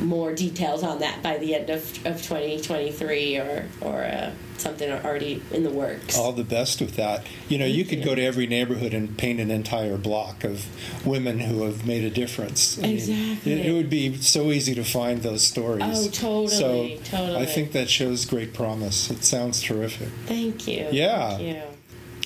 more 0.00 0.32
details 0.34 0.82
on 0.82 0.98
that 1.00 1.22
by 1.22 1.38
the 1.38 1.54
end 1.54 1.70
of, 1.70 1.82
of 2.06 2.22
2023 2.22 3.36
or, 3.38 3.66
or 3.80 4.02
uh, 4.02 4.30
something 4.56 4.90
already 4.90 5.42
in 5.52 5.62
the 5.62 5.70
works. 5.70 6.16
All 6.18 6.32
the 6.32 6.44
best 6.44 6.80
with 6.80 6.96
that. 6.96 7.26
You 7.48 7.58
know, 7.58 7.66
you 7.66 7.84
could 7.84 8.02
go 8.02 8.14
to 8.14 8.22
every 8.22 8.46
neighborhood 8.46 8.94
and 8.94 9.16
paint 9.16 9.40
an 9.40 9.50
entire 9.50 9.96
block 9.96 10.44
of 10.44 10.66
women 11.06 11.40
who 11.40 11.64
have 11.64 11.86
made 11.86 12.04
a 12.04 12.10
difference. 12.10 12.78
I 12.78 12.82
mean, 12.82 12.92
Exactly. 12.96 13.52
it, 13.52 13.66
it 13.66 13.72
would 13.72 13.90
be 13.90 14.16
so 14.16 14.50
easy 14.52 14.74
to 14.74 14.84
find 14.84 15.22
those 15.22 15.42
stories. 15.42 15.82
Oh, 15.84 16.08
totally, 16.10 16.48
So 16.48 16.98
totally. 17.16 17.36
I 17.38 17.46
think 17.46 17.72
that 17.72 17.88
shows 17.90 18.24
great 18.24 18.54
promise. 18.54 19.10
It 19.10 19.24
sounds 19.24 19.62
terrific. 19.62 20.08
Thank 20.26 20.66
you. 20.66 20.88
Yeah. 20.90 21.36
Thank 21.36 21.56
you. 21.56 21.62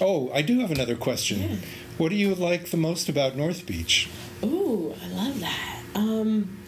Oh, 0.00 0.30
I 0.32 0.42
do 0.42 0.60
have 0.60 0.70
another 0.70 0.96
question. 0.96 1.40
Yeah. 1.40 1.56
What 1.98 2.08
do 2.08 2.16
you 2.16 2.34
like 2.34 2.70
the 2.70 2.76
most 2.76 3.08
about 3.08 3.36
North 3.36 3.66
Beach? 3.66 4.08
Ooh, 4.42 4.94
I 5.00 5.08
love 5.08 5.38
that. 5.40 5.78
Um, 5.94 6.58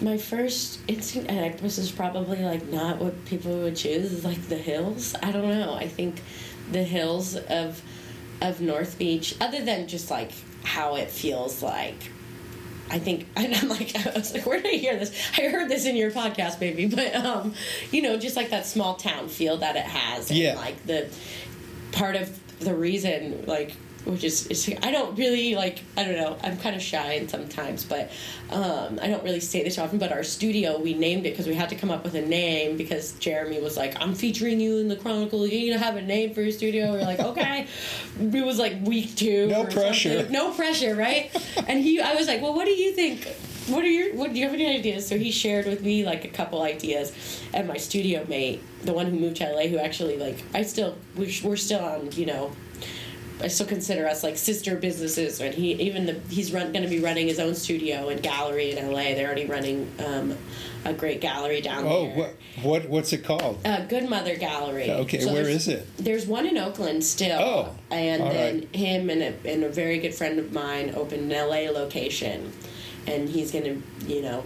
my 0.00 0.16
first 0.16 0.80
instinct, 0.88 1.30
and 1.30 1.40
I, 1.40 1.48
this 1.50 1.78
is 1.78 1.90
probably 1.90 2.42
like 2.42 2.66
not 2.68 2.98
what 2.98 3.24
people 3.26 3.52
would 3.60 3.76
choose, 3.76 4.12
is 4.12 4.24
like 4.24 4.42
the 4.48 4.56
hills. 4.56 5.14
I 5.22 5.30
don't 5.32 5.48
know. 5.48 5.74
I 5.74 5.88
think 5.88 6.22
the 6.72 6.82
hills 6.84 7.36
of 7.36 7.82
of 8.42 8.60
North 8.60 8.98
Beach, 8.98 9.34
other 9.40 9.62
than 9.64 9.86
just 9.86 10.10
like 10.10 10.32
how 10.64 10.96
it 10.96 11.10
feels 11.10 11.62
like. 11.62 11.96
I 12.92 12.98
think, 12.98 13.28
and 13.36 13.54
I'm 13.54 13.68
like, 13.68 13.94
I 14.06 14.10
was 14.18 14.32
like, 14.34 14.44
where 14.46 14.60
did 14.60 14.74
I 14.74 14.76
hear 14.78 14.96
this? 14.98 15.12
I 15.38 15.42
heard 15.48 15.68
this 15.68 15.86
in 15.86 15.94
your 15.96 16.10
podcast, 16.10 16.60
maybe, 16.60 16.86
But 16.86 17.14
um, 17.14 17.54
you 17.92 18.02
know, 18.02 18.16
just 18.16 18.34
like 18.36 18.50
that 18.50 18.66
small 18.66 18.94
town 18.96 19.28
feel 19.28 19.58
that 19.58 19.76
it 19.76 19.84
has, 19.84 20.30
and 20.30 20.38
Yeah. 20.38 20.54
like 20.56 20.84
the 20.86 21.08
part 21.92 22.16
of 22.16 22.36
the 22.60 22.74
reason, 22.74 23.44
like, 23.46 23.72
which 24.04 24.24
is, 24.24 24.74
I 24.82 24.90
don't 24.90 25.16
really 25.18 25.54
like, 25.54 25.82
I 25.96 26.04
don't 26.04 26.16
know, 26.16 26.36
I'm 26.42 26.56
kind 26.58 26.74
of 26.74 26.82
shy 26.82 27.14
and 27.14 27.30
sometimes, 27.30 27.84
but 27.84 28.10
um, 28.50 28.98
I 29.00 29.08
don't 29.08 29.22
really 29.22 29.40
say 29.40 29.62
this 29.62 29.78
often. 29.78 29.98
But 29.98 30.12
our 30.12 30.22
studio, 30.22 30.78
we 30.78 30.94
named 30.94 31.26
it 31.26 31.30
because 31.30 31.46
we 31.46 31.54
had 31.54 31.68
to 31.70 31.76
come 31.76 31.90
up 31.90 32.04
with 32.04 32.14
a 32.14 32.22
name 32.22 32.76
because 32.76 33.12
Jeremy 33.14 33.60
was 33.60 33.76
like, 33.76 34.00
I'm 34.00 34.14
featuring 34.14 34.60
you 34.60 34.78
in 34.78 34.88
the 34.88 34.96
Chronicle. 34.96 35.46
You 35.46 35.58
need 35.58 35.72
to 35.72 35.78
have 35.78 35.96
a 35.96 36.02
name 36.02 36.34
for 36.34 36.42
your 36.42 36.52
studio. 36.52 36.92
We're 36.92 37.02
like, 37.02 37.20
okay. 37.20 37.66
it 38.20 38.46
was 38.46 38.58
like 38.58 38.80
week 38.82 39.14
two. 39.14 39.48
No 39.48 39.64
pressure. 39.64 40.16
something. 40.16 40.32
No 40.32 40.52
pressure, 40.52 40.94
right? 40.94 41.30
and 41.68 41.80
he, 41.80 42.00
I 42.00 42.14
was 42.14 42.26
like, 42.26 42.42
well, 42.42 42.54
what 42.54 42.64
do 42.64 42.72
you 42.72 42.92
think? 42.92 43.26
What 43.66 43.84
are 43.84 43.88
your? 43.88 44.16
What 44.16 44.32
do 44.32 44.38
you 44.38 44.46
have 44.46 44.54
any 44.54 44.66
ideas? 44.66 45.06
So 45.06 45.16
he 45.16 45.30
shared 45.30 45.66
with 45.66 45.82
me 45.82 46.04
like 46.04 46.24
a 46.24 46.28
couple 46.28 46.62
ideas, 46.62 47.12
and 47.52 47.68
my 47.68 47.76
studio 47.76 48.24
mate, 48.26 48.62
the 48.82 48.92
one 48.92 49.06
who 49.06 49.18
moved 49.18 49.36
to 49.36 49.52
LA, 49.52 49.68
who 49.68 49.78
actually 49.78 50.16
like 50.16 50.42
I 50.54 50.62
still 50.62 50.96
we're 51.14 51.56
still 51.56 51.84
on 51.84 52.10
you 52.12 52.26
know 52.26 52.50
I 53.42 53.48
still 53.48 53.66
consider 53.66 54.06
us 54.06 54.22
like 54.22 54.36
sister 54.36 54.76
businesses. 54.76 55.40
And 55.40 55.54
he 55.54 55.72
even 55.74 56.06
the, 56.06 56.14
he's 56.28 56.52
run 56.52 56.72
going 56.72 56.82
to 56.84 56.88
be 56.90 57.00
running 57.00 57.26
his 57.28 57.38
own 57.38 57.54
studio 57.54 58.08
and 58.08 58.22
gallery 58.22 58.72
in 58.72 58.92
LA. 58.92 59.14
They're 59.14 59.26
already 59.26 59.46
running 59.46 59.90
um, 60.04 60.36
a 60.84 60.92
great 60.92 61.20
gallery 61.20 61.60
down 61.60 61.84
Oh, 61.86 62.04
there. 62.06 62.12
Oh, 62.14 62.18
what, 62.18 62.34
what 62.62 62.88
what's 62.88 63.12
it 63.12 63.24
called? 63.24 63.58
Uh, 63.64 63.84
Good 63.86 64.08
Mother 64.08 64.36
Gallery. 64.36 64.90
Okay, 64.90 65.24
where 65.24 65.42
there's- 65.44 65.66
is 65.66 65.68
it? 65.68 65.86
There's 65.96 66.26
one 66.26 66.46
in 66.46 66.58
Oakland 66.58 67.04
still. 67.04 67.40
Oh, 67.40 67.76
and 67.90 68.22
then 68.22 68.58
right. 68.60 68.76
him 68.76 69.10
and 69.10 69.22
a, 69.22 69.34
and 69.50 69.64
a 69.64 69.68
very 69.68 69.98
good 69.98 70.14
friend 70.14 70.38
of 70.38 70.52
mine 70.52 70.92
opened 70.94 71.32
an 71.32 71.48
LA 71.48 71.70
location, 71.70 72.52
and 73.06 73.28
he's 73.28 73.50
gonna, 73.52 73.76
you 74.06 74.22
know. 74.22 74.44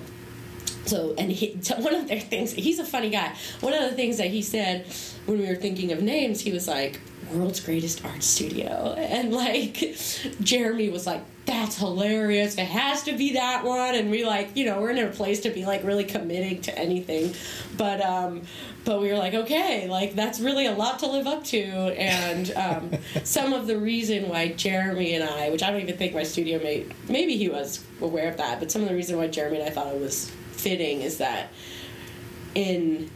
So 0.87 1.15
and 1.17 1.33
he, 1.33 1.57
so 1.63 1.77
one 1.81 1.95
of 1.95 2.09
their 2.09 2.21
things, 2.21 2.53
he's 2.53 2.79
a 2.79 2.85
funny 2.85 3.11
guy. 3.11 3.35
One 3.61 3.73
of 3.73 3.83
the 3.89 3.97
things 3.97 4.19
that 4.19 4.29
he 4.29 4.43
said 4.43 4.87
when 5.27 5.39
we 5.41 5.49
were 5.49 5.57
thinking 5.57 5.93
of 5.93 6.03
names, 6.03 6.41
he 6.41 6.53
was 6.53 6.69
like, 6.69 7.01
"World's 7.33 7.61
greatest 7.61 8.05
art 8.05 8.23
studio," 8.23 8.95
and 8.97 9.33
like 9.33 9.97
Jeremy 10.41 10.89
was 10.89 11.07
like, 11.07 11.23
"That's 11.47 11.79
hilarious! 11.79 12.57
It 12.57 12.67
has 12.67 13.03
to 13.05 13.17
be 13.17 13.35
that 13.35 13.65
one." 13.65 13.95
And 13.95 14.11
we 14.11 14.25
like, 14.25 14.57
you 14.57 14.65
know, 14.67 14.81
we're 14.81 14.91
in 14.91 14.99
a 14.99 15.11
place 15.11 15.41
to 15.41 15.51
be 15.51 15.65
like 15.65 15.85
really 15.85 16.05
committing 16.05 16.61
to 16.63 16.79
anything, 16.79 17.35
but 17.77 18.01
um, 18.01 18.43
but 18.85 19.01
we 19.01 19.09
were 19.09 19.19
like, 19.19 19.35
okay, 19.35 19.89
like 19.89 20.15
that's 20.15 20.41
really 20.41 20.67
a 20.67 20.73
lot 20.73 20.99
to 21.01 21.07
live 21.07 21.27
up 21.27 21.45
to. 21.45 21.63
And 21.63 22.53
um, 22.53 22.91
some 23.25 23.53
of 23.53 23.67
the 23.67 23.79
reason 23.79 24.29
why 24.29 24.49
Jeremy 24.49 25.15
and 25.15 25.25
I, 25.25 25.51
which 25.51 25.63
I 25.63 25.71
don't 25.71 25.81
even 25.81 25.97
think 25.97 26.15
my 26.15 26.23
studio 26.23 26.63
mate, 26.63 26.93
maybe 27.09 27.37
he 27.37 27.49
was 27.49 27.85
aware 28.01 28.29
of 28.29 28.37
that, 28.37 28.61
but 28.61 28.71
some 28.71 28.83
of 28.83 28.89
the 28.89 28.95
reason 28.95 29.17
why 29.17 29.29
Jeremy 29.29 29.61
and 29.61 29.69
I 29.69 29.71
thought 29.71 29.89
it 29.89 30.01
was 30.01 30.31
fitting 30.53 31.01
is 31.03 31.19
that 31.19 31.49
in 32.55 33.11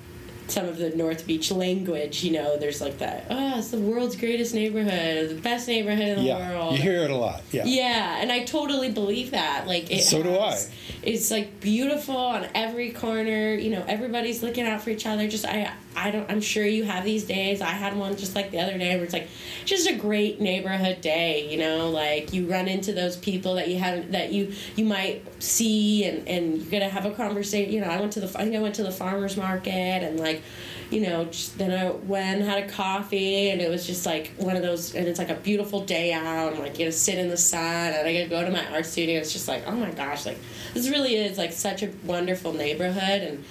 some 0.49 0.67
of 0.67 0.79
the 0.79 0.91
North 0.91 1.27
Beach 1.27 1.51
language, 1.51 2.25
you 2.25 2.33
know, 2.33 2.57
there's 2.57 2.81
like 2.81 2.99
that, 2.99 3.27
oh, 3.31 3.59
it's 3.59 3.71
the 3.71 3.79
world's 3.79 4.17
greatest 4.17 4.55
neighborhood, 4.55 5.29
the 5.31 5.41
best 5.41 5.69
neighborhood 5.69 6.09
in 6.09 6.17
the 6.17 6.23
Yeah, 6.23 6.53
world. 6.59 6.75
you 6.77 6.83
hear 6.83 7.03
it 7.03 7.11
a 7.11 7.17
lot. 7.17 7.43
Yeah. 7.53 7.65
Yeah, 7.65 8.19
and 8.21 8.33
I 8.33 8.45
totally 8.45 8.91
believe 8.91 9.31
that. 9.33 9.67
Like 9.67 9.91
it 9.91 10.03
So 10.03 10.23
do 10.23 10.37
I. 10.39 10.59
It's 11.03 11.31
like 11.31 11.61
beautiful 11.61 12.17
on 12.17 12.47
every 12.55 12.91
corner. 12.91 13.55
You 13.55 13.71
know, 13.71 13.85
everybody's 13.87 14.43
looking 14.43 14.67
out 14.67 14.83
for 14.83 14.91
each 14.91 15.07
other. 15.07 15.29
Just 15.29 15.45
I, 15.47 15.71
I 15.99 16.11
don't. 16.13 16.31
I'm 16.31 16.41
sure 16.41 16.65
you 16.65 16.85
have 16.85 17.05
these 17.05 17.25
days. 17.25 17.61
I 17.61 17.71
had 17.71 17.97
one 17.97 18.17
just 18.17 18.35
like 18.37 18.53
the 18.53 18.61
other 18.61 18.79
day 18.79 18.95
where 18.95 19.05
it's 19.05 19.13
like 19.13 19.29
just 19.65 19.89
a 19.89 19.97
great 19.97 20.41
neighborhood 20.41 21.01
day. 21.01 21.51
You 21.51 21.59
know, 21.59 21.91
like 21.91 22.33
you 22.33 22.49
run 22.49 22.69
into 22.69 22.93
those 22.93 23.17
people 23.17 23.55
that 23.55 23.69
you 23.69 23.79
haven't 23.79 24.13
that 24.13 24.33
you 24.33 24.53
you 24.77 24.85
might 24.85 25.25
see, 25.43 26.05
and 26.05 26.27
and 26.29 26.59
you're 26.59 26.71
gonna 26.71 26.89
have 26.89 27.05
a 27.05 27.11
conversation. 27.11 27.73
You 27.73 27.81
know, 27.81 27.89
I 27.89 27.99
went 28.01 28.13
to 28.13 28.21
the 28.21 28.27
I 28.39 28.45
think 28.45 28.55
I 28.55 28.61
went 28.61 28.77
to 28.77 28.85
the 28.85 28.93
farmers 28.93 29.37
market 29.37 29.73
and 30.05 30.21
like 30.21 30.43
you 30.91 31.01
know, 31.03 31.27
just, 31.27 31.59
then 31.59 31.71
I 31.71 31.91
went 31.91 32.43
had 32.43 32.65
a 32.65 32.69
coffee, 32.69 33.51
and 33.51 33.61
it 33.61 33.69
was 33.69 33.87
just 33.87 34.07
like 34.07 34.33
one 34.39 34.57
of 34.57 34.63
those, 34.63 34.95
and 34.95 35.07
it's 35.07 35.19
like 35.19 35.29
a 35.29 35.35
beautiful 35.35 35.85
day 35.85 36.13
out, 36.13 36.53
and 36.53 36.61
like 36.61 36.79
you 36.79 36.87
know, 36.87 36.91
sit 36.91 37.19
in 37.19 37.29
the 37.29 37.37
sun, 37.37 37.93
and 37.93 38.07
I 38.07 38.15
could 38.15 38.31
go 38.31 38.45
to 38.45 38.51
my 38.51 38.67
art 38.73 38.87
studio. 38.87 39.21
It's 39.21 39.33
just 39.33 39.49
like, 39.49 39.65
oh 39.67 39.73
my 39.73 39.91
gosh, 39.91 40.25
like 40.25 40.39
this 40.75 40.89
really 40.89 41.17
is 41.17 41.37
like 41.37 41.53
such 41.53 41.83
a 41.83 41.91
wonderful 42.05 42.53
neighborhood, 42.53 43.23
and 43.23 43.45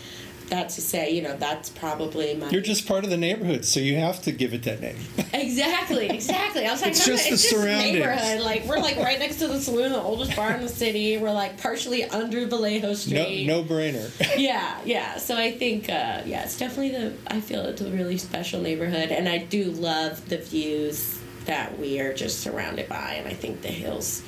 that 0.49 0.69
to 0.69 0.81
say, 0.81 1.11
you 1.11 1.21
know, 1.21 1.35
that's 1.37 1.69
probably 1.69 2.35
my 2.35 2.49
You're 2.49 2.61
just 2.61 2.87
part 2.87 3.03
of 3.03 3.09
the 3.09 3.17
neighborhood, 3.17 3.65
so 3.65 3.79
you 3.79 3.97
have 3.97 4.21
to 4.23 4.31
give 4.31 4.53
it 4.53 4.63
that 4.63 4.81
name. 4.81 4.95
exactly, 5.33 6.09
exactly. 6.09 6.65
I 6.65 6.71
was 6.71 6.81
like, 6.81 6.91
It's 6.91 7.07
no, 7.07 7.13
just 7.13 7.27
the 7.27 7.33
it's 7.33 7.51
just 7.51 7.63
neighborhood. 7.65 8.41
Like 8.41 8.65
we're 8.65 8.79
like 8.79 8.97
right 8.97 9.19
next 9.19 9.37
to 9.37 9.47
the 9.47 9.59
saloon, 9.59 9.91
the 9.91 10.01
oldest 10.01 10.35
bar 10.35 10.51
in 10.53 10.61
the 10.61 10.69
city. 10.69 11.17
We're 11.17 11.31
like 11.31 11.61
partially 11.61 12.03
under 12.05 12.45
Vallejo 12.47 12.87
No, 12.87 12.93
Street. 12.93 13.45
no 13.45 13.63
brainer. 13.63 14.09
yeah, 14.37 14.79
yeah. 14.85 15.17
So 15.17 15.35
I 15.35 15.51
think, 15.51 15.89
uh, 15.89 16.21
yeah, 16.25 16.43
it's 16.43 16.57
definitely 16.57 16.91
the. 16.91 17.13
I 17.27 17.41
feel 17.41 17.61
it's 17.65 17.81
a 17.81 17.91
really 17.91 18.17
special 18.17 18.61
neighborhood, 18.61 19.09
and 19.11 19.27
I 19.27 19.39
do 19.39 19.65
love 19.71 20.27
the 20.29 20.37
views 20.37 21.19
that 21.45 21.77
we 21.79 21.99
are 21.99 22.13
just 22.13 22.39
surrounded 22.41 22.89
by, 22.89 23.13
and 23.13 23.27
I 23.27 23.33
think 23.33 23.61
the 23.61 23.69
hills, 23.69 24.21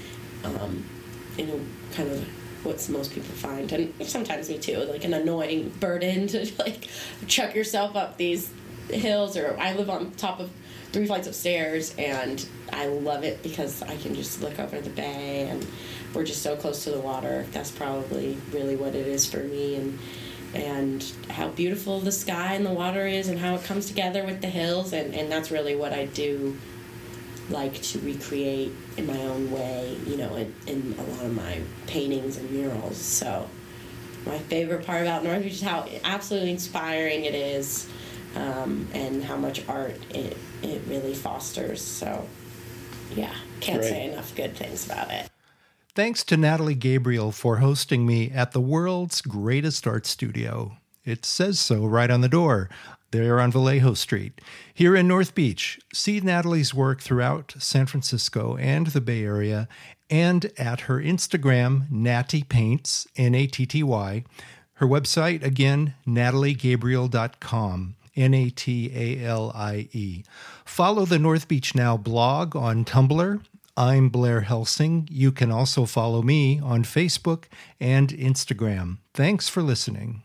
um, 0.43 0.85
you 1.37 1.45
know, 1.45 1.59
kind 1.93 2.09
of 2.09 2.25
what 2.63 2.87
most 2.89 3.13
people 3.13 3.33
find, 3.35 3.71
and 3.71 3.93
sometimes 4.03 4.49
me 4.49 4.57
too, 4.57 4.77
like 4.85 5.03
an 5.03 5.13
annoying 5.13 5.69
burden 5.79 6.27
to 6.27 6.51
like 6.59 6.87
chuck 7.27 7.55
yourself 7.55 7.95
up 7.95 8.17
these 8.17 8.51
hills. 8.89 9.37
Or 9.37 9.57
I 9.59 9.73
live 9.73 9.89
on 9.89 10.11
top 10.11 10.39
of 10.39 10.51
three 10.91 11.07
flights 11.07 11.27
of 11.27 11.35
stairs, 11.35 11.93
and 11.97 12.45
I 12.71 12.87
love 12.87 13.23
it 13.23 13.41
because 13.43 13.81
I 13.81 13.95
can 13.97 14.15
just 14.15 14.41
look 14.41 14.59
over 14.59 14.79
the 14.81 14.89
bay 14.89 15.47
and 15.49 15.65
we're 16.13 16.23
just 16.23 16.41
so 16.41 16.55
close 16.55 16.83
to 16.85 16.91
the 16.91 16.99
water. 16.99 17.45
That's 17.51 17.71
probably 17.71 18.37
really 18.51 18.75
what 18.75 18.95
it 18.95 19.07
is 19.07 19.25
for 19.25 19.39
me, 19.39 19.75
and 19.75 19.99
and 20.53 21.05
how 21.29 21.49
beautiful 21.49 21.99
the 21.99 22.11
sky 22.11 22.55
and 22.55 22.65
the 22.65 22.73
water 22.73 23.05
is, 23.05 23.27
and 23.27 23.39
how 23.39 23.55
it 23.55 23.63
comes 23.63 23.87
together 23.87 24.25
with 24.25 24.41
the 24.41 24.49
hills, 24.49 24.93
and 24.93 25.13
and 25.13 25.31
that's 25.31 25.51
really 25.51 25.75
what 25.75 25.93
I 25.93 26.05
do 26.05 26.57
like 27.49 27.81
to 27.81 27.99
recreate 27.99 28.71
in 28.97 29.07
my 29.07 29.19
own 29.23 29.51
way, 29.51 29.97
you 30.05 30.17
know, 30.17 30.35
in, 30.35 30.53
in 30.67 30.95
a 30.97 31.03
lot 31.03 31.25
of 31.25 31.35
my 31.35 31.61
paintings 31.87 32.37
and 32.37 32.49
murals. 32.51 32.97
So 32.97 33.47
my 34.25 34.37
favorite 34.37 34.85
part 34.85 35.01
about 35.01 35.23
North 35.23 35.43
Beach 35.43 35.53
is 35.53 35.61
how 35.61 35.87
absolutely 36.03 36.51
inspiring 36.51 37.25
it 37.25 37.35
is, 37.35 37.87
um, 38.35 38.87
and 38.93 39.23
how 39.23 39.37
much 39.37 39.67
art 39.67 39.95
it 40.13 40.37
it 40.61 40.81
really 40.87 41.13
fosters. 41.13 41.81
So 41.81 42.27
yeah, 43.15 43.33
can't 43.59 43.79
Great. 43.79 43.89
say 43.89 44.11
enough 44.11 44.35
good 44.35 44.55
things 44.55 44.85
about 44.85 45.09
it. 45.11 45.29
Thanks 45.95 46.23
to 46.25 46.37
Natalie 46.37 46.75
Gabriel 46.75 47.31
for 47.31 47.57
hosting 47.57 48.05
me 48.05 48.31
at 48.31 48.51
the 48.51 48.61
world's 48.61 49.21
greatest 49.21 49.87
art 49.87 50.05
studio. 50.05 50.77
It 51.03 51.25
says 51.25 51.59
so 51.59 51.85
right 51.85 52.11
on 52.11 52.21
the 52.21 52.29
door. 52.29 52.69
There 53.11 53.39
on 53.39 53.51
Vallejo 53.51 53.93
Street. 53.95 54.39
Here 54.73 54.95
in 54.95 55.07
North 55.07 55.33
Beach, 55.33 55.79
see 55.93 56.19
Natalie's 56.19 56.73
work 56.73 57.01
throughout 57.01 57.55
San 57.57 57.85
Francisco 57.85 58.55
and 58.57 58.87
the 58.87 59.01
Bay 59.01 59.23
Area, 59.23 59.67
and 60.09 60.51
at 60.57 60.81
her 60.81 60.99
Instagram, 60.99 61.89
Natty 61.91 62.43
Paints, 62.43 63.07
N 63.15 63.35
A 63.35 63.47
T 63.47 63.65
T 63.65 63.83
Y. 63.83 64.23
Her 64.73 64.87
website, 64.87 65.43
again, 65.43 65.95
nataliegabriel.com. 66.07 67.95
N 68.15 68.33
A 68.33 68.49
T 68.49 68.91
A 68.93 69.25
L 69.25 69.51
I 69.55 69.89
E. 69.91 70.23
Follow 70.65 71.05
the 71.05 71.19
North 71.19 71.47
Beach 71.47 71.73
Now 71.73 71.95
blog 71.97 72.55
on 72.55 72.85
Tumblr, 72.85 73.41
I'm 73.77 74.09
Blair 74.09 74.41
Helsing. 74.41 75.07
You 75.09 75.31
can 75.31 75.51
also 75.51 75.85
follow 75.85 76.21
me 76.21 76.59
on 76.59 76.83
Facebook 76.83 77.45
and 77.79 78.09
Instagram. 78.09 78.97
Thanks 79.13 79.47
for 79.47 79.61
listening. 79.63 80.23